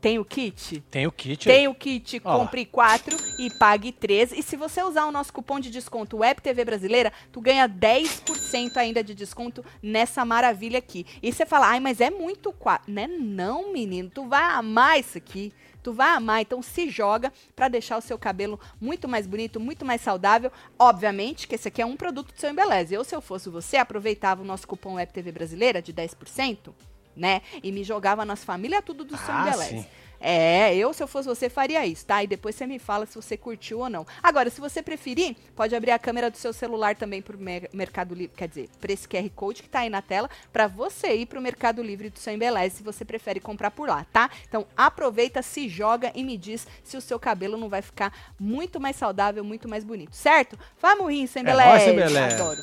Tem 0.00 0.18
o 0.18 0.24
kit? 0.24 0.80
Tem 0.90 1.06
o 1.06 1.12
kit. 1.12 1.44
Tem 1.44 1.68
o 1.68 1.74
kit, 1.74 2.22
Ó 2.24 2.38
compre 2.38 2.64
4 2.64 3.16
e 3.38 3.50
pague 3.50 3.92
3. 3.92 4.32
E 4.32 4.42
se 4.42 4.56
você 4.56 4.82
usar 4.82 5.04
o 5.04 5.12
nosso 5.12 5.30
cupom 5.30 5.60
de 5.60 5.70
desconto 5.70 6.18
Web 6.18 6.40
TV 6.40 6.64
Brasileira, 6.64 7.12
tu 7.30 7.38
ganha 7.38 7.68
10% 7.68 8.78
ainda 8.78 9.04
de 9.04 9.14
desconto 9.14 9.62
nessa 9.82 10.24
maravilha 10.24 10.78
aqui. 10.78 11.04
E 11.22 11.30
você 11.30 11.44
fala, 11.44 11.68
ai, 11.68 11.80
mas 11.80 12.00
é 12.00 12.08
muito 12.08 12.50
4. 12.50 12.90
Né? 12.90 13.06
Não, 13.06 13.72
menino, 13.72 14.08
tu 14.08 14.26
vai 14.26 14.42
amar 14.42 14.98
isso 14.98 15.18
aqui. 15.18 15.52
Tu 15.82 15.92
vai 15.92 16.10
amar, 16.10 16.40
então 16.42 16.62
se 16.62 16.88
joga 16.90 17.32
pra 17.56 17.68
deixar 17.68 17.96
o 17.96 18.00
seu 18.00 18.18
cabelo 18.18 18.60
muito 18.80 19.08
mais 19.08 19.26
bonito, 19.26 19.58
muito 19.58 19.84
mais 19.84 20.00
saudável. 20.00 20.50
Obviamente 20.78 21.48
que 21.48 21.54
esse 21.54 21.68
aqui 21.68 21.80
é 21.80 21.86
um 21.86 21.96
produto 21.96 22.32
do 22.34 22.38
seu 22.40 22.50
Embeleze. 22.50 22.94
Eu, 22.94 23.04
se 23.04 23.14
eu 23.14 23.20
fosse 23.20 23.48
você, 23.48 23.76
aproveitava 23.76 24.42
o 24.42 24.44
nosso 24.44 24.66
cupom 24.68 24.94
Web 24.94 25.12
TV 25.12 25.32
Brasileira 25.32 25.80
de 25.80 25.92
10%, 25.92 26.72
né? 27.16 27.42
E 27.62 27.72
me 27.72 27.82
jogava 27.84 28.24
nas 28.24 28.44
famílias 28.44 28.82
tudo 28.84 29.04
do 29.04 29.16
seu 29.16 29.34
Ah, 29.34 29.48
Embeleze. 29.48 29.70
sim. 29.70 29.86
É, 30.20 30.76
eu, 30.76 30.92
se 30.92 31.02
eu 31.02 31.08
fosse 31.08 31.26
você, 31.26 31.48
faria 31.48 31.86
isso, 31.86 32.04
tá? 32.04 32.22
E 32.22 32.26
depois 32.26 32.54
você 32.54 32.66
me 32.66 32.78
fala 32.78 33.06
se 33.06 33.14
você 33.14 33.36
curtiu 33.38 33.78
ou 33.80 33.88
não. 33.88 34.06
Agora, 34.22 34.50
se 34.50 34.60
você 34.60 34.82
preferir, 34.82 35.34
pode 35.56 35.74
abrir 35.74 35.92
a 35.92 35.98
câmera 35.98 36.30
do 36.30 36.36
seu 36.36 36.52
celular 36.52 36.94
também 36.94 37.22
pro 37.22 37.38
Mer- 37.38 37.70
Mercado 37.72 38.14
Livre, 38.14 38.36
quer 38.36 38.46
dizer, 38.48 38.68
para 38.80 38.92
esse 38.92 39.08
QR 39.08 39.28
Code 39.34 39.62
que 39.62 39.68
tá 39.68 39.80
aí 39.80 39.88
na 39.88 40.02
tela, 40.02 40.28
para 40.52 40.66
você 40.66 41.14
ir 41.14 41.24
pro 41.26 41.40
Mercado 41.40 41.82
Livre 41.82 42.10
do 42.10 42.18
seu 42.18 42.34
Embeleze, 42.34 42.76
se 42.76 42.82
você 42.82 43.02
prefere 43.04 43.40
comprar 43.40 43.70
por 43.70 43.88
lá, 43.88 44.04
tá? 44.12 44.28
Então, 44.46 44.66
aproveita, 44.76 45.40
se 45.40 45.68
joga 45.70 46.12
e 46.14 46.22
me 46.22 46.36
diz 46.36 46.66
se 46.84 46.96
o 46.96 47.00
seu 47.00 47.18
cabelo 47.18 47.56
não 47.56 47.70
vai 47.70 47.80
ficar 47.80 48.12
muito 48.38 48.78
mais 48.78 48.96
saudável, 48.96 49.42
muito 49.42 49.68
mais 49.68 49.84
bonito, 49.84 50.14
certo? 50.14 50.58
Vamos 50.82 51.08
rir, 51.10 51.30
É 51.34 51.42
nóis, 51.70 51.82
seu 51.82 51.92
Embeleze. 51.94 52.34
Adoro. 52.34 52.60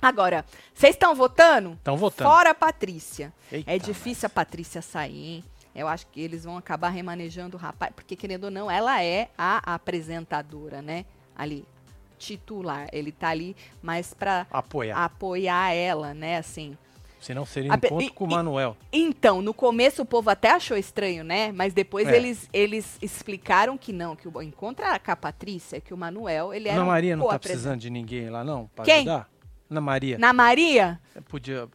Agora, 0.00 0.44
vocês 0.72 0.94
estão 0.94 1.12
votando? 1.12 1.72
Estão 1.72 1.96
votando. 1.96 2.30
Fora 2.30 2.50
a 2.50 2.54
Patrícia. 2.54 3.32
Eita, 3.50 3.68
é 3.72 3.78
difícil 3.80 4.26
a 4.26 4.30
Patrícia 4.30 4.80
sair, 4.80 5.26
hein? 5.38 5.44
Eu 5.78 5.88
acho 5.88 6.06
que 6.08 6.20
eles 6.20 6.44
vão 6.44 6.56
acabar 6.56 6.88
remanejando 6.90 7.56
o 7.56 7.60
rapaz, 7.60 7.92
porque 7.94 8.16
querendo 8.16 8.44
ou 8.44 8.50
não, 8.50 8.70
ela 8.70 9.02
é 9.02 9.28
a 9.38 9.74
apresentadora, 9.74 10.82
né? 10.82 11.04
Ali, 11.36 11.64
titular. 12.18 12.88
Ele 12.92 13.12
tá 13.12 13.28
ali 13.28 13.56
mais 13.82 14.12
pra 14.12 14.46
Apoiar. 14.50 14.96
apoiar 15.04 15.72
ela, 15.72 16.12
né? 16.14 16.36
Assim. 16.38 16.76
Senão 17.20 17.44
seria 17.44 17.70
um 17.72 17.74
encontro 17.74 18.02
e- 18.02 18.10
com 18.10 18.24
o 18.24 18.30
Manuel. 18.30 18.76
Então, 18.92 19.42
no 19.42 19.52
começo 19.52 20.02
o 20.02 20.04
povo 20.06 20.30
até 20.30 20.50
achou 20.52 20.76
estranho, 20.76 21.24
né? 21.24 21.50
Mas 21.52 21.72
depois 21.74 22.06
É. 22.08 22.16
eles, 22.16 22.48
eles 22.52 22.96
explicaram 23.02 23.76
que 23.76 23.92
não, 23.92 24.14
que 24.14 24.28
o 24.28 24.42
encontro 24.42 24.84
era 24.84 24.98
com 25.00 25.10
a 25.10 25.16
Patrícia, 25.16 25.80
que 25.80 25.92
o 25.92 25.96
Manuel, 25.96 26.54
ele 26.54 26.68
era 26.68 26.76
Ana 26.78 26.84
um 26.84 26.88
Maria 26.88 27.16
não 27.16 27.26
tá 27.28 27.38
precisando 27.38 27.80
de 27.80 27.90
ninguém 27.90 28.30
lá, 28.30 28.44
não? 28.44 28.70
Quem? 28.84 28.98
ajudar? 28.98 29.28
Ana 29.70 29.80
Maria. 29.80 30.16
Na 30.18 30.32
Maria? 30.32 31.00
Você 31.12 31.20
Podia 31.22 31.68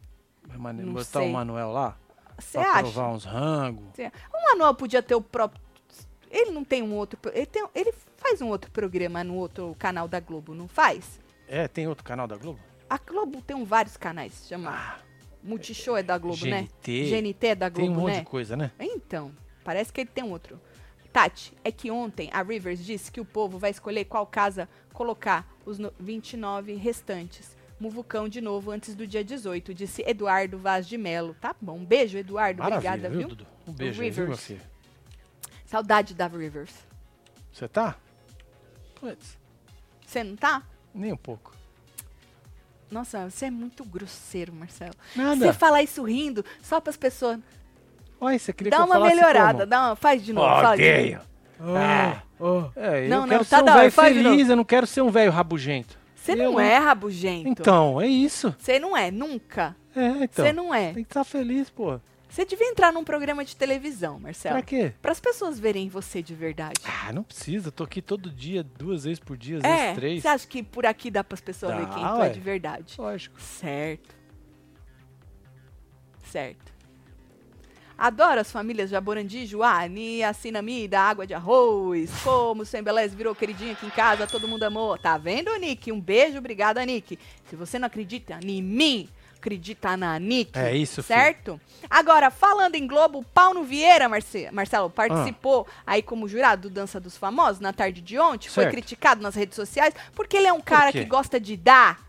Não 0.48 0.92
botar 0.92 1.20
sei. 1.20 1.28
o 1.28 1.32
Manuel 1.32 1.70
lá? 1.72 1.96
Você 2.38 2.58
acha? 2.58 2.82
provar 2.82 3.08
uns 3.10 3.24
rangos. 3.24 3.84
O 4.32 4.42
Manuel 4.50 4.74
podia 4.74 5.02
ter 5.02 5.14
o 5.14 5.20
próprio. 5.20 5.62
Ele 6.30 6.50
não 6.50 6.64
tem 6.64 6.82
um 6.82 6.94
outro. 6.94 7.18
Ele, 7.32 7.46
tem- 7.46 7.66
ele 7.74 7.92
faz 8.16 8.40
um 8.42 8.48
outro 8.48 8.70
programa 8.70 9.22
no 9.22 9.34
outro 9.36 9.74
canal 9.78 10.08
da 10.08 10.18
Globo, 10.20 10.54
não 10.54 10.66
faz? 10.66 11.20
É, 11.46 11.68
tem 11.68 11.86
outro 11.86 12.02
canal 12.04 12.26
da 12.26 12.36
Globo? 12.36 12.58
A 12.90 12.98
Globo 12.98 13.40
tem 13.42 13.56
um 13.56 13.64
vários 13.64 13.96
canais, 13.96 14.46
chama. 14.48 14.70
Ah, 14.70 14.98
Multishow 15.42 15.96
é 15.96 16.02
da 16.02 16.16
Globo, 16.18 16.44
né? 16.46 16.62
GNT. 16.82 17.10
GNT 17.10 17.46
é 17.48 17.54
da 17.54 17.70
Tem 17.70 17.84
um 17.84 17.88
Globo, 17.88 18.00
monte 18.02 18.14
né? 18.14 18.20
de 18.20 18.26
coisa, 18.26 18.56
né? 18.56 18.70
Então, 18.80 19.30
parece 19.62 19.92
que 19.92 20.00
ele 20.00 20.10
tem 20.12 20.24
um 20.24 20.30
outro. 20.32 20.58
Tati, 21.12 21.52
é 21.62 21.70
que 21.70 21.90
ontem 21.90 22.28
a 22.32 22.42
Rivers 22.42 22.84
disse 22.84 23.12
que 23.12 23.20
o 23.20 23.24
povo 23.24 23.58
vai 23.58 23.70
escolher 23.70 24.04
qual 24.06 24.26
casa 24.26 24.68
colocar 24.92 25.46
os 25.64 25.78
no- 25.78 25.92
29 26.00 26.74
restantes. 26.74 27.56
Muvucão 27.84 28.28
de 28.30 28.40
novo 28.40 28.70
antes 28.70 28.94
do 28.94 29.06
dia 29.06 29.22
18, 29.22 29.74
disse 29.74 30.02
Eduardo 30.06 30.56
Vaz 30.58 30.88
de 30.88 30.96
Melo. 30.96 31.36
Tá 31.38 31.54
bom, 31.60 31.76
um 31.76 31.84
beijo, 31.84 32.16
Eduardo. 32.16 32.62
Maravilha, 32.62 32.90
Obrigada, 32.92 33.10
viu, 33.10 33.18
viu? 33.20 33.28
Dudu? 33.28 33.46
Um 33.66 33.72
beijo 33.72 34.00
viu, 34.00 34.10
meu 34.10 34.20
Rivers. 34.22 34.40
filho? 34.46 34.60
Saudade 35.66 36.14
da 36.14 36.26
Rivers. 36.26 36.72
Você 37.52 37.68
tá? 37.68 37.94
Putz, 38.98 39.36
Você 40.06 40.24
não 40.24 40.34
tá? 40.34 40.62
nem 40.94 41.12
um 41.12 41.16
pouco. 41.16 41.52
Nossa, 42.90 43.28
você 43.28 43.46
é 43.46 43.50
muito 43.50 43.84
grosseiro, 43.84 44.52
Marcelo. 44.52 44.94
Nada. 45.14 45.36
Você 45.46 45.52
falar 45.52 45.82
isso 45.82 46.02
rindo 46.04 46.42
só 46.62 46.80
para 46.80 46.90
as 46.90 46.96
pessoas. 46.96 47.38
Olha, 48.20 48.38
você 48.38 48.52
queria 48.52 48.70
Dá 48.70 48.76
que 48.78 48.82
eu 48.82 48.86
uma 48.86 49.00
melhorada, 49.06 49.52
como? 49.58 49.66
dá 49.66 49.86
uma, 49.88 49.96
faz 49.96 50.24
de 50.24 50.32
novo. 50.32 50.46
fala 50.46 50.76
de 50.76 50.82
novo. 50.82 50.94
Odeio. 50.96 51.20
Ah, 51.60 52.22
É, 52.76 53.08
Não, 53.08 53.16
eu 53.16 53.20
não, 53.22 53.28
quero 53.28 53.44
tá 53.44 53.58
ser 53.58 53.62
um 53.62 53.74
velho 53.74 53.92
feliz, 53.92 54.48
eu 54.48 54.56
não 54.56 54.64
quero 54.64 54.86
ser 54.86 55.00
um 55.02 55.10
velho 55.10 55.30
rabugento. 55.32 55.98
Você 56.24 56.34
não 56.34 56.58
é 56.58 56.78
rabugento. 56.78 57.48
Então, 57.48 58.00
é 58.00 58.06
isso. 58.06 58.54
Você 58.58 58.78
não 58.78 58.96
é, 58.96 59.10
nunca. 59.10 59.76
É, 59.94 60.24
então. 60.24 60.44
Você 60.44 60.52
não 60.54 60.74
é. 60.74 60.92
Tem 60.94 61.04
que 61.04 61.10
estar 61.10 61.22
feliz, 61.22 61.68
pô. 61.68 62.00
Você 62.26 62.44
devia 62.44 62.66
entrar 62.66 62.92
num 62.92 63.04
programa 63.04 63.44
de 63.44 63.54
televisão, 63.54 64.18
Marcelo. 64.18 64.54
Pra 64.54 64.62
quê? 64.62 64.92
Para 65.00 65.12
as 65.12 65.20
pessoas 65.20 65.60
verem 65.60 65.88
você 65.88 66.22
de 66.22 66.34
verdade. 66.34 66.80
Ah, 66.84 67.12
não 67.12 67.22
precisa. 67.22 67.68
Eu 67.68 67.72
tô 67.72 67.84
aqui 67.84 68.00
todo 68.00 68.30
dia, 68.30 68.64
duas 68.64 69.04
vezes 69.04 69.20
por 69.20 69.36
dia, 69.36 69.58
às 69.58 69.64
é, 69.64 69.76
vezes 69.76 69.94
três. 69.94 70.22
você 70.22 70.28
acha 70.28 70.46
que 70.46 70.62
por 70.62 70.86
aqui 70.86 71.10
dá 71.10 71.22
para 71.22 71.34
as 71.34 71.40
pessoas 71.40 71.72
Dá, 71.72 71.78
ver 71.78 71.94
quem 71.94 72.02
tu 72.02 72.16
ué. 72.16 72.26
é 72.26 72.30
de 72.30 72.40
verdade? 72.40 72.94
Lógico. 72.98 73.40
Certo. 73.40 74.16
Certo. 76.24 76.73
Adoro 77.96 78.40
as 78.40 78.50
famílias 78.50 78.90
Jaborandi, 78.90 79.46
Joani, 79.46 80.22
Assinami, 80.24 80.88
da 80.88 81.00
água 81.00 81.26
de 81.26 81.32
arroz. 81.34 82.10
Como 82.24 82.62
o 82.62 82.66
Sem 82.66 82.82
Beleza 82.82 83.14
virou 83.16 83.34
queridinho 83.34 83.72
aqui 83.72 83.86
em 83.86 83.90
casa, 83.90 84.26
todo 84.26 84.48
mundo 84.48 84.64
amou. 84.64 84.98
Tá 84.98 85.16
vendo, 85.16 85.54
Nick? 85.56 85.92
Um 85.92 86.00
beijo, 86.00 86.38
obrigada, 86.38 86.84
Nick. 86.84 87.18
Se 87.48 87.54
você 87.54 87.78
não 87.78 87.86
acredita 87.86 88.38
em 88.42 88.60
mim, 88.60 89.08
acredita 89.36 89.96
na 89.96 90.18
Nick. 90.18 90.58
É 90.58 90.74
isso, 90.76 91.02
filho. 91.04 91.18
Certo? 91.18 91.60
Agora, 91.88 92.30
falando 92.32 92.74
em 92.74 92.86
Globo, 92.86 93.24
Paulo 93.32 93.62
Vieira, 93.62 94.08
Marce 94.08 94.48
Marcelo, 94.50 94.90
participou 94.90 95.64
Ah. 95.70 95.82
aí 95.92 96.02
como 96.02 96.26
jurado 96.26 96.68
do 96.68 96.74
Dança 96.74 96.98
dos 96.98 97.16
Famosos 97.16 97.60
na 97.60 97.72
tarde 97.72 98.00
de 98.00 98.18
ontem. 98.18 98.48
Foi 98.48 98.64
Certo. 98.64 98.72
criticado 98.74 99.22
nas 99.22 99.34
redes 99.36 99.54
sociais 99.54 99.94
porque 100.16 100.36
ele 100.36 100.48
é 100.48 100.52
um 100.52 100.60
cara 100.60 100.90
que 100.90 101.04
gosta 101.04 101.38
de 101.38 101.56
dar 101.56 102.00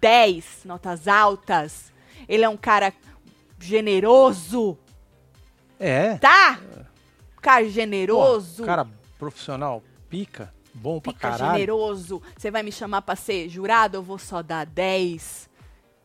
10, 0.00 0.62
notas 0.64 1.06
altas. 1.06 1.92
Ele 2.28 2.42
é 2.44 2.48
um 2.48 2.56
cara 2.56 2.92
generoso, 3.60 4.76
É. 5.80 6.16
tá? 6.18 6.60
Cara 7.40 7.68
generoso. 7.68 8.58
Pô, 8.62 8.66
cara 8.66 8.86
profissional, 9.18 9.82
pica, 10.08 10.52
bom 10.74 11.00
pra 11.00 11.12
Fica 11.12 11.30
caralho. 11.30 11.52
generoso. 11.54 12.22
Você 12.36 12.50
vai 12.50 12.62
me 12.62 12.70
chamar 12.70 13.02
pra 13.02 13.16
ser 13.16 13.48
jurado? 13.48 13.96
Eu 13.96 14.02
vou 14.02 14.18
só 14.18 14.42
dar 14.42 14.64
10. 14.66 15.48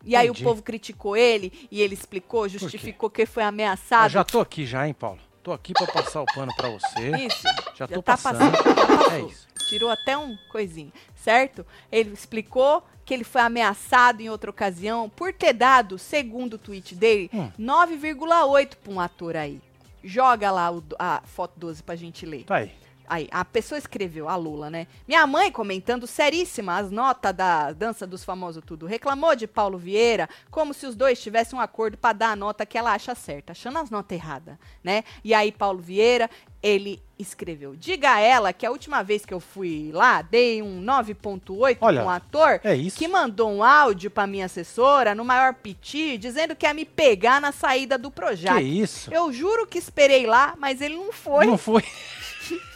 E 0.03 0.15
aí 0.15 0.27
Entendi. 0.27 0.43
o 0.43 0.45
povo 0.47 0.61
criticou 0.61 1.17
ele 1.17 1.67
e 1.71 1.81
ele 1.81 1.93
explicou, 1.93 2.47
justificou 2.47 3.09
que 3.09 3.25
foi 3.25 3.43
Eu 3.43 3.47
ameaçado. 3.47 4.09
já 4.11 4.23
tô 4.23 4.39
aqui 4.39 4.65
já, 4.65 4.87
hein, 4.87 4.93
Paulo? 4.93 5.19
Tô 5.43 5.51
aqui 5.51 5.73
pra 5.73 5.87
passar 5.87 6.21
o 6.21 6.25
pano 6.25 6.51
pra 6.55 6.69
você. 6.69 7.09
Isso. 7.25 7.43
Já 7.75 7.85
Já 7.85 7.87
tô 7.87 8.01
tá 8.01 8.13
passando. 8.13 8.51
passando. 8.51 8.75
Passou. 8.87 9.11
É 9.11 9.21
isso. 9.21 9.47
Tirou 9.67 9.89
até 9.89 10.15
um 10.17 10.37
coisinho, 10.51 10.91
certo? 11.15 11.65
Ele 11.91 12.13
explicou 12.13 12.83
que 13.03 13.13
ele 13.13 13.23
foi 13.23 13.41
ameaçado 13.41 14.21
em 14.21 14.29
outra 14.29 14.49
ocasião 14.49 15.09
por 15.09 15.33
ter 15.33 15.53
dado, 15.53 15.97
segundo 15.97 16.53
o 16.53 16.57
tweet 16.59 16.93
dele, 16.95 17.29
Hum. 17.33 17.51
9,8 17.59 18.75
pra 18.83 18.93
um 18.93 18.99
ator 18.99 19.35
aí. 19.35 19.59
Joga 20.05 20.51
lá 20.51 20.71
o 20.71 20.83
a 20.99 21.21
foto 21.25 21.53
12 21.57 21.81
pra 21.81 21.95
gente 21.95 22.25
ler. 22.25 22.43
Tá 22.43 22.57
aí. 22.57 22.71
Aí, 23.07 23.27
a 23.31 23.43
pessoa 23.45 23.77
escreveu, 23.77 24.27
a 24.27 24.35
Lula, 24.35 24.69
né? 24.69 24.87
Minha 25.07 25.25
mãe, 25.27 25.51
comentando 25.51 26.07
seríssima 26.07 26.77
as 26.77 26.91
notas 26.91 27.33
da 27.33 27.71
Dança 27.71 28.05
dos 28.07 28.23
Famosos 28.23 28.63
tudo, 28.65 28.85
reclamou 28.85 29.35
de 29.35 29.47
Paulo 29.47 29.77
Vieira 29.77 30.29
como 30.49 30.73
se 30.73 30.85
os 30.85 30.95
dois 30.95 31.21
tivessem 31.21 31.57
um 31.57 31.61
acordo 31.61 31.97
pra 31.97 32.13
dar 32.13 32.31
a 32.31 32.35
nota 32.35 32.65
que 32.65 32.77
ela 32.77 32.93
acha 32.93 33.13
certa, 33.15 33.51
achando 33.51 33.79
as 33.79 33.89
notas 33.89 34.17
erradas, 34.17 34.55
né? 34.83 35.03
E 35.23 35.33
aí, 35.33 35.51
Paulo 35.51 35.79
Vieira, 35.79 36.29
ele 36.61 37.01
escreveu, 37.17 37.75
diga 37.75 38.13
a 38.13 38.19
ela 38.19 38.51
que 38.51 38.65
a 38.65 38.71
última 38.71 39.03
vez 39.03 39.25
que 39.25 39.33
eu 39.33 39.39
fui 39.39 39.91
lá, 39.93 40.21
dei 40.21 40.61
um 40.61 40.81
9.8 40.83 41.77
Olha, 41.79 42.01
com 42.01 42.07
um 42.07 42.09
ator 42.09 42.59
É 42.63 42.75
que 42.95 43.07
mandou 43.07 43.49
um 43.49 43.63
áudio 43.63 44.09
pra 44.11 44.27
minha 44.27 44.45
assessora, 44.47 45.15
no 45.15 45.23
maior 45.23 45.53
piti, 45.53 46.17
dizendo 46.17 46.55
que 46.55 46.65
ia 46.65 46.73
me 46.73 46.83
pegar 46.83 47.39
na 47.39 47.51
saída 47.51 47.97
do 47.97 48.09
Que 48.09 48.15
projeto. 48.15 48.61
isso? 48.61 49.13
Eu 49.13 49.31
juro 49.31 49.67
que 49.67 49.77
esperei 49.77 50.25
lá, 50.25 50.55
mas 50.57 50.81
ele 50.81 50.95
não 50.95 51.13
foi. 51.13 51.45
Não 51.45 51.57
foi. 51.57 51.83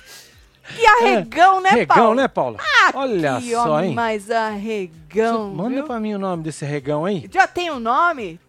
Que 0.75 0.85
arregão, 0.85 1.61
né, 1.61 1.69
regão, 1.71 1.95
Paulo? 1.97 2.15
né, 2.15 2.27
Paulo? 2.27 2.57
Olha 2.93 3.39
Que 3.41 3.51
só, 3.51 3.71
homem 3.77 3.89
hein? 3.89 3.95
mais 3.95 4.29
arregão, 4.31 5.49
Manda 5.53 5.75
viu? 5.75 5.83
pra 5.85 5.99
mim 5.99 6.13
o 6.13 6.19
nome 6.19 6.43
desse 6.43 6.65
regão 6.65 7.05
aí. 7.05 7.27
Já 7.31 7.47
tem 7.47 7.69
o 7.69 7.79
nome? 7.79 8.39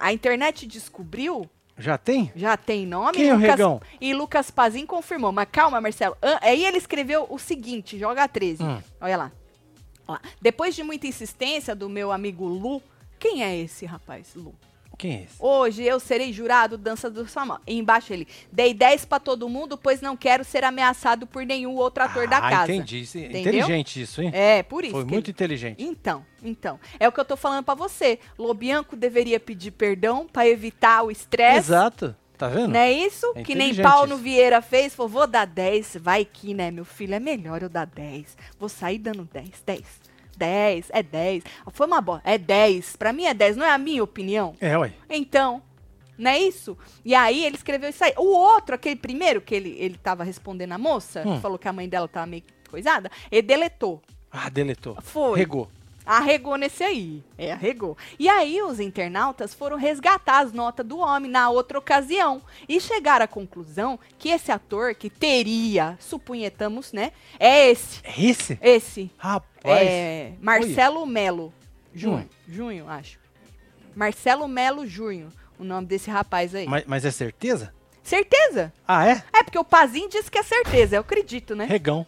A 0.00 0.12
internet 0.12 0.66
descobriu? 0.66 1.48
Já 1.78 1.96
tem? 1.96 2.32
Já 2.34 2.56
tem 2.56 2.84
nome? 2.86 3.12
Quem 3.12 3.28
é 3.28 3.32
o 3.32 3.36
Lucas- 3.36 3.50
regão? 3.50 3.80
E 4.00 4.12
Lucas 4.12 4.50
Pazin 4.50 4.84
confirmou. 4.84 5.30
Mas 5.30 5.46
calma, 5.50 5.80
Marcelo. 5.80 6.16
An- 6.22 6.38
Aí 6.42 6.64
ele 6.64 6.76
escreveu 6.76 7.26
o 7.30 7.38
seguinte, 7.38 7.98
joga 7.98 8.26
13. 8.26 8.62
Hum. 8.62 8.78
Olha 9.00 9.16
lá. 9.16 9.32
Ó 10.06 10.12
lá. 10.12 10.20
Depois 10.42 10.74
de 10.74 10.82
muita 10.82 11.06
insistência 11.06 11.74
do 11.76 11.88
meu 11.88 12.10
amigo 12.10 12.46
Lu, 12.46 12.82
quem 13.18 13.44
é 13.44 13.56
esse 13.56 13.86
rapaz, 13.86 14.28
Lu? 14.34 14.54
Quem 14.98 15.12
é 15.12 15.22
esse? 15.22 15.36
Hoje 15.38 15.84
eu 15.84 16.00
serei 16.00 16.32
jurado 16.32 16.76
Dança 16.76 17.08
dos 17.08 17.32
Famosos. 17.32 17.62
E 17.68 17.78
embaixo 17.78 18.12
ele, 18.12 18.26
dei 18.50 18.74
10 18.74 19.04
pra 19.04 19.20
todo 19.20 19.48
mundo, 19.48 19.78
pois 19.78 20.00
não 20.00 20.16
quero 20.16 20.42
ser 20.44 20.64
ameaçado 20.64 21.24
por 21.24 21.46
nenhum 21.46 21.76
outro 21.76 22.02
ator 22.02 22.26
da 22.26 22.38
ah, 22.38 22.50
casa. 22.50 22.72
entendi. 22.72 23.00
Isso- 23.02 23.16
Entendeu? 23.16 23.40
Inteligente 23.40 24.02
isso, 24.02 24.20
hein? 24.20 24.30
É, 24.34 24.62
por 24.64 24.82
isso. 24.82 24.92
Foi 24.92 25.04
muito 25.04 25.26
ele- 25.26 25.30
inteligente. 25.30 25.82
Então, 25.82 26.26
então. 26.42 26.80
É 26.98 27.06
o 27.06 27.12
que 27.12 27.20
eu 27.20 27.24
tô 27.24 27.36
falando 27.36 27.64
pra 27.64 27.74
você. 27.74 28.18
Lobianco 28.36 28.96
deveria 28.96 29.38
pedir 29.38 29.70
perdão 29.70 30.26
pra 30.26 30.48
evitar 30.48 31.04
o 31.04 31.10
estresse. 31.12 31.58
Exato. 31.58 32.16
Tá 32.36 32.46
vendo? 32.48 32.68
Não 32.68 32.78
é 32.80 32.92
isso? 32.92 33.26
É 33.34 33.42
que 33.42 33.54
nem 33.54 33.74
Paulo 33.74 34.14
isso. 34.14 34.22
Vieira 34.22 34.60
fez. 34.62 34.94
Falou, 34.94 35.10
vou 35.10 35.26
dar 35.26 35.44
10. 35.44 35.96
Vai 36.00 36.24
que, 36.24 36.54
né, 36.54 36.70
meu 36.70 36.84
filho? 36.84 37.14
É 37.14 37.20
melhor 37.20 37.62
eu 37.62 37.68
dar 37.68 37.84
10. 37.86 38.36
Vou 38.58 38.68
sair 38.68 38.98
dando 38.98 39.28
10. 39.32 39.50
10. 39.66 39.82
10. 40.38 40.86
É 40.90 41.02
10. 41.02 41.42
Foi 41.72 41.86
uma 41.86 42.00
boa. 42.00 42.20
É 42.24 42.38
10. 42.38 42.96
Pra 42.96 43.12
mim 43.12 43.24
é 43.24 43.34
10. 43.34 43.56
Não 43.56 43.66
é 43.66 43.70
a 43.70 43.78
minha 43.78 44.02
opinião? 44.02 44.54
É, 44.60 44.76
ué. 44.78 44.92
Então, 45.10 45.60
não 46.16 46.30
é 46.30 46.38
isso? 46.38 46.76
E 47.04 47.14
aí 47.14 47.44
ele 47.44 47.56
escreveu 47.56 47.90
isso 47.90 48.02
aí. 48.04 48.12
O 48.16 48.26
outro, 48.36 48.74
aquele 48.74 48.96
primeiro 48.96 49.40
que 49.40 49.54
ele, 49.54 49.76
ele 49.78 49.96
tava 49.98 50.24
respondendo 50.24 50.72
a 50.72 50.78
moça, 50.78 51.22
Hum. 51.26 51.36
que 51.36 51.40
falou 51.42 51.58
que 51.58 51.68
a 51.68 51.72
mãe 51.72 51.88
dela 51.88 52.06
tava 52.08 52.26
meio 52.26 52.42
coisada, 52.70 53.10
ele 53.30 53.42
deletou. 53.42 54.00
Ah, 54.30 54.48
deletou. 54.48 54.96
Foi. 55.00 55.38
Regou. 55.38 55.68
Arregou 56.08 56.56
nesse 56.56 56.82
aí. 56.82 57.22
É, 57.36 57.52
arregou. 57.52 57.94
E 58.18 58.30
aí 58.30 58.62
os 58.62 58.80
internautas 58.80 59.52
foram 59.52 59.76
resgatar 59.76 60.38
as 60.38 60.54
notas 60.54 60.86
do 60.86 60.98
homem 60.98 61.30
na 61.30 61.50
outra 61.50 61.78
ocasião 61.78 62.40
e 62.66 62.80
chegaram 62.80 63.26
à 63.26 63.28
conclusão 63.28 64.00
que 64.18 64.30
esse 64.30 64.50
ator 64.50 64.94
que 64.94 65.10
teria, 65.10 65.98
supunhetamos, 66.00 66.94
né, 66.94 67.12
é 67.38 67.70
esse. 67.70 68.00
É 68.02 68.22
esse? 68.22 68.58
Esse. 68.62 69.10
Rapaz. 69.18 69.50
É 69.64 70.32
Marcelo 70.40 71.04
Melo. 71.04 71.52
Junho. 71.92 72.28
Junho, 72.48 72.88
acho. 72.88 73.18
Marcelo 73.94 74.48
Melo 74.48 74.86
Junho. 74.86 75.28
O 75.58 75.64
nome 75.64 75.86
desse 75.86 76.10
rapaz 76.10 76.54
aí. 76.54 76.66
Mas, 76.66 76.84
mas 76.86 77.04
é 77.04 77.10
certeza? 77.10 77.74
Certeza? 78.02 78.72
Ah, 78.86 79.06
é? 79.06 79.22
É 79.30 79.42
porque 79.42 79.58
o 79.58 79.64
Pazinho 79.64 80.08
disse 80.08 80.30
que 80.30 80.38
é 80.38 80.42
certeza, 80.42 80.96
eu 80.96 81.00
acredito, 81.00 81.54
né? 81.54 81.66
Regão. 81.66 82.06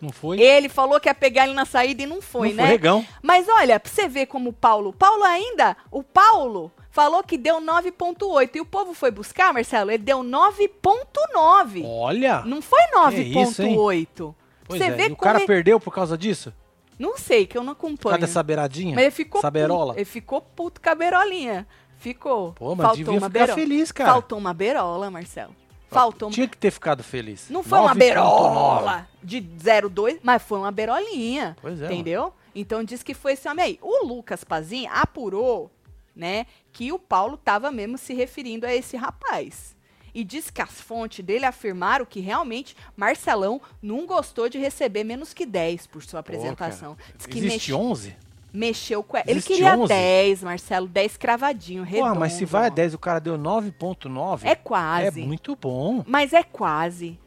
Não 0.00 0.10
foi? 0.10 0.40
Ele 0.40 0.68
falou 0.68 1.00
que 1.00 1.08
ia 1.08 1.14
pegar 1.14 1.44
ele 1.44 1.54
na 1.54 1.64
saída 1.64 2.02
e 2.02 2.06
não 2.06 2.20
foi, 2.20 2.48
não 2.50 2.56
né? 2.56 2.62
foi 2.64 2.70
regão. 2.72 3.06
Mas 3.22 3.46
olha, 3.48 3.80
pra 3.80 3.90
você 3.90 4.06
ver 4.08 4.26
como 4.26 4.50
o 4.50 4.52
Paulo. 4.52 4.92
Paulo 4.92 5.24
ainda, 5.24 5.76
o 5.90 6.02
Paulo 6.02 6.70
falou 6.90 7.22
que 7.22 7.38
deu 7.38 7.60
9,8. 7.60 8.50
E 8.56 8.60
o 8.60 8.66
povo 8.66 8.92
foi 8.92 9.10
buscar, 9.10 9.52
Marcelo, 9.54 9.90
ele 9.90 10.02
deu 10.02 10.22
9,9. 10.22 11.84
Olha. 11.86 12.42
Não 12.44 12.60
foi 12.60 12.80
isso, 13.20 13.62
hein? 13.62 13.76
9,8. 13.76 14.34
Pois 14.66 14.78
Você 14.80 14.86
é. 14.88 14.90
vê 14.90 15.08
e 15.08 15.12
o 15.12 15.16
cara 15.16 15.38
ele- 15.38 15.46
perdeu 15.46 15.78
por 15.80 15.92
causa 15.94 16.16
disso? 16.16 16.52
Não 16.98 17.16
sei, 17.18 17.46
que 17.46 17.58
eu 17.58 17.62
não 17.62 17.74
Por 17.74 17.86
acompanho. 17.86 18.12
causa 18.12 18.26
dessa 18.26 18.42
beiradinha? 18.42 18.94
Mas 18.94 19.02
ele 19.04 19.10
ficou 19.10 19.40
Saberola? 19.40 19.86
puto. 19.88 19.98
Ele 19.98 20.04
ficou 20.04 20.40
puto 20.40 20.80
com 20.80 20.88
a 20.90 20.94
beirolinha. 20.94 21.66
Ficou. 21.98 22.52
Pô, 22.52 22.74
mas 22.74 22.86
Faltou 22.86 22.96
devia 22.96 23.12
uma 23.12 23.28
ficar 23.28 23.30
berola. 23.46 23.54
feliz, 23.54 23.92
cara. 23.92 24.12
Faltou 24.12 24.38
uma 24.38 24.54
berola, 24.54 25.10
Marcelo. 25.10 25.54
Faltou 25.94 26.28
uma... 26.28 26.34
Tinha 26.34 26.48
que 26.48 26.56
ter 26.56 26.70
ficado 26.70 27.02
feliz. 27.02 27.48
Não 27.48 27.62
foi 27.62 27.78
uma 27.78 27.94
9.9. 27.94 27.98
berola 27.98 29.08
de 29.22 29.40
0,2, 29.40 30.18
mas 30.22 30.42
foi 30.42 30.58
uma 30.58 30.70
berolinha. 30.72 31.56
Pois 31.62 31.80
é, 31.80 31.86
Entendeu? 31.86 32.32
Então 32.54 32.84
diz 32.84 33.02
que 33.02 33.14
foi 33.14 33.32
esse 33.32 33.48
homem 33.48 33.64
aí. 33.64 33.78
O 33.82 34.04
Lucas 34.06 34.44
Pazin 34.44 34.86
apurou, 34.86 35.70
né, 36.14 36.46
que 36.72 36.92
o 36.92 36.98
Paulo 36.98 37.36
tava 37.36 37.70
mesmo 37.70 37.96
se 37.98 38.12
referindo 38.14 38.66
a 38.66 38.74
esse 38.74 38.96
rapaz. 38.96 39.74
E 40.14 40.22
diz 40.22 40.48
que 40.48 40.62
as 40.62 40.80
fontes 40.80 41.24
dele 41.24 41.44
afirmaram 41.44 42.04
que 42.06 42.20
realmente 42.20 42.76
Marcelão 42.96 43.60
não 43.82 44.06
gostou 44.06 44.48
de 44.48 44.58
receber 44.58 45.02
menos 45.02 45.34
que 45.34 45.44
10 45.44 45.88
por 45.88 46.04
sua 46.04 46.22
Pô, 46.22 46.30
apresentação. 46.32 46.96
Diz 47.16 47.26
que 47.26 47.38
Existe 47.38 47.72
mexe- 47.72 47.74
11? 47.74 48.16
Mexeu 48.54 49.02
com. 49.02 49.16
Ele 49.18 49.24
Existe 49.32 49.48
queria 49.54 49.76
11? 49.76 49.88
10, 49.88 50.42
Marcelo, 50.44 50.86
10 50.86 51.16
cravadinho, 51.16 51.82
redondo. 51.82 52.08
Porra, 52.08 52.20
mas 52.20 52.32
se 52.34 52.44
vai 52.44 52.66
a 52.66 52.68
10 52.70 52.94
o 52.94 52.98
cara 52.98 53.18
deu 53.18 53.36
9.9. 53.36 54.40
É 54.44 54.54
quase. 54.54 55.20
É 55.22 55.26
muito 55.26 55.56
bom. 55.56 56.04
Mas 56.06 56.32
é 56.32 56.42
quase. 56.42 57.18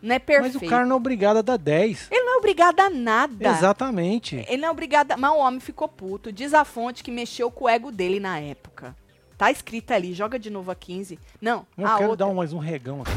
Não 0.00 0.14
é 0.14 0.18
perfeito. 0.18 0.54
Mas 0.54 0.62
o 0.62 0.68
cara 0.68 0.84
não 0.86 0.94
é 0.94 0.96
obrigado 0.96 1.36
a 1.36 1.42
dar 1.42 1.56
10. 1.56 2.08
Ele 2.10 2.22
não 2.24 2.34
é 2.34 2.38
obrigado 2.38 2.80
a 2.80 2.88
nada. 2.90 3.48
Exatamente. 3.50 4.36
Ele 4.48 4.56
não 4.56 4.68
é 4.68 4.70
obrigado. 4.70 5.12
a- 5.12 5.16
Mas 5.16 5.30
o 5.32 5.36
homem 5.38 5.60
ficou 5.60 5.86
puto. 5.88 6.32
Diz 6.32 6.54
a 6.54 6.64
fonte 6.64 7.04
que 7.04 7.10
mexeu 7.10 7.50
com 7.50 7.66
o 7.66 7.68
ego 7.68 7.92
dele 7.92 8.18
na 8.18 8.38
época. 8.40 8.96
Tá 9.38 9.50
escrito 9.50 9.90
ali, 9.92 10.12
joga 10.12 10.38
de 10.38 10.50
novo 10.50 10.70
a 10.70 10.74
15. 10.74 11.18
Não, 11.40 11.66
Eu 11.76 11.86
a 11.86 11.96
quero 11.98 12.10
outra. 12.10 12.26
dar 12.26 12.32
mais 12.34 12.52
um 12.52 12.58
regão 12.58 13.02
aqui. 13.02 13.12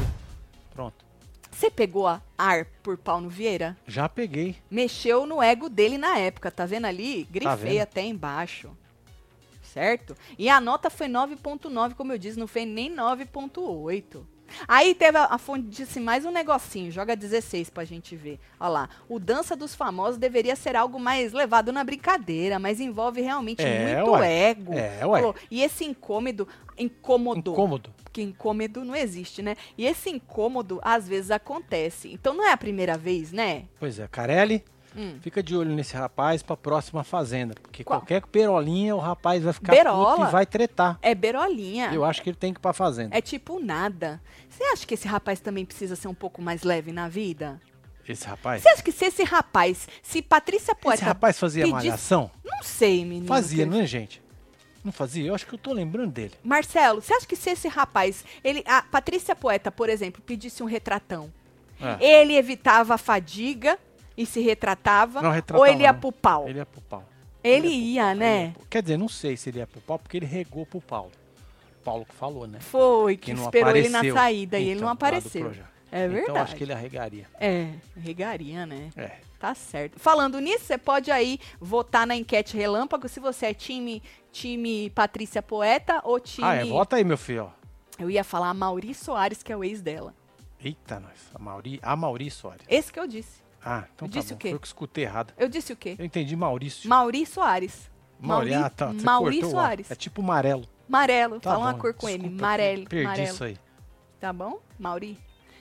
Pronto. 0.74 1.06
Você 1.56 1.72
pegou 1.72 2.06
a 2.06 2.22
ar 2.38 2.66
por 2.84 2.97
Paulo 2.97 3.30
Vieira? 3.30 3.78
Já 3.88 4.10
peguei. 4.10 4.58
Mexeu 4.70 5.26
no 5.26 5.41
ego 5.41 5.70
dele 5.70 5.97
na 5.97 6.18
época, 6.18 6.51
tá 6.51 6.66
vendo 6.66 6.84
ali? 6.84 7.24
Grifei 7.32 7.56
vendo? 7.56 7.82
até 7.82 8.01
embaixo. 8.03 8.76
Certo? 9.64 10.18
E 10.38 10.49
a 10.49 10.60
nota 10.60 10.89
foi 10.89 11.08
9.9, 11.08 11.93
como 11.95 12.12
eu 12.12 12.18
disse, 12.18 12.38
não 12.38 12.45
foi 12.45 12.66
nem 12.66 12.93
9.8. 12.93 14.22
Aí 14.68 14.93
teve 14.96 15.18
a, 15.18 15.26
a 15.26 15.38
fonte 15.38 15.68
disse 15.68 16.00
mais 16.00 16.26
um 16.26 16.32
negocinho, 16.32 16.91
joga 16.91 17.16
16 17.16 17.70
pra 17.70 17.84
gente 17.86 18.16
ver. 18.16 18.39
Olha 18.60 18.70
lá, 18.70 18.89
o 19.10 19.20
Dança 19.20 19.56
dos 19.56 19.74
Famosos 19.76 20.18
deveria 20.18 20.56
ser 20.56 20.76
algo 20.76 21.00
mais 21.00 21.34
levado 21.34 21.72
na 21.72 21.84
brincadeira, 21.84 22.58
mas 22.60 22.80
envolve 22.80 23.22
realmente 23.22 23.62
É, 23.64 23.96
muito 23.98 24.12
ué. 24.12 24.50
ego. 24.50 24.74
É, 24.74 25.06
ué. 25.06 25.34
E 25.52 25.62
esse 25.64 25.84
incômodo, 25.86 26.48
incômodo, 26.78 27.52
Incômodo. 27.52 27.93
porque 28.04 28.22
incômodo 28.22 28.84
não 28.86 28.96
existe, 28.96 29.41
né? 29.41 29.56
E 29.78 29.86
esse 29.86 30.10
incômodo 30.10 30.80
às 30.84 31.08
vezes 31.08 31.32
acontece. 31.32 32.12
Então 32.12 32.34
não 32.34 32.46
é 32.48 32.52
a 32.52 32.58
primeira 32.58 32.98
vez, 32.98 33.32
né? 33.32 33.64
Pois 33.80 34.00
é, 34.00 34.08
Carelli, 34.08 34.64
Hum. 34.96 35.18
fica 35.22 35.43
de 35.43 35.56
olho 35.56 35.72
nesse 35.76 35.96
rapaz 35.96 36.41
pra 36.41 36.56
próxima 36.56 37.04
fazenda. 37.04 37.54
Porque 37.62 37.84
Qual? 37.84 38.00
qualquer 38.00 38.22
perolinha 38.28 38.96
o 38.96 39.00
rapaz 39.00 39.43
vai 39.43 39.52
ficar 39.54 39.74
Berola? 39.74 40.16
puto 40.16 40.28
e 40.28 40.32
vai 40.32 40.46
tretar. 40.46 40.98
É 41.02 41.14
berolinha. 41.14 41.91
Eu 41.93 42.06
acho 42.06 42.22
que 42.22 42.30
ele 42.30 42.38
tem 42.38 42.54
que 42.54 42.60
ir 42.60 42.62
pra 42.62 42.74
fazenda. 42.74 43.16
É 43.16 43.22
tipo 43.22 43.60
nada. 43.60 44.22
Você 44.50 44.64
acha 44.64 44.86
que 44.88 44.93
esse 44.93 45.08
rapaz 45.08 45.39
também 45.39 45.66
precisa 45.66 45.96
ser 45.96 46.08
um 46.08 46.14
pouco 46.14 46.41
mais 46.41 46.64
leve 46.64 46.91
na 46.91 47.10
vida? 47.10 47.60
Esse 48.08 48.26
rapaz. 48.28 48.62
Você 48.62 48.70
acha 48.70 48.84
que 48.84 48.91
se 48.91 49.06
esse 49.06 49.24
rapaz, 49.24 49.88
se 50.04 50.22
Patrícia 50.22 50.72
Esse 50.74 50.82
Poeta. 50.82 51.06
rapaz 51.06 51.39
fazia 51.39 51.64
pedisse- 51.66 51.88
malhação? 51.88 52.32
Não 52.46 52.62
sei, 52.64 53.04
menino. 53.04 53.26
Fazia, 53.28 53.64
que- 53.66 53.70
não 53.72 53.80
é, 53.82 53.86
gente? 53.88 54.22
Não 54.84 54.91
fazia? 54.91 55.26
Eu 55.28 55.34
acho 55.34 55.48
que 55.48 55.56
eu 55.56 55.58
tô 55.60 55.74
lembrando 55.74 56.12
dele. 56.12 56.34
Marcelo, 56.43 57.02
você 57.02 57.12
acha 57.16 57.26
que 57.26 57.36
se 57.36 57.50
esse 57.50 57.68
rapaz, 57.68 58.24
ele, 58.43 58.64
a 58.68 58.84
Patrícia 58.84 59.36
Poeta, 59.36 59.72
por 59.72 59.89
exemplo, 59.89 60.22
pedisse 60.22 60.62
um 60.62 60.68
retratão, 60.68 61.34
É. 61.82 61.98
ele 62.22 62.36
evitava 62.38 62.93
a 62.93 62.98
fadiga 63.00 63.80
e 64.18 64.26
se 64.26 64.41
retratava? 64.41 65.22
Não, 65.22 65.32
retratava 65.32 65.59
ou 65.59 65.68
ele 65.68 65.84
ia 65.84 65.93
não. 65.93 65.99
pro 65.99 66.11
pau? 66.11 66.47
Ele 66.47 66.59
ia 66.59 66.66
pro 66.66 66.82
pau. 66.82 67.03
Ele 67.43 67.68
Ele 67.68 67.76
ia, 67.76 68.11
Ele 68.11 68.20
né? 68.20 68.45
ia 68.47 68.51
pro- 68.53 68.66
Quer 68.70 68.82
dizer, 68.82 68.97
não 68.97 69.07
sei 69.09 69.38
se 69.38 69.49
ele 69.49 69.59
ia 69.59 69.68
pro 69.68 69.80
pau, 69.82 69.99
porque 69.99 70.18
ele 70.18 70.26
regou 70.26 70.66
pro 70.66 70.82
Paulo. 70.82 71.11
Paulo 71.84 72.05
que 72.05 72.16
falou, 72.16 72.47
né? 72.47 72.59
Foi, 72.59 73.16
que, 73.16 73.26
Que 73.28 73.34
não 73.34 73.43
esperou 73.45 73.76
ele 73.76 73.89
na 73.89 73.99
apareceu. 73.99 74.16
saída 74.16 74.57
e 74.59 74.63
ele 74.63 74.72
Então, 74.72 74.82
não 74.88 74.93
do 74.93 74.97
apareceu. 74.97 75.51
É 75.91 76.07
verdade. 76.07 76.24
Então 76.32 76.36
acho 76.41 76.55
que 76.55 76.63
ele 76.63 76.74
arregaria. 76.74 77.28
É, 77.39 77.70
regaria, 77.95 78.66
né? 78.66 78.89
É. 78.97 79.11
Tá 79.39 79.53
certo. 79.53 79.99
Falando 79.99 80.39
nisso, 80.39 80.66
você 80.66 80.78
pode 80.78 81.11
aí 81.11 81.39
votar 81.61 82.07
na 82.07 82.16
enquete 82.16 82.57
relâmpago 82.57 83.07
se 83.07 83.20
você 83.20 83.47
é 83.47 83.53
time 83.53 84.01
time 84.32 84.89
Patrícia 84.89 85.41
Poeta 85.43 86.01
ou 86.03 86.20
time. 86.20 86.47
Ah, 86.47 86.55
é? 86.55 86.66
Vota 86.66 86.95
aí, 86.95 87.03
meu 87.03 87.18
filho. 87.18 87.53
Eu 87.99 88.09
ia 88.09 88.24
falar 88.24 88.53
Mauri 88.53 88.93
Soares, 88.95 89.43
que 89.43 89.53
é 89.53 89.55
o 89.55 89.63
ex 89.63 89.82
dela. 89.82 90.13
Eita, 90.59 90.99
nós. 90.99 91.30
A 91.34 91.39
Mauri, 91.39 91.80
a 91.84 91.95
Mauri 91.95 92.30
Soares. 92.32 92.66
Esse 92.68 92.91
que 92.91 92.99
eu 92.99 93.05
disse. 93.07 93.45
Ah, 93.68 93.86
então 93.95 94.07
tá 94.07 94.20
Disse 94.20 94.30
bom. 94.30 94.36
o 94.36 94.38
quê? 94.38 94.47
Foi 94.49 94.55
eu 94.55 94.59
que 94.59 94.68
escutei 94.68 95.03
errado. 95.05 95.34
Eu 95.38 95.49
disse 95.49 95.74
o 95.74 95.76
quê? 95.76 95.95
Eu 95.97 96.05
entendi 96.05 96.36
Maurício. 96.36 96.88
Mauri 96.88 97.26
Soares. 97.26 97.89
Mauri, 98.20 98.53
ah, 98.53 98.70
tá. 98.70 98.88
Você 98.93 99.03
Mauri 99.03 99.41
cortou 99.41 99.55
o 99.57 99.59
ar. 99.59 99.66
Soares. 99.68 99.91
É 99.91 99.95
tipo 99.95 100.22
amarelo. 100.22 100.66
Amarelo. 100.88 101.39
Tá 101.39 101.49
Fala 101.51 101.66
uma 101.66 101.74
bom, 101.74 101.80
cor 101.80 101.93
com 101.95 102.07
M. 102.07 102.20
desculpa, 102.20 102.43
Amarelo. 102.45 102.86
Perdi 102.88 103.05
amarelo. 103.07 103.30
isso 103.34 103.43
aí. 103.43 103.57
Tá 104.20 104.32
bom? 104.32 104.59
Mauri. 104.80 105.18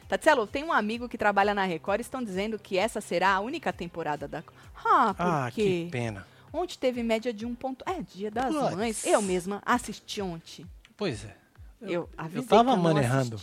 Tatielo, 0.06 0.46
tem 0.46 0.62
um 0.62 0.72
amigo 0.72 1.08
que 1.08 1.16
trabalha 1.16 1.54
na 1.54 1.64
Record 1.64 2.00
e 2.00 2.02
estão 2.02 2.22
dizendo 2.22 2.58
que 2.58 2.76
essa 2.76 3.00
será 3.00 3.32
a 3.34 3.40
única 3.40 3.72
temporada 3.72 4.28
da. 4.28 4.44
Ah, 4.84 5.14
por 5.14 5.26
Ah, 5.26 5.50
quê? 5.52 5.84
que 5.86 5.88
pena. 5.90 6.26
Ontem 6.52 6.76
teve 6.78 7.02
média 7.02 7.32
de 7.32 7.46
um 7.46 7.54
ponto. 7.54 7.82
É, 7.88 8.02
dia 8.02 8.30
das 8.30 8.54
Puts. 8.54 8.74
mães. 8.76 9.06
Eu 9.06 9.22
mesma 9.22 9.62
assisti 9.64 10.20
ontem. 10.20 10.66
Pois 10.96 11.24
é. 11.24 11.34
Eu, 11.80 12.08
avisei 12.16 12.40
eu 12.42 12.46
tava 12.46 12.72
que 12.72 12.78
eu 12.78 12.82
manejando. 12.82 13.40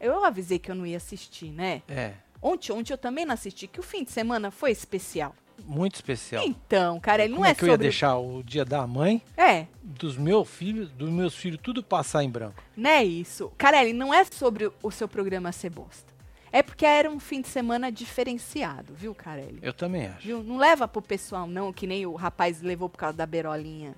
Eu 0.00 0.24
avisei 0.24 0.58
que 0.58 0.70
eu 0.70 0.74
não 0.74 0.84
ia 0.86 0.96
assistir, 0.96 1.50
né? 1.50 1.82
É. 1.88 2.14
Ontem, 2.42 2.72
ontem 2.72 2.92
eu 2.92 2.98
também 2.98 3.24
não 3.24 3.34
assisti, 3.34 3.66
que 3.66 3.80
o 3.80 3.82
fim 3.82 4.04
de 4.04 4.10
semana 4.10 4.50
foi 4.50 4.70
especial. 4.70 5.34
Muito 5.64 5.94
especial. 5.94 6.44
Então, 6.44 7.00
cara, 7.00 7.24
ele 7.24 7.32
Como 7.32 7.40
não 7.42 7.48
é, 7.48 7.52
é 7.52 7.54
que 7.54 7.62
eu 7.64 7.68
ia 7.68 7.72
sobre. 7.72 7.86
deixar 7.86 8.16
o 8.18 8.42
dia 8.42 8.64
da 8.64 8.86
mãe 8.86 9.22
É, 9.36 9.66
dos 9.82 10.16
meus 10.16 10.46
filhos, 10.48 10.90
dos 10.90 11.08
meus 11.10 11.34
filhos 11.34 11.58
tudo 11.62 11.82
passar 11.82 12.22
em 12.22 12.30
branco? 12.30 12.62
não 12.76 12.90
é 12.90 13.02
isso. 13.02 13.50
Carelli, 13.56 13.92
não 13.94 14.12
é 14.12 14.22
sobre 14.24 14.70
o 14.82 14.90
seu 14.90 15.08
programa 15.08 15.50
ser 15.52 15.70
bosta. 15.70 16.14
É 16.52 16.62
porque 16.62 16.84
era 16.86 17.10
um 17.10 17.18
fim 17.18 17.40
de 17.40 17.48
semana 17.48 17.90
diferenciado, 17.90 18.94
viu, 18.94 19.14
Carelli? 19.14 19.58
Eu 19.62 19.72
também 19.72 20.06
acho. 20.06 20.26
Viu? 20.26 20.42
Não 20.42 20.58
leva 20.58 20.86
pro 20.86 21.02
pessoal, 21.02 21.46
não, 21.46 21.72
que 21.72 21.86
nem 21.86 22.06
o 22.06 22.14
rapaz 22.14 22.60
levou 22.62 22.88
por 22.88 22.98
causa 22.98 23.16
da 23.16 23.26
berolinha. 23.26 23.94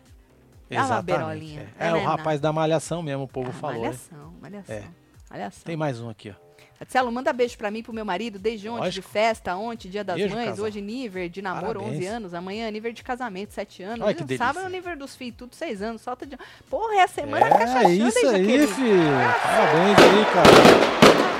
Exatamente. 0.71 1.05
Berolinha. 1.07 1.75
É, 1.79 1.89
É 1.89 1.91
Não 1.91 1.99
o 1.99 2.03
é 2.03 2.05
rapaz 2.05 2.41
da 2.41 2.53
malhação 2.53 3.03
mesmo, 3.03 3.25
o 3.25 3.29
povo 3.29 3.51
Ah, 3.51 3.53
falou. 3.53 3.81
malhação, 3.83 4.35
malhação. 4.41 4.75
É. 4.77 4.85
Malhação. 5.31 5.63
Tem 5.65 5.77
mais 5.77 6.01
um 6.01 6.09
aqui, 6.09 6.31
ó. 6.31 6.48
Marcelo, 6.81 7.11
manda 7.11 7.33
beijo 7.33 7.59
pra 7.59 7.71
mim 7.73 7.81
e 7.81 7.83
pro 7.83 7.93
meu 7.93 8.05
marido, 8.05 8.39
desde 8.39 8.69
ontem, 8.69 8.85
Lógico. 8.85 9.07
de 9.07 9.13
festa, 9.13 9.57
ontem, 9.57 9.89
dia 9.89 10.05
das 10.05 10.17
Beijo, 10.17 10.35
mães, 10.35 10.51
casal. 10.51 10.65
hoje 10.67 10.81
nível 10.81 11.29
de 11.29 11.43
namoro, 11.43 11.81
Parabéns. 11.81 11.97
11 11.97 12.07
anos, 12.07 12.35
amanhã 12.35 12.71
nível 12.71 12.93
de 12.93 13.03
casamento, 13.03 13.53
7 13.53 13.83
anos, 13.83 14.07
Olha 14.07 14.15
que 14.15 14.37
sábado 14.37 14.67
é 14.67 14.71
nível 14.71 14.97
dos 14.97 15.17
filhos, 15.17 15.35
tudo 15.37 15.55
6 15.57 15.83
anos, 15.83 16.03
solta 16.03 16.25
de... 16.25 16.39
Porra, 16.71 16.95
é 16.95 17.03
a 17.03 17.09
semana 17.09 17.47
é 17.47 17.51
cachaçando, 17.51 17.89
hein, 17.89 18.07
isso 18.07 18.19
aí, 18.19 18.25
Jaqueline? 18.25 18.67
filho. 18.69 19.03
Parabéns 19.43 19.99
aí, 19.99 20.25
cara. 20.33 20.51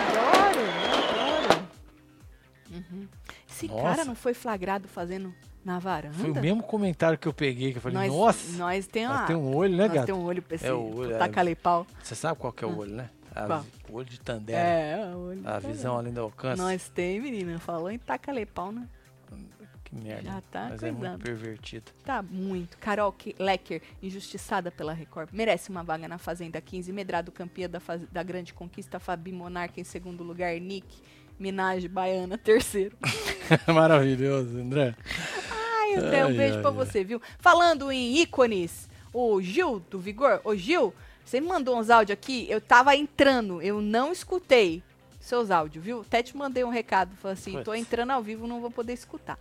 Adoro, 0.09 0.61
adoro. 1.47 1.69
Uhum. 2.73 3.09
Esse 3.49 3.69
Nossa. 3.69 3.83
cara 3.83 4.05
não 4.05 4.15
foi 4.17 4.35
flagrado 4.35 4.89
fazendo 4.89 5.33
na 5.65 5.79
varanda? 5.79 6.15
Foi 6.15 6.31
o 6.31 6.35
mesmo 6.35 6.63
comentário 6.65 7.17
que 7.17 7.29
eu 7.29 7.33
peguei, 7.33 7.71
que 7.71 7.79
eu 7.79 7.83
falei, 7.83 7.97
nós, 7.97 8.13
nossa, 8.13 8.57
Nós 8.57 8.87
tem 8.89 9.07
uma... 9.07 9.19
nós 9.19 9.27
tem 9.29 9.37
um 9.37 9.55
olho, 9.55 9.77
né, 9.77 9.85
nós 9.85 9.93
gato? 9.95 10.07
tem 10.07 10.15
um 10.17 10.25
olho 10.25 10.43
pra 10.43 10.57
esse 10.57 10.67
É 10.67 10.73
o 10.73 10.97
olho, 10.97 11.15
é. 11.15 11.85
Você 12.03 12.15
sabe 12.17 12.41
qual 12.41 12.53
que 12.53 12.65
é 12.65 12.67
o 12.67 12.77
olho, 12.77 12.93
né? 12.93 13.09
A 13.45 13.63
o 13.89 13.95
olho 13.97 14.07
de 14.09 14.21
Tandera. 14.21 14.59
É, 14.61 15.15
o 15.15 15.19
olho. 15.29 15.43
A 15.49 15.59
visão 15.59 15.97
além 15.97 16.13
do 16.13 16.21
alcance. 16.21 16.61
Nós 16.61 16.89
tem, 16.89 17.21
menina. 17.21 17.59
Falou 17.59 17.91
em 17.91 17.99
taca-lhe 17.99 18.45
pau, 18.47 18.73
né? 18.73 18.89
Que 19.85 19.95
merda. 19.97 20.23
Já 20.33 20.41
tá 20.51 20.67
Mas 20.71 20.83
é 20.83 20.91
coisando. 20.91 20.99
muito 21.09 21.23
pervertido. 21.25 21.93
Tá 22.05 22.21
muito. 22.23 22.77
Carol 22.77 23.11
Ke- 23.11 23.35
Lecker, 23.39 23.81
injustiçada 24.03 24.71
pela 24.71 24.93
Record. 24.93 25.31
Merece 25.33 25.71
uma 25.71 25.83
vaga 25.83 26.07
na 26.07 26.19
Fazenda 26.19 26.61
15. 26.61 26.93
Medrado 26.93 27.33
campeã 27.33 27.71
da, 27.71 27.81
faz- 27.81 28.07
da 28.13 28.23
Grande 28.23 28.53
Conquista. 28.53 28.99
Fabi 29.01 29.33
Monarca 29.33 29.81
em 29.81 29.85
segundo 29.85 30.23
lugar. 30.23 30.53
Nick 30.61 30.87
Minaj 31.39 31.89
Baiana, 31.89 32.37
terceiro. 32.43 32.97
Maravilhoso, 33.73 34.59
André. 34.59 34.95
Ai, 35.51 35.95
André, 35.95 36.25
um 36.25 36.29
Ai, 36.29 36.37
beijo 36.37 36.57
ai, 36.57 36.61
pra 36.61 36.71
ai. 36.71 36.77
você, 36.77 37.03
viu? 37.05 37.21
Falando 37.39 37.91
em 37.91 38.19
ícones, 38.21 38.91
o 39.13 39.41
Gil 39.41 39.81
do 39.81 39.99
Vigor. 39.99 40.41
Ô, 40.45 40.55
Gil, 40.55 40.93
você 41.29 41.43
me 41.43 41.47
mandou 41.47 41.79
uns 41.79 41.91
áudios 41.91 42.15
aqui. 42.15 42.47
Eu 42.49 42.59
tava 42.59 42.97
entrando, 42.97 43.61
eu 43.61 43.83
não 43.83 44.11
escutei 44.11 44.83
seus 45.21 45.51
áudios, 45.51 45.85
viu? 45.85 46.01
Até 46.01 46.23
te 46.23 46.35
mandei 46.35 46.65
um 46.65 46.71
recado. 46.71 47.15
Falei 47.17 47.35
assim, 47.35 47.53
tô 47.63 47.73
Putz. 47.73 47.81
entrando 47.81 48.13
ao 48.13 48.23
vivo, 48.23 48.47
não 48.47 48.63
vou 48.63 48.71
poder 48.71 48.95
escutar. 48.95 49.39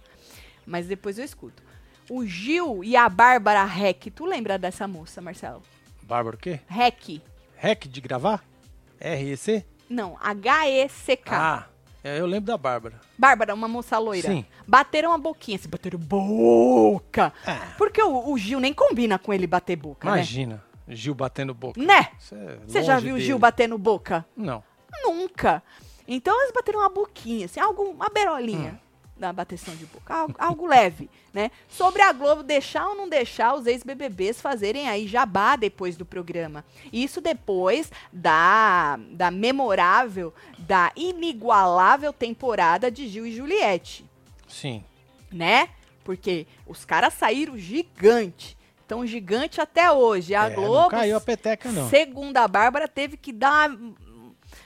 Mas 0.65 0.85
depois 0.85 1.17
eu 1.17 1.23
escuto. 1.23 1.63
O 2.09 2.25
Gil 2.25 2.83
e 2.83 2.97
a 2.97 3.07
Bárbara 3.07 3.63
Heck. 3.63 4.11
Tu 4.11 4.25
lembra 4.25 4.57
dessa 4.57 4.85
moça, 4.85 5.21
Marcelo? 5.21 5.63
Bárbara 6.03 6.35
o 6.35 6.39
quê? 6.39 6.59
Heck. 6.69 7.21
Rec 7.55 7.88
de 7.88 8.01
gravar? 8.01 8.43
REC? 8.99 9.65
Não, 9.89 10.17
H-E-C-K. 10.19 11.38
Ah, 11.38 11.67
é, 12.03 12.19
eu 12.19 12.25
lembro 12.25 12.47
da 12.47 12.57
Bárbara. 12.57 12.99
Bárbara, 13.17 13.53
uma 13.53 13.67
moça 13.67 13.97
loira. 13.97 14.29
Sim. 14.29 14.45
Bateram 14.67 15.13
a 15.13 15.17
boquinha, 15.17 15.57
se 15.57 15.67
bateram 15.67 15.99
boca. 15.99 17.33
Ah. 17.45 17.73
Porque 17.77 18.01
o, 18.01 18.29
o 18.29 18.38
Gil 18.38 18.59
nem 18.59 18.73
combina 18.73 19.17
com 19.17 19.33
ele 19.33 19.47
bater 19.47 19.77
boca, 19.77 20.07
Imagina, 20.07 20.63
Gil 20.88 21.13
batendo 21.15 21.53
boca. 21.53 21.81
né? 21.81 22.09
É 22.31 22.57
Você 22.67 22.83
já 22.83 22.93
longe 22.95 23.05
viu 23.05 23.15
dele. 23.15 23.25
Gil 23.25 23.39
batendo 23.39 23.77
boca? 23.77 24.25
Não. 24.35 24.63
Nunca. 25.03 25.61
Então 26.07 26.39
eles 26.41 26.53
bateram 26.53 26.79
uma 26.79 26.89
boquinha, 26.89 27.45
assim, 27.45 27.59
algo, 27.59 27.83
uma 27.83 28.09
berolinha. 28.09 28.79
da 29.17 29.33
bateção 29.33 29.75
de 29.75 29.85
boca, 29.88 30.13
algo, 30.13 30.35
algo 30.38 30.65
leve, 30.69 31.09
né? 31.33 31.51
Sobre 31.67 32.01
a 32.01 32.13
Globo 32.13 32.43
deixar 32.43 32.88
ou 32.88 32.95
não 32.95 33.09
deixar 33.09 33.55
os 33.55 33.65
ex-BBBs 33.65 34.39
fazerem 34.39 34.88
aí 34.88 35.07
jabá 35.07 35.55
depois 35.55 35.97
do 35.97 36.05
programa. 36.05 36.63
Isso 36.93 37.19
depois 37.19 37.91
da, 38.13 38.97
da 39.11 39.29
memorável, 39.31 40.33
da 40.59 40.91
inigualável 40.95 42.13
temporada 42.13 42.89
de 42.91 43.07
Gil 43.07 43.25
e 43.25 43.35
Juliette, 43.35 44.05
Sim. 44.47 44.83
né? 45.31 45.69
Porque 46.03 46.47
os 46.65 46.85
caras 46.85 47.13
saíram 47.13 47.57
gigante. 47.57 48.56
Tão 48.88 49.05
gigante 49.05 49.59
até 49.59 49.91
hoje. 49.91 50.33
A 50.33 50.45
É, 50.45 50.49
não 50.49 50.55
Globo, 50.55 50.89
caiu 50.89 51.17
a 51.17 51.21
peteca, 51.21 51.71
não. 51.71 51.89
segundo 51.89 52.38
a 52.38 52.47
Bárbara, 52.47 52.88
teve 52.88 53.17
que 53.17 53.31
dar 53.33 53.69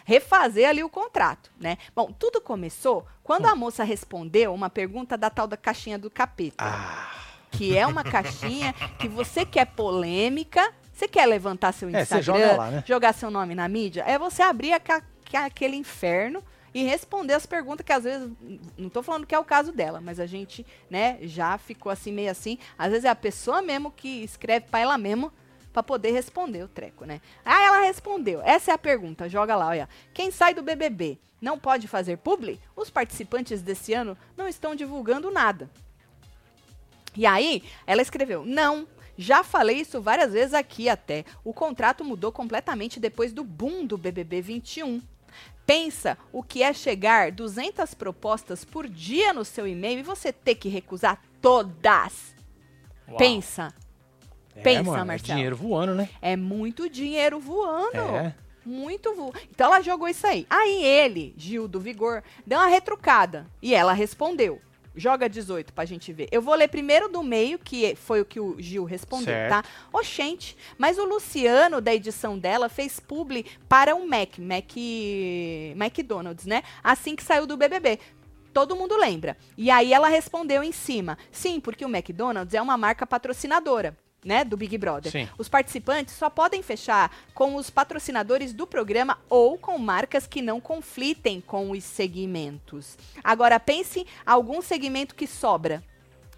refazer 0.06 0.68
ali 0.68 0.84
o 0.84 0.90
contrato, 0.90 1.52
né? 1.60 1.78
Bom, 1.96 2.12
tudo 2.12 2.42
começou 2.42 3.06
quando 3.24 3.46
a 3.48 3.56
moça 3.56 3.84
respondeu 3.84 4.54
uma 4.54 4.70
pergunta 4.70 5.18
da 5.18 5.30
tal 5.30 5.48
da 5.48 5.58
caixinha 5.58 5.98
do 5.98 6.10
capeta, 6.10 6.56
Ah, 6.64 7.10
que 7.52 7.78
é 7.78 7.86
uma 7.88 8.04
caixinha 8.04 8.74
que 9.00 9.08
você 9.08 9.46
quer 9.46 9.66
polêmica, 9.68 10.72
você 10.94 11.08
quer 11.08 11.26
levantar 11.26 11.72
seu 11.74 11.90
É, 11.90 12.02
Instagram, 12.02 12.22
joga 12.24 12.58
lá, 12.58 12.72
né? 12.72 12.84
jogar 12.86 13.14
seu 13.14 13.32
nome 13.32 13.56
na 13.56 13.68
mídia, 13.68 14.04
é 14.06 14.18
você 14.20 14.42
abrir 14.42 14.80
ca- 14.82 15.02
aquele 15.34 15.76
inferno 15.78 16.44
e 16.74 16.84
responder 16.84 17.34
as 17.34 17.46
perguntas 17.46 17.86
que 17.86 17.92
às 17.92 18.04
vezes 18.04 18.30
não 18.78 18.90
tô 18.90 19.04
falando 19.04 19.26
que 19.26 19.36
é 19.36 19.40
o 19.40 19.44
caso 19.44 19.72
dela, 19.72 20.00
mas 20.00 20.20
a 20.20 20.26
gente, 20.26 20.66
né, 20.90 21.18
já 21.22 21.58
ficou 21.58 21.92
assim 21.92 22.12
meio 22.12 22.32
assim, 22.32 22.58
às 22.78 22.90
vezes 22.90 23.06
é 23.06 23.10
a 23.10 23.16
pessoa 23.16 23.62
mesmo 23.62 23.92
que 23.92 24.24
escreve 24.24 24.68
para 24.70 24.80
ela 24.80 24.98
mesmo 24.98 25.32
para 25.72 25.84
poder 25.84 26.12
responder 26.12 26.64
o 26.64 26.68
treco, 26.68 27.06
né? 27.06 27.22
Ah, 27.46 27.64
ela 27.64 27.82
respondeu. 27.82 28.42
Essa 28.44 28.72
é 28.72 28.74
a 28.74 28.78
pergunta. 28.78 29.30
Joga 29.30 29.56
lá, 29.56 29.68
olha. 29.68 29.90
Quem 30.14 30.30
sai 30.30 30.54
do 30.54 30.62
BBB 30.62 31.18
não 31.40 31.58
pode 31.58 31.88
fazer 31.88 32.18
publi? 32.18 32.60
Os 32.76 32.90
participantes 32.90 33.62
desse 33.62 33.94
ano 33.94 34.18
não 34.36 34.50
estão 34.50 34.76
divulgando 34.76 35.32
nada. 35.32 35.70
E 37.16 37.26
aí, 37.26 37.64
ela 37.88 38.02
escreveu: 38.02 38.46
"Não, 38.46 38.86
já 39.18 39.44
falei 39.44 39.78
isso 39.78 40.02
várias 40.02 40.34
vezes 40.34 40.54
aqui 40.54 40.90
até. 40.90 41.26
O 41.44 41.54
contrato 41.54 42.04
mudou 42.04 42.32
completamente 42.32 43.00
depois 43.00 43.32
do 43.32 43.44
boom 43.44 43.86
do 43.86 43.98
BBB 43.98 44.42
21. 44.42 45.02
Pensa 45.66 46.18
o 46.34 46.44
que 46.44 46.64
é 46.64 46.74
chegar 46.74 47.32
200 47.32 47.94
propostas 47.94 48.66
por 48.66 48.88
dia 48.88 49.32
no 49.34 49.46
seu 49.46 49.68
e-mail 49.68 50.00
e 50.00 50.04
você 50.04 50.34
ter 50.34 50.56
que 50.56 50.68
recusar 50.70 51.22
todas. 51.42 52.36
uau. 53.08 53.18
Pensa, 53.18 53.74
É, 54.56 54.62
pensa, 54.62 54.84
mano, 54.84 55.02
é 55.04 55.06
Marcelo. 55.06 55.34
dinheiro 55.36 55.56
voando, 55.56 55.96
né? 55.96 56.10
é 56.22 56.36
muito 56.36 56.90
dinheiro 56.90 57.40
voando. 57.40 57.98
É. 57.98 58.36
Muito 58.66 59.14
voando. 59.16 59.34
Então 59.50 59.68
ela 59.68 59.82
jogou 59.82 60.08
isso 60.08 60.28
aí. 60.28 60.46
Aí 60.50 60.84
ele, 60.84 61.34
Gil 61.38 61.68
do 61.68 61.80
Vigor, 61.80 62.22
deu 62.46 62.60
uma 62.60 62.68
retrucada. 62.68 63.48
E 63.62 63.74
ela 63.74 63.94
respondeu. 63.94 64.62
Joga 64.96 65.30
18 65.30 65.72
pra 65.74 65.86
gente 65.86 66.12
ver. 66.12 66.28
Eu 66.32 66.42
vou 66.42 66.54
ler 66.54 66.68
primeiro 66.68 67.08
do 67.08 67.24
meio, 67.24 67.58
que 67.58 67.96
foi 67.96 68.20
o 68.22 68.26
que 68.26 68.40
o 68.40 68.56
Gil 68.60 68.84
respondeu, 68.84 69.34
Certo. 69.34 69.50
tá? 69.50 69.64
Oxente, 69.94 70.58
mas 70.78 70.98
o 70.98 71.06
Luciano, 71.06 71.80
da 71.80 71.94
edição 71.94 72.38
dela, 72.38 72.68
fez 72.68 73.00
publi 73.00 73.46
para 73.70 73.96
o 73.96 74.06
Mac, 74.08 74.38
Mac, 74.38 74.72
McDonald's, 75.76 76.46
né? 76.46 76.64
Assim 76.84 77.16
que 77.16 77.24
saiu 77.24 77.46
do 77.48 77.56
BBB. 77.58 78.00
Todo 78.54 78.76
mundo 78.76 78.98
lembra. 78.98 79.38
E 79.58 79.72
aí 79.72 79.94
ela 79.94 80.10
respondeu 80.10 80.62
em 80.62 80.74
cima. 80.74 81.18
Sim, 81.32 81.60
porque 81.62 81.86
o 81.86 81.90
McDonald's 81.90 82.54
é 82.54 82.62
uma 82.62 82.78
marca 82.78 83.08
patrocinadora, 83.08 83.98
né? 84.24 84.44
Do 84.44 84.56
Big 84.58 84.78
Brother. 84.78 85.12
Sim. 85.12 85.28
Os 85.38 85.50
participantes 85.50 86.14
só 86.16 86.30
podem 86.30 86.62
fechar 86.62 87.12
com 87.34 87.56
os 87.56 87.70
patrocinadores 87.70 88.54
do 88.54 88.68
programa 88.68 89.18
ou 89.30 89.58
com 89.58 89.78
marcas 89.78 90.28
que 90.28 90.42
não 90.42 90.60
conflitem 90.62 91.42
com 91.42 91.72
os 91.72 91.84
segmentos. 91.84 92.98
Agora, 93.24 93.60
pense 93.60 94.06
algum 94.26 94.62
segmento 94.62 95.16
que 95.16 95.26
sobra. 95.28 95.84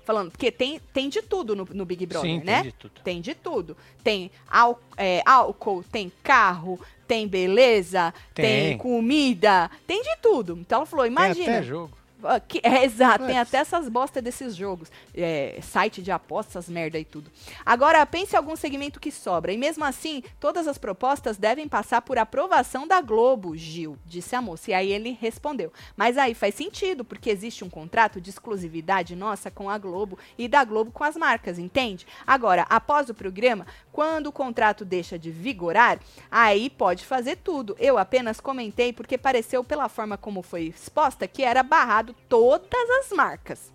Falando, 0.06 0.32
porque 0.32 0.52
tem, 0.52 0.82
tem 0.92 1.08
de 1.08 1.22
tudo 1.22 1.56
no, 1.56 1.66
no 1.72 1.86
Big 1.86 2.06
Brother, 2.06 2.30
Sim, 2.30 2.42
né? 2.44 2.62
tem 2.62 2.72
de 2.72 2.72
tudo. 2.78 3.02
Tem 3.04 3.22
de 3.22 3.34
tudo. 3.36 3.78
Tem 4.04 4.32
ál- 4.50 4.82
é, 4.98 5.22
álcool, 5.26 5.82
tem 5.82 6.12
carro, 6.22 6.78
tem 7.08 7.26
beleza, 7.26 8.14
tem. 8.34 8.46
Tem. 8.70 8.78
comida, 8.78 9.72
tem 9.88 10.04
de 10.04 10.18
tudo. 10.22 10.58
Então 10.60 10.80
ela 10.80 10.86
falou, 10.86 11.06
Tem 11.06 11.12
imagina. 11.14 11.46
até 11.58 11.64
jogo. 11.64 11.98
Ah, 12.24 12.40
que- 12.40 12.62
é, 12.64 12.84
exato, 12.86 13.26
tem 13.26 13.36
Putz. 13.36 13.48
até 13.50 13.58
essas 13.58 13.90
bostas 13.90 14.24
desses 14.24 14.56
jogos. 14.56 14.92
É, 15.14 15.60
site 15.62 16.02
de 16.02 16.12
apostas, 16.12 16.70
merda 16.70 16.98
e 17.00 17.06
tudo. 17.06 17.32
Agora, 17.66 18.06
pense 18.06 18.34
em 18.34 18.38
algum 18.38 18.56
segmento 18.56 19.00
que 19.00 19.12
sobra. 19.12 19.52
E 19.52 19.58
mesmo 19.58 19.84
assim, 19.84 20.24
todas 20.40 20.68
as 20.68 20.78
propostas 20.78 21.38
devem 21.38 21.68
passar 21.68 22.02
por 22.02 22.18
aprovação 22.18 22.88
da 22.88 23.02
Globo, 23.02 23.56
Gil, 23.56 23.98
disse 24.06 24.36
a 24.36 24.42
moça. 24.42 24.72
E 24.72 24.74
aí 24.74 24.92
ele 24.92 25.18
respondeu. 25.20 25.72
Mas 25.96 26.18
aí 26.18 26.34
faz 26.34 26.56
sentido, 26.56 27.04
porque 27.04 27.30
existe 27.30 27.64
um 27.64 27.70
contrato 27.70 28.22
de 28.22 28.30
exclusividade 28.30 29.16
nossa 29.16 29.52
com 29.52 29.70
a 29.70 29.78
Globo 29.78 30.18
e 30.38 30.48
da 30.48 30.64
Globo 30.64 30.92
com 30.92 31.04
as 31.04 31.16
marcas, 31.16 31.60
entende? 31.60 32.06
Agora, 32.26 32.66
após 32.70 33.10
o 33.10 33.14
programa, 33.14 33.66
quando 33.92 34.28
o 34.28 34.32
contrato 34.32 34.84
deixa 34.86 35.18
de 35.20 35.30
vigorar, 35.32 36.00
aí 36.32 36.70
pode 36.70 37.06
fazer 37.06 37.38
tudo. 37.38 37.76
Eu 37.80 37.98
apenas 37.98 38.40
comentei 38.40 38.92
porque 38.94 39.18
pareceu, 39.18 39.64
pela 39.64 39.90
forma 39.90 40.18
como 40.18 40.42
foi 40.42 40.64
exposta, 40.64 41.28
que 41.28 41.44
era 41.44 41.62
barrado 41.64 42.13
todas 42.14 42.90
as 43.02 43.10
marcas. 43.12 43.72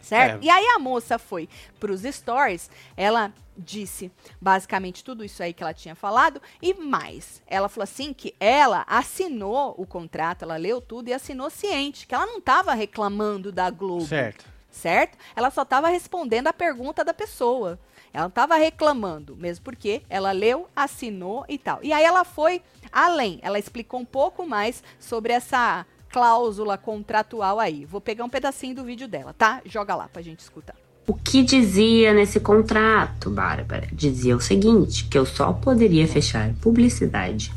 Certo? 0.00 0.42
É. 0.42 0.46
E 0.46 0.50
aí 0.50 0.64
a 0.68 0.78
moça 0.78 1.18
foi 1.18 1.48
pros 1.80 2.02
stories, 2.02 2.70
ela 2.96 3.32
disse 3.58 4.12
basicamente 4.40 5.02
tudo 5.02 5.24
isso 5.24 5.42
aí 5.42 5.52
que 5.52 5.62
ela 5.62 5.74
tinha 5.74 5.94
falado 5.94 6.40
e 6.62 6.74
mais. 6.74 7.42
Ela 7.46 7.68
falou 7.68 7.84
assim 7.84 8.12
que 8.12 8.34
ela 8.38 8.84
assinou 8.86 9.74
o 9.76 9.86
contrato, 9.86 10.42
ela 10.42 10.56
leu 10.56 10.80
tudo 10.80 11.08
e 11.08 11.12
assinou 11.12 11.50
ciente, 11.50 12.06
que 12.06 12.14
ela 12.14 12.26
não 12.26 12.38
estava 12.38 12.74
reclamando 12.74 13.50
da 13.50 13.70
Globo 13.70 14.06
Certo. 14.06 14.44
certo? 14.70 15.18
Ela 15.34 15.50
só 15.50 15.62
estava 15.62 15.88
respondendo 15.88 16.46
a 16.46 16.52
pergunta 16.52 17.04
da 17.04 17.14
pessoa. 17.14 17.78
Ela 18.12 18.24
não 18.24 18.28
estava 18.28 18.56
reclamando, 18.56 19.36
mesmo 19.36 19.64
porque 19.64 20.02
ela 20.08 20.32
leu, 20.32 20.68
assinou 20.74 21.44
e 21.48 21.58
tal. 21.58 21.80
E 21.82 21.92
aí 21.92 22.04
ela 22.04 22.24
foi 22.24 22.62
além, 22.92 23.38
ela 23.42 23.58
explicou 23.58 24.00
um 24.00 24.04
pouco 24.04 24.46
mais 24.46 24.82
sobre 24.98 25.32
essa 25.32 25.84
cláusula 26.16 26.78
contratual 26.78 27.60
aí. 27.60 27.84
Vou 27.84 28.00
pegar 28.00 28.24
um 28.24 28.28
pedacinho 28.30 28.74
do 28.74 28.82
vídeo 28.84 29.06
dela, 29.06 29.34
tá? 29.36 29.60
Joga 29.66 29.94
lá 29.94 30.08
pra 30.10 30.22
gente 30.22 30.40
escutar. 30.40 30.74
O 31.06 31.12
que 31.12 31.42
dizia 31.42 32.14
nesse 32.14 32.40
contrato, 32.40 33.28
Bárbara? 33.28 33.86
Dizia 33.92 34.34
o 34.34 34.40
seguinte: 34.40 35.04
que 35.04 35.18
eu 35.18 35.26
só 35.26 35.52
poderia 35.52 36.08
fechar 36.08 36.50
publicidade 36.62 37.52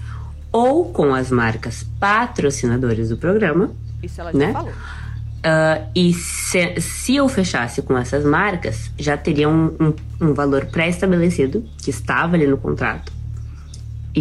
ou 0.51 0.91
com 0.91 1.15
as 1.15 1.31
marcas 1.31 1.85
patrocinadoras 2.01 3.07
do 3.07 3.15
programa, 3.17 3.71
Isso 4.03 4.19
ela 4.19 4.33
já 4.33 4.37
Né? 4.37 4.51
falou. 4.51 4.71
ah, 5.41 5.81
e 5.95 6.13
se, 6.13 6.81
se 6.81 7.15
eu 7.15 7.29
fechasse 7.29 7.81
com 7.81 7.97
essas 7.97 8.25
marcas, 8.25 8.91
já 8.99 9.15
teria 9.15 9.47
um, 9.47 9.67
um, 9.79 9.93
um 10.19 10.33
valor 10.33 10.65
pré-estabelecido, 10.65 11.63
que 11.81 11.91
estava 11.91 12.35
ali 12.35 12.45
no 12.45 12.57
contrato, 12.57 13.09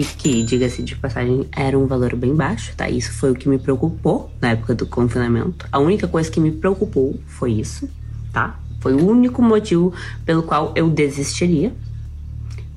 e 0.01 0.05
que, 0.05 0.42
diga-se 0.44 0.82
de 0.82 0.94
passagem, 0.94 1.46
era 1.57 1.78
um 1.78 1.86
valor 1.86 2.14
bem 2.14 2.34
baixo, 2.34 2.72
tá? 2.76 2.88
Isso 2.88 3.12
foi 3.12 3.32
o 3.32 3.34
que 3.34 3.49
me 3.49 3.59
preocupou 3.59 4.30
na 4.40 4.51
época 4.51 4.74
do 4.74 4.86
confinamento. 4.86 5.66
A 5.72 5.78
única 5.78 6.07
coisa 6.07 6.30
que 6.30 6.38
me 6.38 6.53
preocupou 6.53 7.18
foi 7.26 7.53
isso, 7.53 7.88
tá? 8.32 8.59
Foi 8.80 8.94
o 8.94 9.05
único 9.05 9.42
motivo 9.42 9.92
pelo 10.24 10.42
qual 10.42 10.72
eu 10.76 10.88
desistiria. 10.88 11.72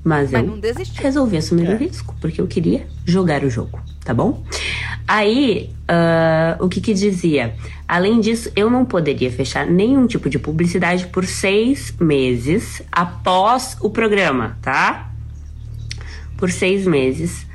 Mas, 0.04 0.32
Mas 0.32 0.44
eu 0.48 0.60
resolvi 0.96 1.38
assumir 1.38 1.70
É. 1.70 1.76
o 1.76 1.78
risco, 1.78 2.16
porque 2.20 2.42
eu 2.42 2.48
queria 2.48 2.88
jogar 3.06 3.44
o 3.44 3.50
jogo, 3.52 3.80
tá 4.04 4.16
bom? 4.16 4.44
Aí, 5.08 5.70
ah, 5.88 6.58
o 6.60 6.68
que 6.68 6.82
que 6.82 6.92
dizia? 6.94 7.54
Além 7.88 8.20
disso, 8.20 8.52
eu 8.56 8.68
não 8.70 8.84
poderia 8.84 9.30
fechar 9.30 9.68
nenhum 9.68 10.08
tipo 10.08 10.28
de 10.28 10.40
publicidade 10.40 11.06
por 11.08 11.26
seis 11.26 11.94
meses 12.00 12.82
após 12.92 13.78
o 13.80 13.92
programa, 13.92 14.58
tá? 14.62 15.11
Por 16.42 16.52
seis 16.52 16.88
meses, 16.88 17.46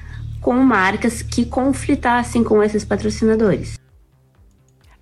com 0.40 0.54
marcas 0.54 1.20
que 1.20 1.44
conflitassem 1.44 2.44
com 2.44 2.62
esses 2.62 2.84
patrocinadores. 2.84 3.76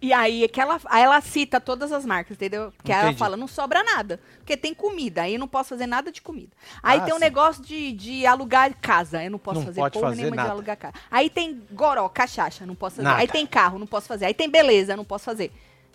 E 0.00 0.10
aí 0.10 0.42
é 0.44 0.48
que 0.48 0.58
ela, 0.58 0.80
aí 0.86 1.02
ela 1.02 1.20
cita 1.20 1.60
todas 1.60 1.92
as 1.92 2.04
marcas, 2.06 2.34
entendeu? 2.36 2.72
Porque 2.76 2.90
aí 2.90 2.96
ela 2.98 3.06
Entendi. 3.08 3.18
fala, 3.18 3.36
não 3.36 3.46
sobra 3.46 3.82
nada. 3.82 4.18
Porque 4.38 4.56
tem 4.56 4.72
comida, 4.72 5.20
aí 5.22 5.34
eu 5.34 5.38
não 5.38 5.46
posso 5.46 5.68
fazer 5.68 5.86
nada 5.86 6.10
de 6.10 6.22
comida. 6.22 6.48
Aí 6.82 6.98
Ah, 6.98 7.02
tem 7.04 7.12
um 7.12 7.18
sim. 7.18 7.24
negócio 7.24 7.62
de, 7.62 7.92
de 7.92 8.24
alugar 8.26 8.74
casa, 8.80 9.22
eu 9.22 9.30
não 9.30 9.38
posso 9.38 9.60
Não 9.60 9.66
fazer 9.66 9.80
pode 9.82 9.92
porra 9.92 10.08
fazer 10.08 10.16
nenhuma 10.16 10.36
de 10.36 10.42
nada. 10.42 10.50
alugar 10.52 10.76
casa. 10.78 10.94
Aí 11.10 11.28
tem 11.28 11.62
goró, 11.70 12.08
cachaça, 12.08 12.64
não 12.64 12.74
posso 12.74 12.96
fazer. 12.96 13.08
Nada. 13.08 13.20
Aí 13.20 13.28
tem 13.28 13.46
carro, 13.46 13.78
não 13.78 13.86
posso 13.86 14.06
fazer. 14.08 14.24
Aí 14.24 14.34
tem 14.34 14.48
beleza, 14.48 14.96
não 14.96 15.04
posso 15.04 15.26
fazer. 15.26 15.52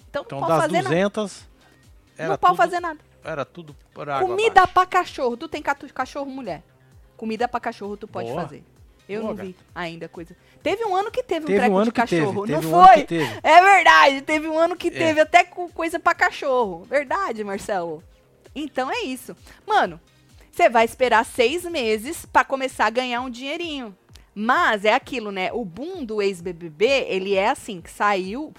Então, 0.09 0.23
Então 0.27 0.39
não 0.39 0.47
posso 0.47 0.59
das 0.59 0.67
fazer 0.67 0.83
nada. 0.83 0.95
200, 0.95 1.47
era 2.19 2.29
Não 2.29 2.37
pode 2.37 2.53
tudo, 2.53 2.57
fazer 2.63 2.79
nada. 2.79 2.99
Era 3.23 3.45
tudo 3.45 3.75
por 3.95 4.07
água 4.09 4.27
Comida 4.27 4.61
abaixo. 4.61 4.73
pra 4.75 4.85
cachorro. 4.85 5.35
Tu 5.37 5.47
tem 5.47 5.61
cachorro, 5.61 6.29
mulher? 6.29 6.63
Comida 7.19 7.49
pra 7.49 7.59
cachorro 7.59 7.97
tu 7.97 8.07
pode 8.07 8.29
Boa. 8.29 8.43
fazer. 8.43 8.63
Eu 9.09 9.23
Boa, 9.23 9.33
não 9.33 9.43
vi 9.43 9.53
ainda 9.75 10.07
coisa. 10.07 10.33
Teve 10.63 10.85
um 10.85 10.95
ano 10.95 11.11
que 11.11 11.21
teve 11.21 11.43
um 11.43 11.47
Teve 11.47 11.59
treco 11.59 11.73
um 11.73 11.77
ano 11.77 11.85
de 11.85 11.91
que 11.91 12.01
teve, 12.07 12.21
cachorro, 12.21 12.45
teve 12.47 12.61
não 12.61 12.69
um 12.79 12.85
foi? 12.85 13.07
É 13.43 13.61
verdade, 13.61 14.21
teve 14.21 14.47
um 14.47 14.57
ano 14.57 14.75
que 14.77 14.87
É. 14.87 14.91
teve 14.91 15.19
até 15.19 15.43
com 15.43 15.67
coisa 15.67 15.99
pra 15.99 16.15
cachorro. 16.15 16.83
Verdade, 16.85 17.43
Marcelo. 17.43 18.01
Então 18.55 18.89
é 18.89 19.01
isso. 19.01 19.35
Mano, 19.67 19.99
você 20.49 20.69
vai 20.69 20.85
esperar 20.85 21.25
seis 21.25 21.65
meses 21.65 22.25
pra 22.25 22.45
começar 22.45 22.85
a 22.85 22.89
ganhar 22.89 23.19
um 23.19 23.29
dinheirinho. 23.29 23.93
Mas 24.33 24.85
é 24.85 24.93
aquilo, 24.93 25.29
né? 25.31 25.51
O 25.51 25.65
boom 25.65 26.05
do 26.05 26.21
ex-BBB, 26.21 26.85
ele 27.09 27.35
é 27.35 27.49
assim, 27.49 27.81
que 27.81 27.91
saiu, 27.91 28.53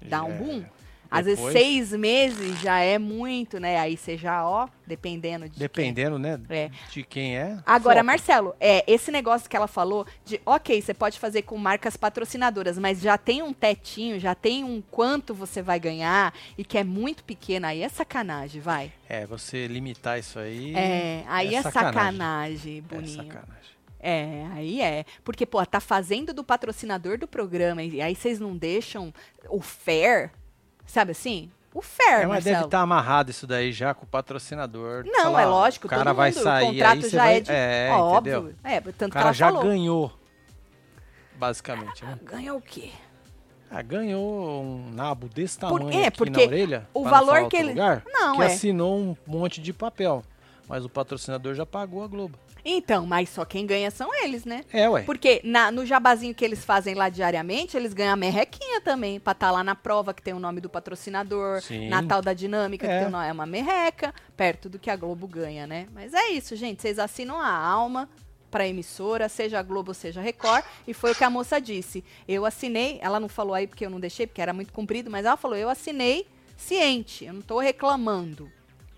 dá 0.00 0.22
um 0.22 0.30
É. 0.30 0.34
boom. 0.36 0.64
Às 1.10 1.26
vezes 1.26 1.52
seis 1.52 1.92
meses 1.92 2.60
já 2.60 2.78
é 2.78 2.98
muito, 2.98 3.58
né? 3.58 3.78
Aí 3.78 3.96
você 3.96 4.16
já, 4.16 4.46
ó, 4.46 4.68
dependendo 4.86 5.46
de. 5.46 5.52
quem. 5.52 5.58
Dependendo, 5.60 6.18
né? 6.18 6.40
É. 6.48 6.70
De 6.90 7.02
quem 7.02 7.36
é. 7.36 7.58
Agora, 7.66 7.96
foca. 7.96 8.04
Marcelo, 8.04 8.54
é, 8.60 8.84
esse 8.86 9.10
negócio 9.10 9.48
que 9.48 9.56
ela 9.56 9.66
falou 9.66 10.06
de, 10.24 10.40
ok, 10.46 10.80
você 10.80 10.94
pode 10.94 11.18
fazer 11.18 11.42
com 11.42 11.56
marcas 11.58 11.96
patrocinadoras, 11.96 12.78
mas 12.78 13.00
já 13.00 13.18
tem 13.18 13.42
um 13.42 13.52
tetinho, 13.52 14.20
já 14.20 14.34
tem 14.34 14.62
um 14.64 14.80
quanto 14.90 15.34
você 15.34 15.60
vai 15.60 15.80
ganhar 15.80 16.32
e 16.56 16.64
que 16.64 16.78
é 16.78 16.84
muito 16.84 17.24
pequeno, 17.24 17.66
aí 17.66 17.82
é 17.82 17.88
sacanagem, 17.88 18.60
vai. 18.60 18.92
É, 19.08 19.26
você 19.26 19.66
limitar 19.66 20.18
isso 20.18 20.38
aí. 20.38 20.74
É, 20.74 21.24
aí 21.26 21.54
é, 21.54 21.62
sacanagem. 21.62 21.92
sacanagem, 21.94 22.78
É 22.78 22.80
boninho. 22.94 23.16
sacanagem. 23.16 23.70
É, 24.02 24.46
aí 24.52 24.80
é. 24.80 25.04
Porque, 25.22 25.44
pô, 25.44 25.64
tá 25.66 25.78
fazendo 25.78 26.32
do 26.32 26.42
patrocinador 26.42 27.18
do 27.18 27.28
programa 27.28 27.82
e 27.82 28.00
aí 28.00 28.14
vocês 28.14 28.40
não 28.40 28.56
deixam 28.56 29.12
o 29.48 29.60
fair, 29.60 30.30
sabe 30.90 31.12
assim? 31.12 31.50
O 31.72 31.80
fair, 31.80 32.22
É, 32.22 32.26
mas 32.26 32.42
deve 32.44 32.50
Marcelo. 32.56 32.64
estar 32.66 32.80
amarrado 32.80 33.30
isso 33.30 33.46
daí 33.46 33.72
já 33.72 33.94
com 33.94 34.04
o 34.04 34.08
patrocinador. 34.08 35.04
Não, 35.06 35.32
lá, 35.32 35.42
é 35.42 35.46
lógico, 35.46 35.86
O 35.86 35.90
cara 35.90 36.04
todo 36.06 36.16
vai 36.16 36.30
mundo, 36.32 36.42
sair, 36.42 36.64
o 36.64 36.72
contrato 36.72 37.08
já 37.08 37.18
vai... 37.18 37.36
é 37.36 37.40
de... 37.40 37.52
É, 37.52 37.88
óbvio. 37.92 38.36
entendeu? 38.38 38.54
É, 38.64 38.80
tanto 38.80 38.90
O 38.90 38.94
que 39.06 39.10
cara 39.10 39.24
ela 39.26 39.32
já 39.32 39.46
falou. 39.46 39.62
ganhou. 39.62 40.12
Basicamente, 41.36 42.04
né? 42.04 42.18
Ganhou 42.24 42.58
o 42.58 42.60
quê? 42.60 42.90
Ah, 43.70 43.82
ganhou 43.82 44.62
um 44.64 44.90
nabo 44.92 45.28
desse 45.28 45.58
Por- 45.60 45.78
tamanho 45.78 46.00
é, 46.02 46.06
aqui 46.08 46.18
porque 46.18 46.40
na 46.40 46.46
orelha. 46.46 46.88
o 46.92 47.04
valor 47.04 47.48
que 47.48 47.56
ele- 47.56 47.68
Lugar, 47.70 48.02
Não, 48.12 48.36
que 48.36 48.42
é. 48.42 48.46
assinou 48.46 48.98
um 48.98 49.16
monte 49.26 49.60
de 49.60 49.72
papel. 49.72 50.24
Mas 50.68 50.84
o 50.84 50.88
patrocinador 50.88 51.54
já 51.54 51.64
pagou 51.64 52.02
a 52.02 52.06
Globo. 52.08 52.36
Então, 52.64 53.06
mas 53.06 53.28
só 53.30 53.44
quem 53.44 53.66
ganha 53.66 53.90
são 53.90 54.14
eles, 54.22 54.44
né? 54.44 54.64
É, 54.72 54.88
ué. 54.88 55.02
Porque 55.02 55.40
na- 55.44 55.70
no 55.70 55.84
jabazinho 55.86 56.34
que 56.34 56.44
eles 56.44 56.64
fazem 56.64 56.94
lá 56.94 57.08
diariamente, 57.08 57.76
eles 57.76 57.92
ganham 57.94 58.12
a 58.12 58.16
merrequinha 58.16 58.80
também, 58.80 59.18
pra 59.20 59.32
estar 59.32 59.50
lá 59.50 59.62
na 59.64 59.74
prova 59.74 60.12
que 60.14 60.22
tem 60.22 60.34
o 60.34 60.38
nome 60.38 60.60
do 60.60 60.68
patrocinador, 60.68 61.60
Sim. 61.62 61.88
na 61.88 62.02
tal 62.02 62.20
da 62.22 62.32
dinâmica 62.32 62.86
que 62.86 62.92
É. 62.92 62.98
tem 62.98 63.08
o 63.08 63.10
nome, 63.10 63.26
é 63.26 63.32
uma 63.32 63.46
merreca, 63.46 64.14
perto 64.36 64.68
do 64.68 64.78
que 64.78 64.90
a 64.90 64.96
Globo 64.96 65.26
ganha, 65.26 65.66
né? 65.66 65.86
Mas 65.94 66.12
é 66.14 66.28
isso, 66.30 66.54
gente, 66.56 66.82
vocês 66.82 66.98
assinam 66.98 67.40
a 67.40 67.50
alma 67.52 68.08
pra 68.50 68.66
emissora, 68.66 69.28
seja 69.28 69.60
a 69.60 69.62
Globo, 69.62 69.94
seja 69.94 70.18
a 70.20 70.22
Record, 70.22 70.64
e 70.86 70.92
foi 70.92 71.12
o 71.12 71.14
que 71.14 71.22
a 71.22 71.30
moça 71.30 71.60
disse. 71.60 72.04
Eu 72.26 72.44
assinei, 72.44 72.98
ela 73.00 73.20
não 73.20 73.28
falou 73.28 73.54
aí 73.54 73.66
porque 73.66 73.86
eu 73.86 73.90
não 73.90 74.00
deixei, 74.00 74.26
porque 74.26 74.42
era 74.42 74.52
muito 74.52 74.72
comprido, 74.72 75.08
mas 75.10 75.24
ela 75.24 75.36
falou, 75.36 75.56
eu 75.56 75.68
assinei 75.70 76.26
ciente, 76.56 77.24
eu 77.24 77.32
não 77.32 77.40
tô 77.42 77.58
reclamando. 77.60 78.50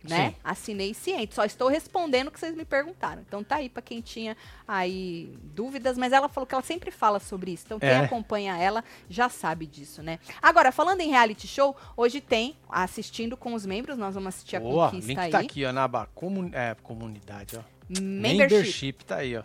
Né? 0.08 0.30
Sim. 0.30 0.36
Assinei 0.42 0.94
ciente, 0.94 1.34
só 1.34 1.44
estou 1.44 1.68
respondendo 1.68 2.28
o 2.28 2.30
que 2.30 2.40
vocês 2.40 2.56
me 2.56 2.64
perguntaram. 2.64 3.22
Então 3.26 3.44
tá 3.44 3.56
aí 3.56 3.68
pra 3.68 3.80
quem 3.80 4.00
tinha 4.00 4.36
aí 4.66 5.32
dúvidas, 5.54 5.96
mas 5.96 6.12
ela 6.12 6.28
falou 6.28 6.46
que 6.46 6.54
ela 6.54 6.62
sempre 6.62 6.90
fala 6.90 7.20
sobre 7.20 7.52
isso. 7.52 7.64
Então 7.66 7.78
quem 7.78 7.88
É. 7.88 7.98
acompanha 7.98 8.56
ela 8.56 8.82
já 9.08 9.28
sabe 9.28 9.66
disso, 9.66 10.02
né? 10.02 10.18
Agora, 10.42 10.72
falando 10.72 11.00
em 11.02 11.10
reality 11.10 11.46
show, 11.46 11.76
hoje 11.96 12.20
tem 12.20 12.56
assistindo 12.68 13.36
com 13.36 13.54
os 13.54 13.64
membros, 13.64 13.96
nós 13.96 14.14
vamos 14.14 14.28
assistir 14.30 14.56
a 14.56 14.60
Boa, 14.60 14.86
conquista 14.90 15.08
link 15.08 15.18
aí. 15.20 15.30
tá 15.30 15.38
aqui, 15.38 15.64
ó, 15.64 15.72
na 15.72 15.84
aba 15.84 16.08
comun... 16.14 16.50
é, 16.52 16.74
comunidade, 16.82 17.56
ó. 17.56 17.62
Membership. 18.00 19.04
tá 19.04 19.16
aí, 19.16 19.36
ó. 19.36 19.42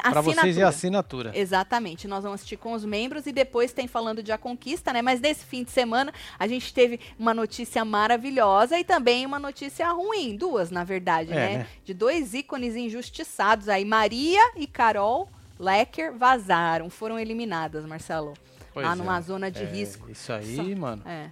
Pra 0.00 0.20
vocês 0.20 0.58
é 0.58 0.62
assinatura. 0.64 0.68
assinatura. 0.68 1.32
Exatamente, 1.38 2.08
nós 2.08 2.24
vamos 2.24 2.36
assistir 2.40 2.56
com 2.56 2.72
os 2.72 2.84
membros 2.84 3.26
e 3.26 3.32
depois 3.32 3.72
tem 3.72 3.86
falando 3.86 4.22
de 4.22 4.32
A 4.32 4.38
Conquista, 4.38 4.92
né? 4.92 5.00
Mas 5.00 5.20
nesse 5.20 5.44
fim 5.44 5.62
de 5.62 5.70
semana 5.70 6.12
a 6.38 6.46
gente 6.48 6.74
teve 6.74 6.98
uma 7.18 7.32
notícia 7.32 7.84
maravilhosa 7.84 8.78
e 8.78 8.84
também 8.84 9.24
uma 9.24 9.38
notícia 9.38 9.88
ruim, 9.92 10.36
duas 10.36 10.70
na 10.70 10.82
verdade, 10.82 11.30
É, 11.32 11.34
né? 11.34 11.58
né? 11.58 11.66
De 11.84 11.94
dois 11.94 12.34
ícones 12.34 12.74
injustiçados 12.74 13.68
aí, 13.68 13.84
Maria 13.84 14.40
e 14.56 14.66
Carol 14.66 15.28
Lecker 15.58 16.12
vazaram, 16.16 16.88
foram 16.90 17.18
eliminadas, 17.18 17.84
Marcelo. 17.84 18.34
Pois 18.72 18.86
lá 18.86 18.92
é. 18.92 18.96
numa 18.96 19.20
zona 19.20 19.50
de 19.50 19.62
É, 19.62 19.66
risco. 19.66 20.10
Isso 20.10 20.32
aí, 20.32 20.56
Só- 20.56 20.62
mano. 20.76 21.02
É. 21.06 21.30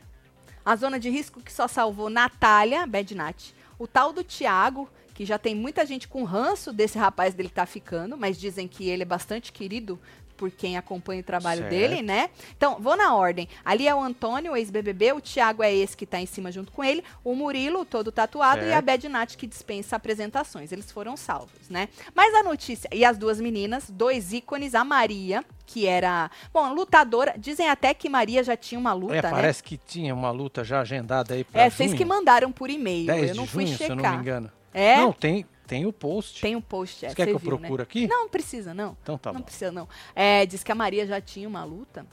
A 0.64 0.76
zona 0.76 0.98
de 1.00 1.08
risco 1.08 1.40
que 1.40 1.52
só 1.52 1.66
salvou 1.66 2.10
Natália, 2.10 2.86
Bad 2.86 3.14
Nat, 3.14 3.50
o 3.78 3.86
tal 3.86 4.12
do 4.12 4.22
Thiago, 4.22 4.88
que 5.18 5.24
já 5.24 5.36
tem 5.36 5.52
muita 5.52 5.84
gente 5.84 6.06
com 6.06 6.22
ranço 6.22 6.72
desse 6.72 6.96
rapaz 6.96 7.34
dele 7.34 7.48
tá 7.48 7.66
ficando, 7.66 8.16
mas 8.16 8.38
dizem 8.38 8.68
que 8.68 8.88
ele 8.88 9.02
é 9.02 9.04
bastante 9.04 9.50
querido 9.50 9.98
por 10.36 10.48
quem 10.48 10.76
acompanha 10.76 11.20
o 11.20 11.24
trabalho 11.24 11.62
Certo. 11.62 11.70
dele, 11.72 12.02
né? 12.02 12.30
Então, 12.56 12.76
vou 12.78 12.96
na 12.96 13.16
ordem. 13.16 13.48
Ali 13.64 13.88
é 13.88 13.92
o 13.92 14.00
Antônio, 14.00 14.52
o 14.52 14.56
ex-BBB, 14.56 15.12
o 15.14 15.20
Thiago 15.20 15.60
é 15.60 15.74
esse 15.74 15.96
que 15.96 16.06
tá 16.06 16.20
em 16.20 16.26
cima 16.26 16.52
junto 16.52 16.70
com 16.70 16.84
ele, 16.84 17.02
o 17.24 17.34
Murilo, 17.34 17.84
todo 17.84 18.12
tatuado, 18.12 18.60
e 18.60 18.66
a 18.66 18.74
Certo. 18.74 18.84
Bad 18.84 19.08
Nat, 19.08 19.36
que 19.36 19.44
dispensa 19.48 19.96
apresentações. 19.96 20.70
Eles 20.70 20.92
foram 20.92 21.16
salvos, 21.16 21.68
né? 21.68 21.88
Mas 22.14 22.32
a 22.36 22.44
notícia, 22.44 22.88
e 22.92 23.04
as 23.04 23.18
duas 23.18 23.40
meninas, 23.40 23.90
dois 23.90 24.32
ícones, 24.32 24.76
a 24.76 24.84
Maria, 24.84 25.44
que 25.66 25.84
era, 25.84 26.30
bom, 26.54 26.72
lutadora, 26.72 27.34
dizem 27.36 27.68
até 27.68 27.92
que 27.92 28.08
Maria 28.08 28.44
já 28.44 28.56
tinha 28.56 28.78
uma 28.78 28.92
luta, 28.92 29.14
É, 29.16 29.22
né? 29.22 29.30
parece 29.32 29.60
que 29.64 29.76
tinha 29.76 30.14
uma 30.14 30.30
luta 30.30 30.62
já 30.62 30.82
agendada 30.82 31.34
aí 31.34 31.42
pra 31.42 31.62
É, 31.62 31.68
vocês 31.70 31.90
junho, 31.90 31.98
que 31.98 32.04
mandaram 32.04 32.52
por 32.52 32.70
e-mail. 32.70 33.06
10 33.08 33.30
Eu 33.30 33.34
não 33.34 33.44
fui 33.48 33.66
junho, 33.66 33.76
se 33.76 33.82
eu 33.82 33.88
checar. 33.88 34.02
não 34.12 34.18
me 34.18 34.22
engano. 34.22 34.52
É? 34.72 34.96
Não, 34.96 35.12
tem, 35.12 35.46
tem 35.66 35.86
o 35.86 35.92
post. 35.92 36.40
Tem 36.40 36.56
um 36.56 36.60
post. 36.60 37.04
É, 37.04 37.10
Você 37.10 37.14
quer 37.14 37.26
que 37.26 37.32
eu 37.32 37.38
viu, 37.38 37.52
né? 37.52 37.58
procure 37.58 37.82
aqui? 37.82 38.06
Não, 38.06 38.28
precisa, 38.28 38.72
não. 38.74 38.96
Então 39.02 39.18
tá 39.18 39.32
não 39.32 39.40
bom. 39.40 39.44
precisa, 39.44 39.72
não. 39.72 39.88
É, 40.14 40.46
diz 40.46 40.62
que 40.62 40.72
a 40.72 40.74
Maria 40.74 41.06
já 41.06 41.20
tinha 41.20 41.48
uma 41.48 41.64
luta. 41.64 42.06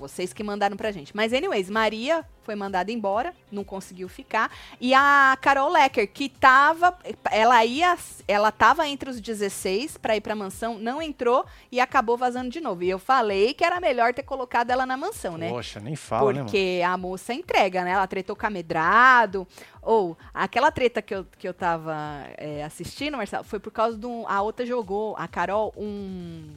Vocês 0.00 0.32
que 0.32 0.42
mandaram 0.42 0.76
pra 0.76 0.90
gente. 0.90 1.14
Mas, 1.14 1.32
anyways, 1.32 1.68
Maria 1.70 2.24
foi 2.42 2.54
mandada 2.56 2.90
embora, 2.90 3.32
não 3.52 3.62
conseguiu 3.62 4.08
ficar. 4.08 4.50
E 4.80 4.92
a 4.94 5.36
Carol 5.40 5.70
Lecker, 5.70 6.10
que 6.10 6.28
tava. 6.28 6.96
Ela 7.30 7.64
ia. 7.64 7.96
Ela 8.26 8.50
tava 8.50 8.88
entre 8.88 9.10
os 9.10 9.20
16 9.20 9.98
pra 9.98 10.16
ir 10.16 10.20
pra 10.20 10.34
mansão, 10.34 10.78
não 10.78 11.02
entrou 11.02 11.44
e 11.70 11.78
acabou 11.78 12.16
vazando 12.16 12.48
de 12.50 12.60
novo. 12.60 12.82
E 12.82 12.88
eu 12.90 12.98
falei 12.98 13.52
que 13.54 13.62
era 13.62 13.78
melhor 13.78 14.14
ter 14.14 14.22
colocado 14.22 14.70
ela 14.70 14.86
na 14.86 14.96
mansão, 14.96 15.36
né? 15.36 15.50
Poxa, 15.50 15.78
nem 15.80 15.94
fala, 15.94 16.32
né? 16.32 16.42
Porque 16.44 16.80
a 16.84 16.96
moça 16.96 17.34
entrega, 17.34 17.84
né? 17.84 17.90
Ela 17.90 18.06
tretou 18.06 18.34
com 18.34 18.46
a 18.46 18.50
Medrado. 18.50 19.46
Ou 19.82 20.16
aquela 20.32 20.70
treta 20.72 21.00
que 21.02 21.14
eu, 21.14 21.26
que 21.38 21.46
eu 21.46 21.54
tava 21.54 21.94
é, 22.36 22.64
assistindo, 22.64 23.16
Marcelo, 23.16 23.44
foi 23.44 23.60
por 23.60 23.70
causa 23.70 23.96
de 23.98 24.06
um. 24.06 24.26
A 24.28 24.40
outra 24.42 24.64
jogou, 24.64 25.14
a 25.18 25.28
Carol, 25.28 25.72
um. 25.76 26.54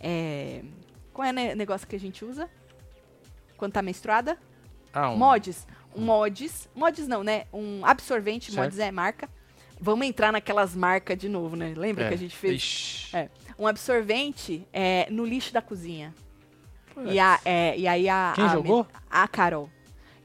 É, 0.00 0.62
qual 1.12 1.26
é 1.26 1.30
o 1.30 1.34
ne- 1.34 1.54
negócio 1.54 1.86
que 1.86 1.96
a 1.96 2.00
gente 2.00 2.24
usa? 2.24 2.48
Quando 3.60 3.74
tá 3.74 3.82
menstruada? 3.82 4.38
Ah, 4.90 5.10
um- 5.10 5.18
Mods. 5.18 5.66
Um 5.94 6.00
mods. 6.00 6.66
Mods 6.74 7.06
não, 7.06 7.22
né? 7.22 7.44
Um 7.52 7.84
absorvente, 7.84 8.50
Certo. 8.50 8.64
mods 8.64 8.78
é 8.78 8.90
marca. 8.90 9.28
Vamos 9.78 10.06
entrar 10.06 10.32
naquelas 10.32 10.74
marcas 10.74 11.18
de 11.18 11.28
novo, 11.28 11.56
né? 11.56 11.74
Lembra 11.76 12.04
é. 12.04 12.08
que 12.08 12.14
a 12.14 12.18
gente 12.18 12.34
fez? 12.34 12.54
Ixi. 12.54 13.16
É, 13.16 13.28
um 13.58 13.66
absorvente 13.66 14.66
é, 14.72 15.06
no 15.10 15.26
lixo 15.26 15.52
da 15.52 15.60
cozinha. 15.60 16.14
E, 17.04 17.20
a, 17.20 17.38
é, 17.44 17.78
e 17.78 17.86
aí 17.86 18.08
a. 18.08 18.32
Quem 18.34 18.44
a 18.44 18.48
jogou? 18.48 18.86
A 19.10 19.28
Carol. 19.28 19.68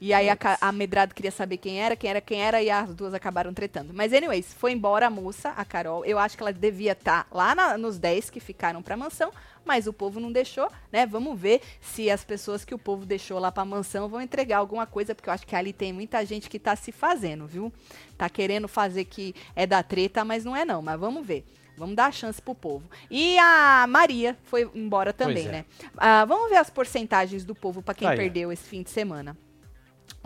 E 0.00 0.12
aí 0.14 0.28
a, 0.30 0.36
a 0.60 0.72
Medrado 0.72 1.14
queria 1.14 1.30
saber 1.30 1.58
quem 1.58 1.78
era, 1.80 1.94
quem 1.94 2.08
era, 2.10 2.20
quem 2.20 2.40
era, 2.42 2.62
e 2.62 2.70
as 2.70 2.94
duas 2.94 3.12
acabaram 3.14 3.52
tretando. 3.52 3.92
Mas, 3.94 4.12
anyways, 4.14 4.52
foi 4.54 4.72
embora 4.72 5.06
a 5.06 5.10
moça, 5.10 5.50
a 5.50 5.64
Carol. 5.64 6.04
Eu 6.04 6.18
acho 6.18 6.36
que 6.36 6.42
ela 6.42 6.52
devia 6.52 6.92
estar 6.92 7.26
lá 7.30 7.54
na- 7.54 7.76
nos 7.78 7.98
10 7.98 8.28
que 8.30 8.40
ficaram 8.40 8.82
pra 8.82 8.96
mansão, 8.96 9.30
mas 9.66 9.86
o 9.86 9.92
povo 9.92 10.20
não 10.20 10.30
deixou, 10.30 10.70
né? 10.92 11.04
Vamos 11.04 11.38
ver 11.38 11.60
se 11.80 12.10
as 12.10 12.24
pessoas 12.24 12.64
que 12.64 12.74
o 12.74 12.78
povo 12.78 13.04
deixou 13.04 13.38
lá 13.38 13.50
pra 13.50 13.64
mansão 13.64 14.08
vão 14.08 14.20
entregar 14.20 14.58
alguma 14.58 14.86
coisa, 14.86 15.14
porque 15.14 15.28
eu 15.28 15.34
acho 15.34 15.46
que 15.46 15.56
ali 15.56 15.72
tem 15.72 15.92
muita 15.92 16.24
gente 16.24 16.48
que 16.48 16.58
tá 16.58 16.76
se 16.76 16.92
fazendo, 16.92 17.46
viu? 17.46 17.72
Tá 18.16 18.30
querendo 18.30 18.68
fazer 18.68 19.04
que 19.04 19.34
é 19.54 19.66
da 19.66 19.82
treta, 19.82 20.24
mas 20.24 20.44
não 20.44 20.56
é 20.56 20.64
não. 20.64 20.80
Mas 20.80 20.98
vamos 20.98 21.26
ver. 21.26 21.44
Vamos 21.76 21.94
dar 21.94 22.06
a 22.06 22.12
chance 22.12 22.40
pro 22.40 22.54
povo. 22.54 22.88
E 23.10 23.38
a 23.38 23.86
Maria 23.86 24.36
foi 24.44 24.70
embora 24.74 25.12
também, 25.12 25.46
é. 25.48 25.52
né? 25.52 25.64
Ah, 25.96 26.24
vamos 26.24 26.48
ver 26.48 26.56
as 26.56 26.70
porcentagens 26.70 27.44
do 27.44 27.54
povo 27.54 27.82
pra 27.82 27.94
quem 27.94 28.08
aí, 28.08 28.16
perdeu 28.16 28.50
esse 28.50 28.64
fim 28.64 28.82
de 28.82 28.90
semana. 28.90 29.36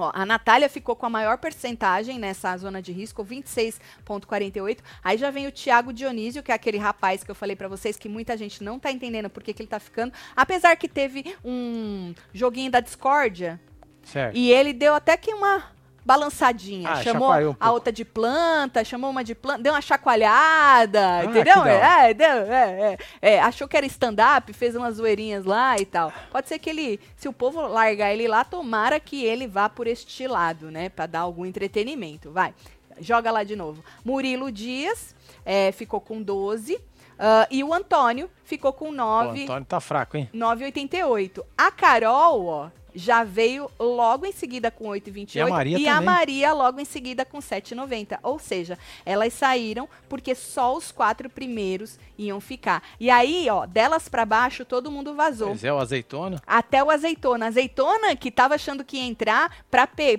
Ó, 0.01 0.11
a 0.15 0.25
Natália 0.25 0.69
ficou 0.69 0.97
com 0.97 1.05
a 1.07 1.11
maior 1.11 1.37
porcentagem 1.39 2.19
nessa 2.19 2.57
zona 2.57 2.81
de 2.81 2.91
risco, 2.91 3.25
26,48. 3.25 4.79
Aí 5.05 5.19
já 5.19 5.31
vem 5.31 5.47
o 5.47 5.53
Thiago 5.53 5.93
Dionísio, 5.93 6.43
que 6.43 6.51
é 6.51 6.55
aquele 6.55 6.79
rapaz 6.79 7.23
que 7.23 7.31
eu 7.31 7.35
falei 7.35 7.55
pra 7.55 7.69
vocês 7.69 7.97
que 7.97 8.09
muita 8.09 8.37
gente 8.37 8.65
não 8.65 8.79
tá 8.79 8.91
entendendo 8.91 9.29
por 9.29 9.43
que, 9.43 9.53
que 9.53 9.63
ele 9.63 9.69
tá 9.69 9.79
ficando. 9.79 10.13
Apesar 10.35 10.75
que 10.77 10.89
teve 10.89 11.37
um 11.45 12.15
joguinho 12.33 12.71
da 12.71 12.81
discórdia 12.81 13.61
Certo. 14.03 14.35
e 14.37 14.51
ele 14.51 14.73
deu 14.73 14.95
até 14.95 15.17
que 15.17 15.35
uma 15.35 15.65
balançadinha. 16.05 16.89
Ah, 16.91 17.03
chamou 17.03 17.31
um 17.33 17.57
a 17.59 17.73
outra 17.73 17.93
de 17.93 18.05
planta, 18.05 18.85
chamou 18.85 19.11
uma 19.11 19.23
de 19.25 19.35
planta, 19.35 19.63
deu 19.63 19.73
uma 19.73 19.81
chacoalhada, 19.81 21.21
Ah, 21.21 21.25
entendeu? 21.25 21.59
hora. 21.59 21.71
É, 21.71 22.15
deu, 22.15 22.27
é, 22.29 22.99
é, 23.23 23.35
é, 23.35 23.41
achou 23.41 23.67
que 23.69 23.77
era 23.77 23.87
stand-up, 23.87 24.53
fez 24.53 24.75
umas 24.77 24.97
zoeirinhas 24.97 25.45
lá 25.45 25.77
e 25.79 25.85
tal. 25.85 26.13
Pode 26.31 26.49
ser 26.49 26.59
que 26.59 26.71
ele, 26.71 27.01
se 27.17 27.29
o 27.29 27.33
povo 27.33 27.61
largar 27.67 28.13
ele 28.13 28.27
lá, 28.29 28.45
tomara 28.45 28.99
que 29.01 29.25
ele 29.25 29.47
vá 29.47 29.69
por 29.69 29.87
este 29.87 30.27
lado, 30.27 30.71
né? 30.71 30.89
Pra 30.89 31.07
dar 31.07 31.21
algum 31.21 31.45
entretenimento. 31.47 32.31
Vai, 32.31 32.55
joga 33.01 33.31
lá 33.31 33.45
de 33.45 33.57
novo. 33.57 33.83
Murilo 34.05 34.51
Dias 34.51 35.15
é, 35.45 35.73
ficou 35.73 36.01
com 36.01 36.23
12. 36.23 36.81
ah, 37.19 37.47
e 37.51 37.63
o 37.63 37.73
Antônio 37.75 38.31
ficou 38.45 38.73
com 38.73 38.87
Pô, 38.87 38.93
9. 38.93 39.41
o 39.41 39.43
Antônio 39.45 39.65
tá 39.65 39.81
fraco, 39.81 40.17
hein? 40.17 40.29
9,88. 40.35 41.43
A 41.57 41.71
Carol, 41.71 42.47
ó, 42.47 42.69
já 42.95 43.25
veio 43.25 43.71
logo 43.79 44.27
em 44.27 44.33
seguida 44.33 44.71
com 44.71 44.87
8,28 44.89 45.35
E 45.37 45.41
a 45.41 45.47
Maria 45.49 45.79
e 45.79 45.89
a. 45.89 46.01
Maria 46.01 46.53
logo 46.53 46.81
em 46.81 46.85
seguida 46.85 47.25
com 47.25 47.39
7,90. 47.39 48.19
Ou 48.23 48.39
seja, 48.39 48.79
elas 49.05 49.33
saíram 49.33 49.89
porque 50.09 50.35
só 50.35 50.77
os 50.77 50.91
quatro 50.93 51.29
primeiros 51.29 51.99
iam 52.19 52.41
ficar. 52.41 52.83
E 52.99 53.09
aí, 53.11 53.49
ó, 53.51 53.67
delas 53.67 54.09
pra 54.09 54.25
baixo 54.25 54.65
todo 54.65 54.91
mundo 54.91 55.15
vazou. 55.15 55.49
Pois 55.49 55.65
é, 55.65 55.73
o 55.73 55.79
azeitona. 55.79 56.41
Até 56.47 56.83
o 56.85 56.91
azeitona. 56.91 57.47
Azeitona 57.47 58.15
que 58.17 58.31
tava 58.31 58.55
achando 58.57 58.85
que 58.85 58.97
ia 58.99 59.05
entrar 59.05 59.51
pra, 59.71 59.87
pe- 59.87 60.19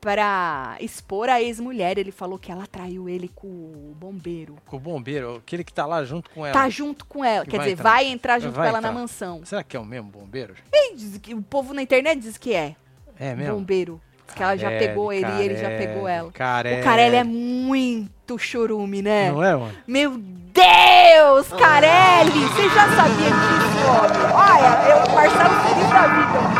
pra, 0.00 0.14
pra 0.14 0.76
expor 0.80 1.28
a 1.28 1.40
ex-mulher. 1.40 1.98
Ele 1.98 2.10
falou 2.10 2.38
que 2.38 2.50
ela 2.50 2.66
traiu 2.66 3.08
ele 3.08 3.28
com 3.34 3.46
o 3.46 3.94
bombeiro. 3.98 4.56
Com 4.66 4.76
o 4.76 4.80
bombeiro, 4.80 5.36
aquele 5.36 5.62
que 5.64 5.72
tá 5.72 5.86
lá 5.86 6.04
junto 6.04 6.30
com 6.30 6.44
ela. 6.44 6.52
Tá 6.52 6.68
junto 6.68 7.04
com 7.06 7.24
ela. 7.24 7.44
Que 7.44 7.50
Quer 7.52 7.56
vai 7.58 7.66
dizer, 7.66 7.80
entrar. 7.80 7.90
vai 7.92 8.06
entrar 8.06 8.38
junto 8.38 8.54
Vai 8.54 8.64
com 8.64 8.68
ela 8.68 8.80
na 8.80 8.88
entrar. 8.88 9.00
mansão. 9.00 9.40
Será 9.44 9.62
que 9.62 9.76
é 9.76 9.80
o 9.80 9.84
mesmo 9.84 10.10
bombeiro? 10.10 10.54
E 10.72 10.94
diz 10.96 11.18
que 11.18 11.34
o 11.34 11.42
povo 11.42 11.72
na 11.74 11.82
internet 11.82 12.18
diz 12.20 12.36
que 12.38 12.54
é. 12.54 12.74
É 13.18 13.34
mesmo? 13.34 13.54
Bombeiro. 13.54 14.00
Diz 14.26 14.34
que 14.36 14.42
ela 14.42 14.56
já 14.56 14.68
Carelli, 14.70 14.86
pegou 14.88 15.12
ele 15.12 15.26
e 15.26 15.42
ele 15.42 15.56
já 15.56 15.62
Carelli, 15.62 15.86
pegou 15.86 16.08
ela. 16.08 16.32
Carelli. 16.32 16.80
O 16.80 16.84
Carelli 16.84 17.16
é 17.16 17.24
muito 17.24 18.38
churume, 18.38 19.02
né? 19.02 19.30
Não 19.32 19.42
é, 19.44 19.56
mano? 19.56 19.74
Meu 19.86 20.16
Deus, 20.18 21.48
Carelli! 21.48 22.30
Você 22.30 22.68
já 22.70 22.88
sabia 22.94 23.30
disso, 23.30 23.86
homem? 23.88 24.32
Olha, 24.32 24.88
eu, 24.88 25.14
Marcelo 25.14 25.60
feliz 25.62 25.90
da 25.90 26.06
vida. 26.06 26.59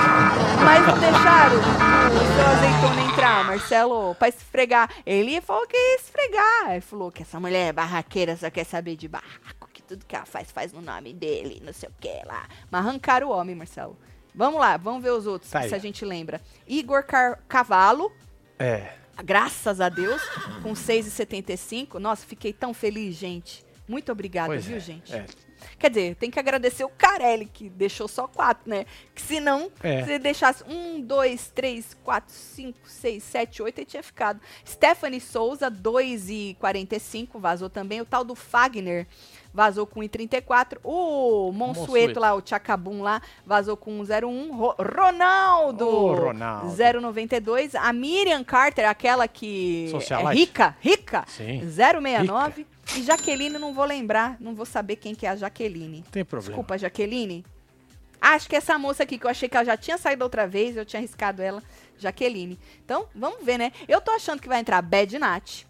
Mas 0.64 0.86
não 0.86 0.98
deixaram 0.98 1.56
o 1.58 2.34
seu 2.34 2.46
azeitona 2.46 3.10
entrar, 3.12 3.44
Marcelo, 3.44 4.14
pra 4.14 4.28
esfregar. 4.28 4.90
Ele 5.04 5.40
falou 5.40 5.66
que 5.66 5.76
ia 5.76 5.96
esfregar. 5.96 6.70
Ele 6.72 6.80
falou 6.80 7.10
que 7.10 7.22
essa 7.22 7.40
mulher 7.40 7.68
é 7.68 7.72
barraqueira, 7.72 8.36
só 8.36 8.50
quer 8.50 8.64
saber 8.64 8.96
de 8.96 9.08
barraco. 9.08 9.68
Que 9.72 9.82
tudo 9.82 10.04
que 10.06 10.14
ela 10.14 10.24
faz, 10.26 10.50
faz 10.50 10.72
no 10.72 10.80
nome 10.82 11.12
dele, 11.12 11.62
não 11.64 11.72
sei 11.72 11.88
o 11.88 11.92
que 12.00 12.12
lá. 12.26 12.46
Mas 12.70 12.84
arrancaram 12.86 13.28
o 13.28 13.30
homem, 13.32 13.54
Marcelo. 13.54 13.96
Vamos 14.34 14.60
lá, 14.60 14.76
vamos 14.76 15.02
ver 15.02 15.10
os 15.10 15.26
outros, 15.26 15.50
Tá 15.50 15.60
se 15.62 15.68
aí. 15.68 15.74
a 15.74 15.78
gente 15.78 16.04
lembra. 16.04 16.40
Igor 16.66 17.02
Car 17.04 17.40
Cavalo, 17.48 18.12
É. 18.58 18.92
graças 19.24 19.80
a 19.80 19.88
Deus, 19.88 20.22
com 20.62 20.72
6,75. 20.74 21.98
Nossa, 21.98 22.24
fiquei 22.26 22.52
tão 22.52 22.72
feliz, 22.72 23.16
gente. 23.16 23.64
Muito 23.88 24.12
obrigada, 24.12 24.48
Pois 24.48 24.64
viu, 24.64 24.76
é, 24.76 24.80
gente? 24.80 25.12
é. 25.14 25.24
Quer 25.80 25.88
dizer, 25.88 26.14
tem 26.16 26.30
que 26.30 26.38
agradecer 26.38 26.84
o 26.84 26.90
Carelli, 26.90 27.46
que 27.46 27.70
deixou 27.70 28.06
só 28.06 28.28
quatro, 28.28 28.68
né? 28.68 28.84
Que 29.14 29.22
se 29.22 29.40
não, 29.40 29.72
É. 29.82 30.04
se 30.04 30.10
ele 30.10 30.18
deixasse 30.18 30.62
um, 30.68 31.00
dois, 31.00 31.50
três, 31.54 31.96
quatro, 32.04 32.32
cinco, 32.34 32.78
seis, 32.84 33.22
sete, 33.24 33.62
oito, 33.62 33.78
ele 33.78 33.86
tinha 33.86 34.02
ficado. 34.02 34.38
Stephanie 34.64 35.20
Souza, 35.22 35.70
2,45, 35.70 37.38
vazou 37.40 37.70
também. 37.70 38.00
O 38.00 38.04
tal 38.04 38.24
do 38.24 38.34
Fagner 38.34 39.06
vazou 39.52 39.86
com 39.86 40.00
1,34. 40.00 40.78
O 40.84 41.50
Monsueto 41.52 41.80
Monsueto. 41.88 42.20
lá, 42.20 42.34
o 42.34 42.42
Chacabum 42.44 43.02
lá, 43.02 43.20
vazou 43.44 43.76
com 43.76 43.98
1,01. 44.02 44.50
Ro 44.52 44.74
Ronaldo! 44.78 45.88
Ô, 45.88 46.14
Ronaldo. 46.14 46.68
0,92. 46.76 47.74
A 47.74 47.92
Miriam 47.92 48.44
Carter, 48.44 48.88
aquela 48.88 49.26
que 49.26 49.86
é 49.86 49.90
Socialite. 49.90 50.34
rica, 50.40 50.76
rica, 50.80 51.24
Sim. 51.26 51.60
069. 51.68 52.66
E 52.96 53.02
Jaqueline, 53.02 53.58
não 53.58 53.72
vou 53.72 53.84
lembrar, 53.84 54.36
não 54.40 54.54
vou 54.54 54.66
saber 54.66 54.96
quem 54.96 55.14
que 55.14 55.26
é 55.26 55.30
a 55.30 55.36
Jaqueline. 55.36 56.04
Tem 56.10 56.24
problema. 56.24 56.50
Desculpa, 56.50 56.76
Jaqueline. 56.78 57.44
Acho 58.20 58.48
que 58.48 58.56
essa 58.56 58.78
moça 58.78 59.02
aqui, 59.04 59.16
que 59.18 59.24
eu 59.26 59.30
achei 59.30 59.48
que 59.48 59.56
ela 59.56 59.64
já 59.64 59.76
tinha 59.76 59.96
saído 59.96 60.24
outra 60.24 60.46
vez, 60.46 60.76
eu 60.76 60.84
tinha 60.84 61.00
arriscado 61.00 61.40
ela, 61.40 61.62
Jaqueline. 61.98 62.58
Então, 62.84 63.06
vamos 63.14 63.44
ver, 63.44 63.56
né? 63.58 63.72
Eu 63.88 64.00
tô 64.00 64.10
achando 64.10 64.40
que 64.42 64.48
vai 64.48 64.60
entrar 64.60 64.82
Bad 64.82 65.18
Nat. 65.18 65.62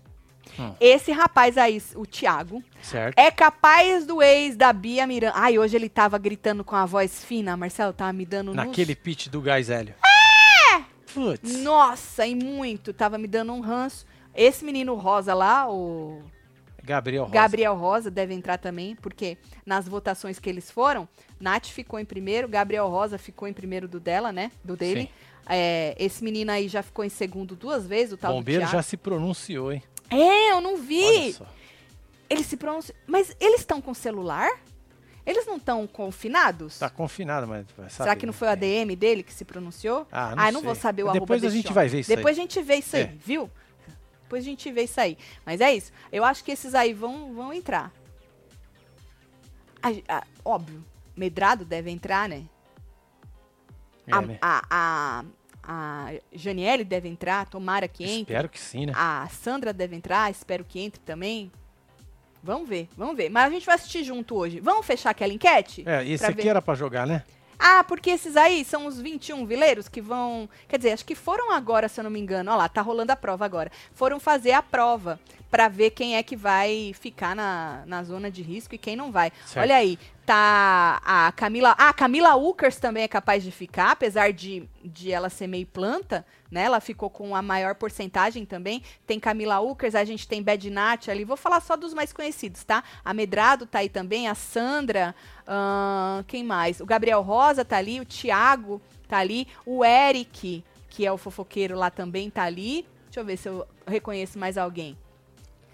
Hum. 0.59 0.75
Esse 0.81 1.13
rapaz 1.13 1.57
aí, 1.57 1.81
o 1.95 2.05
Thiago, 2.05 2.65
Certo. 2.83 3.17
é 3.17 3.31
capaz 3.31 4.05
do 4.05 4.21
ex 4.21 4.57
da 4.57 4.73
Bia 4.73 5.07
Miranda. 5.07 5.35
Ai, 5.37 5.59
hoje 5.59 5.77
ele 5.77 5.89
tava 5.89 6.19
gritando 6.19 6.65
com 6.65 6.75
a 6.75 6.85
voz 6.87 7.23
fina, 7.25 7.57
Marcelo, 7.57 7.93
tava 7.93 8.13
me 8.13 8.27
dando 8.27 8.49
nos- 8.49 8.57
Naquele 8.57 8.97
pitch 8.97 9.29
do 9.29 9.41
gás 9.41 9.71
hélio. 9.71 9.95
É! 10.75 10.83
Putz. 11.15 11.59
Nossa, 11.61 12.27
e 12.27 12.35
muito, 12.35 12.93
tava 12.93 13.17
me 13.17 13.29
dando 13.29 13.53
um 13.53 13.61
ranço. 13.61 14.05
Esse 14.35 14.65
menino 14.65 14.95
rosa 14.95 15.35
lá, 15.35 15.71
o 15.71 16.21
Gabriel 16.83 17.23
Rosa. 17.25 17.35
Gabriel 17.35 17.75
Rosa 17.77 18.11
deve 18.11 18.35
entrar 18.35 18.59
também, 18.59 18.97
porque 18.97 19.37
nas 19.65 19.87
votações 19.89 20.39
que 20.39 20.49
eles 20.49 20.71
foram, 20.71 21.09
Nath 21.39 21.67
ficou 21.67 21.99
em 21.99 22.05
primeiro, 22.05 22.49
Gabriel 22.49 22.89
Rosa 22.89 23.19
ficou 23.19 23.47
em 23.49 23.53
primeiro 23.53 23.87
do 23.89 24.01
dela, 24.01 24.33
né? 24.33 24.51
Do 24.65 24.77
dele. 24.77 25.11
É, 25.49 25.97
esse 25.99 26.23
menino 26.23 26.51
aí 26.53 26.69
já 26.69 26.83
ficou 26.83 27.05
em 27.05 27.09
segundo 27.09 27.57
duas 27.57 27.87
vezes, 27.87 28.13
o 28.13 28.17
tal 28.17 28.33
Bombeiro 28.35 28.67
já 28.67 28.83
se 28.83 28.97
pronunciou, 28.97 29.73
hein? 29.73 29.83
É, 30.11 30.53
eu 30.53 30.61
não 30.61 30.77
vi. 30.77 31.33
só. 31.33 31.47
Eles 32.29 32.47
se 32.47 32.57
pronunciam. 32.57 32.97
Mas 33.07 33.35
eles 33.41 33.61
estão 33.61 33.81
com 33.81 33.93
celular? 33.93 34.49
Eles 35.27 35.47
não 35.47 35.57
estão 35.57 35.87
confinados? 35.87 36.79
Tá 36.79 36.89
confinado, 36.89 37.47
mas 37.47 37.67
vai 37.77 37.91
Será 37.91 38.17
que 38.17 38.25
não 38.27 38.33
né? 38.33 38.39
foi 38.39 38.49
o 38.49 38.51
ADM 38.53 38.95
dele 38.97 39.23
que 39.23 39.33
se 39.35 39.45
pronunciou? 39.45 40.07
Ah, 40.11 40.35
não 40.35 40.43
Ah, 40.45 40.53
não 40.53 40.61
sei. 40.61 40.67
vou 40.67 40.75
saber 40.75 41.05
o 41.05 41.13
Depois 41.13 41.45
a 41.45 41.49
gente 41.51 41.73
vai 41.73 41.89
ver 41.89 42.01
isso 42.01 42.09
Depois 42.09 42.37
aí. 42.37 42.41
a 42.41 42.43
gente 42.43 42.63
vê 42.63 42.77
isso 42.77 42.97
aí, 42.97 43.03
É. 43.03 43.13
viu? 43.25 43.51
Depois 44.31 44.45
a 44.45 44.49
gente 44.49 44.71
vê 44.71 44.85
isso 44.85 45.01
aí. 45.01 45.19
Mas 45.45 45.61
é 45.61 45.75
isso. 45.75 45.91
Eu 46.13 46.25
acho 46.25 46.45
que 46.45 46.53
esses 46.53 46.73
aí 46.73 46.95
vão, 46.95 47.35
vão 47.35 47.53
entrar. 47.53 47.93
A- 49.83 50.19
a- 50.19 50.25
óbvio, 50.45 50.85
Medrado 51.17 51.65
deve 51.65 51.91
entrar, 51.91 52.29
né? 52.29 52.45
É, 54.07 54.15
a, 54.15 54.21
né? 54.23 54.39
a, 54.41 55.25
a, 55.65 56.13
Janiele 56.33 56.85
deve 56.85 57.09
entrar, 57.09 57.45
tomara 57.47 57.89
que 57.89 58.05
entre. 58.05 58.21
Espero 58.21 58.49
que 58.49 58.61
sim, 58.61 58.87
né? 58.87 58.93
A 58.95 59.29
Sandra 59.33 59.73
deve 59.73 59.97
entrar, 59.97 60.31
espero 60.31 60.65
que 60.65 60.79
entre 60.79 61.01
também. 61.01 61.51
Vamos 62.41 62.69
ver, 62.69 62.89
vamos 62.97 63.17
ver. 63.17 63.31
Mas 63.31 63.47
a 63.47 63.51
gente 63.51 63.67
vai 63.67 63.75
assistir 63.75 64.05
junto 64.05 64.37
hoje. 64.37 64.61
Vamos 64.61 64.87
fechar 64.87 65.11
aquela 65.11 65.33
enquete? 65.33 65.83
É, 65.85 66.07
esse 66.07 66.25
aqui 66.25 66.43
ver. 66.43 66.51
era 66.51 66.63
pra 66.63 66.77
jogar, 66.77 67.05
né? 67.05 67.25
Ah, 67.63 67.85
porque 67.85 68.09
esses 68.09 68.39
aí 68.39 68.65
são 68.65 68.87
os 68.87 68.99
21 68.99 69.45
vileiros 69.45 69.87
que 69.87 70.01
vão. 70.01 70.49
Quer 70.67 70.79
dizer, 70.79 70.93
acho 70.93 71.05
que 71.05 71.15
foram 71.15 71.53
agora, 71.53 71.91
se 71.91 72.01
eu 72.01 72.05
não 72.05 72.11
me 72.11 72.19
engano. 72.19 72.51
Olha 72.51 72.59
lá, 72.59 72.69
tá 72.71 72.81
rolando 72.81 73.13
a 73.13 73.17
prova 73.17 73.45
agora. 73.45 73.71
Foram 73.93 74.19
fazer 74.19 74.53
a 74.53 74.63
prova 74.63 75.21
pra 75.51 75.69
ver 75.69 75.91
quem 75.91 76.17
é 76.17 76.23
que 76.23 76.37
vai 76.37 76.95
ficar 76.99 77.37
na, 77.37 77.83
na 77.85 78.03
zona 78.03 78.31
de 78.31 78.41
risco 78.41 78.75
e 78.75 78.79
quem 78.79 78.97
não 78.97 79.13
vai. 79.13 79.31
Certo. 79.45 79.63
Olha 79.63 79.77
aí, 79.77 79.99
tá 80.31 81.03
a 81.05 81.33
Camila. 81.33 81.75
Ah, 81.77 81.89
a 81.89 81.93
Camila 81.93 82.37
Ukers 82.37 82.77
também 82.77 83.03
é 83.03 83.09
capaz 83.09 83.43
de 83.43 83.51
ficar, 83.51 83.91
apesar 83.91 84.33
de, 84.33 84.69
de 84.85 85.11
ela 85.11 85.29
ser 85.29 85.49
meio 85.49 85.67
planta, 85.67 86.25
né? 86.49 86.63
Ela 86.63 86.79
ficou 86.79 87.11
com 87.11 87.35
a 87.35 87.43
maior 87.43 87.75
porcentagem 87.75 88.47
também. 88.47 88.81
Tem 89.05 89.19
Camila 89.19 89.59
Ukers, 89.59 89.97
a 89.97 90.05
gente 90.05 90.29
tem 90.29 90.41
Bad 90.41 90.71
Nat 90.71 91.09
ali. 91.09 91.25
Vou 91.25 91.37
falar 91.37 91.61
só 91.61 91.77
dos 91.77 91.93
mais 91.93 92.13
conhecidos, 92.13 92.63
tá? 92.63 92.85
A 93.05 93.13
Medrado 93.13 93.67
tá 93.67 93.81
aí 93.81 93.89
também, 93.89 94.29
a 94.29 94.37
Sandra. 94.37 95.17
quem 96.29 96.45
mais? 96.45 96.81
O 96.81 96.87
Gabriel 96.87 97.23
Rosa 97.23 97.65
tá 97.65 97.79
ali, 97.79 98.01
o 98.01 98.07
Thiago 98.07 98.81
tá 99.09 99.19
ali, 99.19 99.49
o 99.67 99.85
Eric, 99.85 100.63
que 100.89 101.05
é 101.05 101.11
o 101.11 101.19
fofoqueiro 101.19 101.77
lá 101.77 101.91
também, 101.91 102.31
tá 102.31 102.45
ali. 102.45 102.87
Deixa 103.07 103.19
eu 103.19 103.25
ver 103.25 103.37
se 103.37 103.49
eu 103.49 103.67
reconheço 103.85 104.39
mais 104.39 104.57
alguém. 104.57 104.97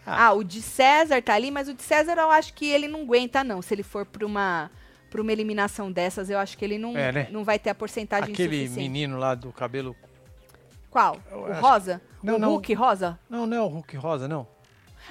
Ah. 0.07 0.27
Ah, 0.29 0.33
o 0.33 0.45
de 0.45 0.63
César 0.63 1.21
tá 1.21 1.35
ali, 1.35 1.51
mas 1.51 1.69
o 1.69 1.75
de 1.75 1.83
César 1.83 2.13
eu 2.17 2.31
acho 2.31 2.55
que 2.55 2.65
ele 2.71 2.87
não 2.87 3.03
aguenta, 3.03 3.43
não. 3.43 3.61
Se 3.61 3.75
ele 3.75 3.83
for 3.83 4.07
pra 4.07 4.25
uma, 4.25 4.71
pra 5.11 5.21
uma 5.21 5.33
eliminação 5.33 5.91
dessas, 5.91 6.31
eu 6.31 6.39
acho 6.39 6.57
que 6.57 6.65
ele 6.65 6.79
não, 6.79 6.97
É, 6.97 7.11
né? 7.11 7.29
não 7.31 7.43
vai 7.43 7.59
ter 7.59 7.71
a 7.71 7.75
porcentagem 7.75 8.33
Aquele 8.33 8.57
suficiente. 8.67 8.79
menino 8.89 9.19
lá 9.19 9.35
do 9.35 9.53
cabelo. 9.53 9.97
Qual? 10.91 11.17
Eu 11.31 11.41
O 11.41 11.47
acho- 11.47 11.61
rosa? 11.61 12.03
Não, 12.23 12.37
o 12.37 12.39
não. 12.39 12.49
Hulk 12.51 12.73
rosa? 12.75 13.19
Não, 13.29 13.47
não 13.47 13.57
é 13.57 13.61
o 13.61 13.67
Hulk 13.67 13.97
Rosa, 13.97 14.27
não. 14.29 14.47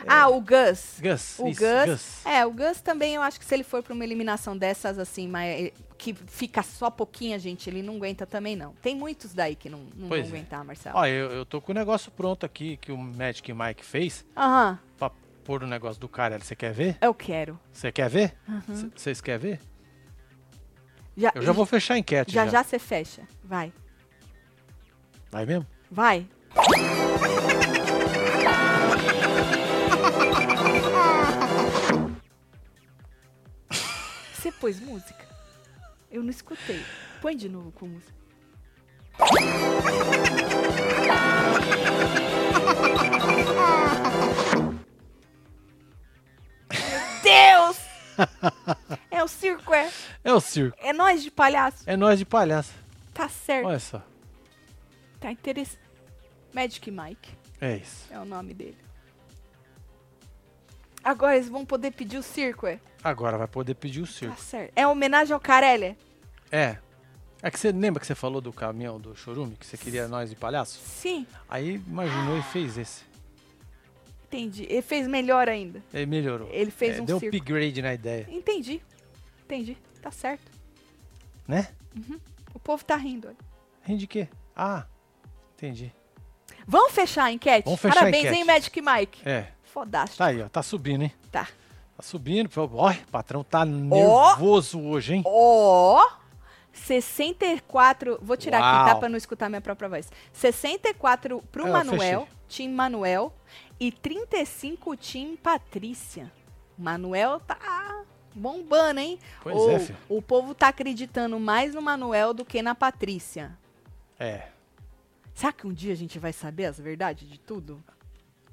Ah, 0.08 0.28
o 0.30 0.42
Gus. 0.42 1.00
Gus. 1.02 1.40
O 1.40 1.48
isso, 1.48 1.62
Gus, 1.62 1.86
Gus. 1.90 2.26
É, 2.26 2.46
o 2.46 2.52
Gus 2.52 2.82
também 2.82 3.16
eu 3.16 3.22
acho 3.22 3.40
que 3.40 3.46
se 3.46 3.54
ele 3.54 3.64
for 3.64 3.82
pra 3.82 3.94
uma 3.94 4.04
eliminação 4.04 4.58
dessas, 4.58 5.00
assim, 5.00 5.28
mas 5.28 5.72
que 5.98 6.14
fica 6.14 6.62
só 6.62 6.90
pouquinha 6.90 7.40
gente, 7.40 7.70
ele 7.70 7.82
não 7.82 7.96
aguenta 7.96 8.26
também, 8.26 8.56
não. 8.56 8.74
Tem 8.82 8.96
muitos 8.96 9.34
daí 9.34 9.56
que 9.56 9.70
não, 9.70 9.80
não 9.96 10.10
vão 10.10 10.18
é. 10.18 10.22
aguentar, 10.22 10.64
Marcelo. 10.66 10.98
Ó, 10.98 11.06
eu, 11.06 11.32
eu 11.32 11.46
tô 11.46 11.62
com 11.62 11.72
o 11.72 11.76
negócio 11.76 12.12
pronto 12.12 12.46
aqui 12.46 12.78
que 12.78 12.92
o 12.92 12.98
Magic 12.98 13.52
Mike 13.54 13.84
fez 13.86 14.26
Aham, 14.36 14.78
pra 14.98 15.10
pôr 15.44 15.64
o 15.64 15.68
negócio 15.68 16.00
do 16.02 16.10
cara. 16.10 16.38
Você 16.40 16.56
quer 16.56 16.74
ver? 16.74 16.98
eu 17.02 17.14
quero. 17.14 17.60
Você 17.72 17.92
quer 17.92 18.10
ver? 18.10 18.36
Uhum. 18.48 18.92
Vocês 18.96 19.22
querem 19.22 19.40
ver? 19.52 19.60
Já, 21.18 21.32
Eu 21.34 21.42
já 21.42 21.52
vou 21.54 21.66
fechar 21.66 21.94
a 21.94 21.98
enquete. 21.98 22.34
já 22.34 22.46
Já, 22.46 22.52
já 22.52 22.64
você 22.64 22.78
fecha. 22.78 23.22
Vai. 23.44 23.72
Vai 25.32 25.46
mesmo? 25.46 25.66
Vai. 25.90 26.28
Pôs 34.66 34.80
música? 34.80 35.24
Eu 36.10 36.24
não 36.24 36.32
escutei. 36.32 36.84
Põe 37.22 37.36
de 37.38 37.48
novo 37.48 37.72
com 37.72 37.86
música. 37.88 38.16
Meu 46.72 47.22
Deus! 47.24 47.78
É 49.12 49.24
o 49.24 49.28
circo, 49.28 49.74
é. 49.74 49.92
É 50.24 50.34
o 50.34 50.40
circo. 50.40 50.78
É 50.82 50.94
nós 50.94 51.22
de 51.24 51.32
palhaço. 51.32 51.84
É 51.86 51.96
nós 51.96 52.20
de 52.20 52.26
palhaço. 52.26 52.74
Tá 53.14 53.30
certo. 53.30 53.68
Olha 53.68 53.80
só. 53.80 54.02
Tá 55.20 55.32
interessante. 55.32 55.80
Magic 56.54 56.90
Mike 56.90 57.34
É 57.60 57.78
isso. 57.78 58.08
é 58.12 58.20
o 58.20 58.26
nome 58.26 58.54
dele. 58.54 58.78
Agora 61.06 61.36
eles 61.38 61.48
vão 61.48 61.64
poder 61.64 61.92
pedir 61.92 62.18
o 62.18 62.24
circo, 62.24 62.66
é? 62.66 62.80
Agora 63.04 63.38
vai 63.38 63.48
poder 63.48 63.76
pedir 63.76 64.02
o 64.02 64.08
Tá 64.08 64.12
circo. 64.12 64.42
certo. 64.42 64.72
É 64.76 64.88
homenagem 64.88 65.34
ao 65.36 65.40
Carelli? 65.40 65.96
É. 66.52 66.78
É 67.44 67.52
que 67.52 67.60
você 67.60 67.72
lembra 67.72 68.00
que 68.02 68.08
você 68.08 68.16
falou 68.16 68.42
do 68.42 68.52
caminhão 68.52 69.00
do 69.00 69.16
Chorume, 69.16 69.56
que 69.56 69.68
você 69.68 69.78
queria 69.78 70.08
nós 70.08 70.32
de 70.32 70.36
palhaço? 70.36 70.80
Sim, 70.84 71.28
Aí 71.48 71.76
imaginou 71.76 72.40
e 72.40 72.42
fez 72.42 72.76
esse. 72.76 73.04
entendi. 74.26 74.66
Ele 74.68 74.82
fez 74.82 75.08
melhor 75.08 75.48
ainda. 75.48 75.82
Ele 75.94 76.08
melhorou. 76.08 76.50
Ele 76.52 76.72
fez 76.72 76.98
É, 76.98 77.02
um 77.02 77.06
Deu 77.06 77.20
circo. 77.20 77.36
upgrade 77.38 77.82
na 77.84 77.94
ideia, 77.94 78.28
Entendi. 78.32 78.82
Entendi. 79.46 79.78
Tá 80.02 80.10
certo. 80.10 80.52
né? 81.48 81.68
O 82.54 82.58
povo 82.60 82.84
tá 82.84 82.96
rindo. 82.96 83.28
olha. 83.28 83.38
Rende 83.84 84.00
de 84.02 84.08
quê? 84.08 84.28
Ah, 84.56 84.86
entendi. 85.54 85.94
Vamos 86.68 86.94
fechar 86.94 87.26
a 87.26 87.32
enquete? 87.32 87.66
Vamos 87.66 87.80
fechar 87.80 87.94
a 87.94 88.00
Parabéns, 88.00 88.24
enquete. 88.26 88.38
hein, 88.40 88.44
Magic 88.44 88.82
Mike? 88.82 89.22
É, 89.30 89.48
Fodástico. 89.76 90.18
tá 90.20 90.28
aí, 90.28 90.42
ó. 90.42 90.48
Tá 90.48 90.64
subindo, 90.64 91.02
hein? 91.04 91.12
Tá. 91.30 91.50
Tá 91.98 92.02
subindo. 92.02 92.50
Olha, 92.74 92.98
o 93.06 93.12
patrão 93.12 93.44
tá 93.44 93.66
nervoso 93.66 94.80
hoje, 94.82 95.16
hein? 95.16 95.24
Ó! 95.26 96.02
64. 96.72 98.20
Vou 98.22 98.38
tirar 98.38 98.60
aqui, 98.60 98.86
tá? 98.86 98.92
Uau. 98.92 99.00
Pra 99.00 99.10
não 99.10 99.18
escutar 99.18 99.50
minha 99.50 99.60
própria 99.60 99.90
voz. 99.90 100.10
64 100.32 101.42
pro 101.52 101.68
É, 101.68 101.72
Manuel. 101.72 102.26
Tim 102.48 102.70
Manuel. 102.70 103.34
E 103.78 103.92
35 103.92 104.96
Tim 104.96 105.36
Patrícia. 105.36 106.32
Manuel 106.78 107.42
tá 107.42 108.04
bombando, 108.34 109.02
hein? 109.02 109.20
Pois 109.44 109.56
o, 109.58 109.70
é, 109.72 109.80
filho. 109.80 109.98
o 110.08 110.22
povo 110.22 110.56
tá 110.56 110.70
acreditando 110.70 111.38
mais 111.38 111.74
no 111.74 111.82
Manuel 111.82 112.34
do 112.34 112.46
que 112.46 112.62
na 112.62 112.74
Patrícia. 112.74 113.58
É. 114.18 114.48
Será 115.34 115.52
que 115.52 115.68
um 115.68 115.74
dia 115.74 115.92
a 115.92 115.98
gente 115.98 116.18
vai 116.18 116.32
saber 116.32 116.66
as 116.66 116.80
verdades 116.80 117.28
de 117.28 117.38
tudo? 117.38 117.84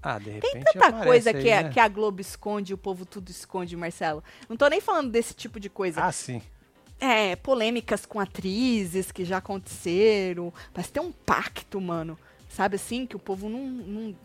Ah, 0.03 0.19
de 0.19 0.25
Tem 0.25 0.35
repente 0.35 0.65
tanta 0.73 0.87
aparece 0.89 1.07
coisa 1.07 1.31
aí, 1.31 1.43
que, 1.43 1.53
a, 1.53 1.63
né? 1.63 1.71
que 1.71 1.79
a 1.81 1.87
Globo 1.89 2.21
esconde, 2.21 2.75
o 2.75 2.79
povo 2.79 3.07
tudo 3.07 3.31
esconde, 3.31 3.77
Marcelo. 3.77 4.23
Não 4.49 4.57
tô 4.57 4.67
nem 4.69 4.81
falando 4.81 5.11
desse 5.11 5.33
tipo 5.35 5.61
de 5.61 5.71
coisa. 5.71 6.03
Ah, 6.05 6.11
sim. 6.11 6.43
É, 6.99 7.35
polêmicas 7.37 8.05
com 8.07 8.19
atrizes 8.21 9.11
que 9.13 9.25
já 9.25 9.39
aconteceram. 9.39 10.53
Mas 10.75 10.91
tem 10.91 11.03
um 11.03 11.13
pacto, 11.13 11.81
mano. 11.81 12.19
Sabe 12.49 12.77
assim, 12.77 13.07
que 13.07 13.17
o 13.17 13.19
povo 13.19 13.49
não, 13.49 13.61
não, 13.67 14.01
não- 14.03 14.17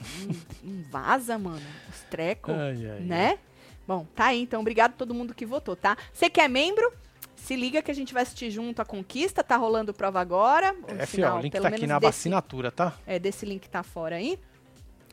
não 0.63 0.83
vaza, 0.91 1.37
mano. 1.37 1.61
Os 1.89 2.01
trecos, 2.09 2.53
Ai, 2.53 2.89
ai, 2.89 2.99
né? 2.99 3.39
Bom, 3.87 4.05
tá 4.15 4.25
aí, 4.25 4.41
então. 4.41 4.59
Obrigado 4.61 4.91
a 4.91 4.95
todo 4.95 5.13
mundo 5.13 5.33
que 5.33 5.45
votou, 5.45 5.75
tá? 5.75 5.95
Você 6.13 6.29
que 6.29 6.41
é 6.41 6.47
membro, 6.47 6.91
se 7.35 7.55
liga 7.55 7.81
que 7.81 7.89
a 7.89 7.93
gente 7.93 8.13
vai 8.13 8.23
assistir 8.23 8.51
junto 8.51 8.81
a 8.81 8.85
Conquista. 8.85 9.43
Tá 9.43 9.55
rolando 9.55 9.93
prova 9.93 10.19
agora. 10.19 10.75
É, 10.87 11.05
final, 11.05 11.37
o 11.37 11.41
link 11.41 11.53
pelo 11.53 11.63
tá 11.63 11.69
aqui 11.69 11.87
na 11.87 11.99
desse- 11.99 12.07
vacinatura, 12.17 12.69
tá? 12.71 12.93
é, 13.07 13.17
desse 13.17 13.45
link 13.45 13.69
tá 13.69 13.81
fora 13.81 14.17
aí. 14.17 14.37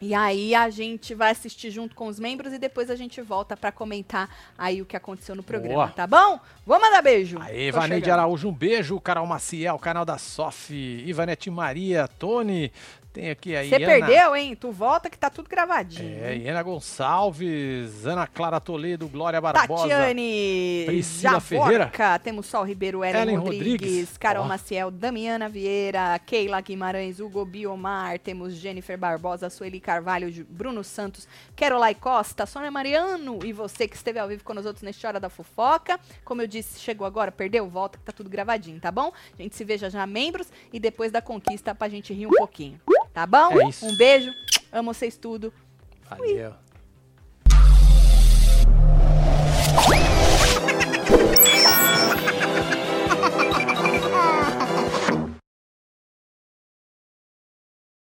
E 0.05 0.13
aí 0.13 0.55
a 0.55 0.69
gente 0.69 1.15
vai 1.15 1.31
assistir 1.31 1.71
junto 1.71 1.95
com 1.95 2.09
os 2.09 2.21
membros 2.21 2.53
e 2.53 2.59
depois 2.59 2.91
a 2.91 2.95
gente 2.95 3.23
volta 3.23 3.57
pra 3.57 3.73
comentar 3.73 4.29
aí 4.59 4.83
o 4.83 4.85
que 4.85 4.95
aconteceu 4.95 5.35
no 5.35 5.43
programa, 5.43 5.75
Boa. 5.75 5.89
tá 5.89 6.07
bom? 6.07 6.39
Vamos 6.67 6.85
mandar 6.85 7.01
beijo. 7.01 7.39
Aê, 7.41 7.73
Tô 7.73 7.79
Vaneide 7.79 8.05
chegando. 8.05 8.21
Araújo, 8.21 8.49
um 8.49 8.53
beijo. 8.53 9.01
Carol 9.01 9.27
Maciel, 9.27 9.79
canal 9.79 10.05
da 10.05 10.19
Sof. 10.19 10.75
Ivanete 10.75 11.51
Maria, 11.51 12.07
Tony. 12.07 12.71
Tem 13.15 13.31
aqui 13.31 13.55
aí. 13.55 13.69
Você 13.71 13.79
perdeu, 13.79 14.35
hein? 14.35 14.57
Tu 14.57 14.73
volta 14.73 15.09
que 15.09 15.17
tá 15.17 15.31
tudo 15.31 15.49
gravadinho. 15.49 16.19
É, 16.21 16.37
Iana 16.37 16.61
Gonçalves, 16.65 18.05
Ana 18.05 18.27
Clara 18.27 18.59
Toledo, 18.59 19.07
Glória 19.07 19.41
Barbosa. 19.41 19.83
Tatiane 19.83 20.83
Priscila 20.85 21.39
Javorca, 21.39 22.19
temos 22.19 22.47
Sol 22.47 22.65
Ribeiro, 22.65 23.05
Ellen, 23.05 23.23
Ellen 23.23 23.37
Rodrigues, 23.37 23.71
Rodrigues, 23.71 24.19
Carol 24.19 24.45
ó. 24.45 24.49
Maciel, 24.49 24.91
Damiana 24.91 25.49
Vieira, 25.49 26.19
Keila 26.27 26.61
Guimarães, 26.61 27.21
Hugo 27.21 27.45
Biomar, 27.45 28.19
temos 28.19 28.55
Jennifer 28.55 28.99
Barbosa, 28.99 29.49
Sueli 29.49 29.79
Carvalho, 29.79 30.45
Bruno 30.51 30.83
Santos, 30.83 31.29
Kerolai 31.55 31.95
Costa, 31.95 32.47
Sônia 32.47 32.73
Mariano 32.73 33.39
e 33.45 33.53
você 33.53 33.87
que 33.87 33.95
esteve 33.95 34.19
ao 34.19 34.27
vivo 34.27 34.43
com 34.43 34.55
nós 34.55 34.67
outros 34.67 34.83
neste 34.83 35.07
Hora 35.07 35.21
da 35.21 35.29
Fofoca. 35.31 36.01
Como 36.25 36.43
eu 36.43 36.49
disse, 36.49 36.81
chegou 36.81 37.07
agora, 37.07 37.31
perdeu, 37.31 37.69
volta 37.69 37.97
que 37.97 38.03
tá 38.03 38.11
tudo 38.11 38.29
gravadinho, 38.29 38.81
tá 38.81 38.91
bom? 38.91 39.13
A 39.39 39.41
gente 39.41 39.55
se 39.55 39.63
veja 39.63 39.89
já 39.89 40.05
membros 40.05 40.49
e 40.73 40.81
depois 40.81 41.13
da 41.13 41.23
conquista 41.23 41.73
pra 41.77 41.89
gente 41.89 42.13
rir 42.13 42.27
um 42.27 42.31
pouquinho, 42.31 42.81
tá 43.15 43.27
bom? 43.27 43.59
É 43.61 43.69
isso. 43.69 43.87
Um 43.87 43.97
beijo, 43.97 44.35
amo 44.71 44.93
vocês 44.93 45.17
tudo. 45.17 45.53
Valeu. 46.11 46.53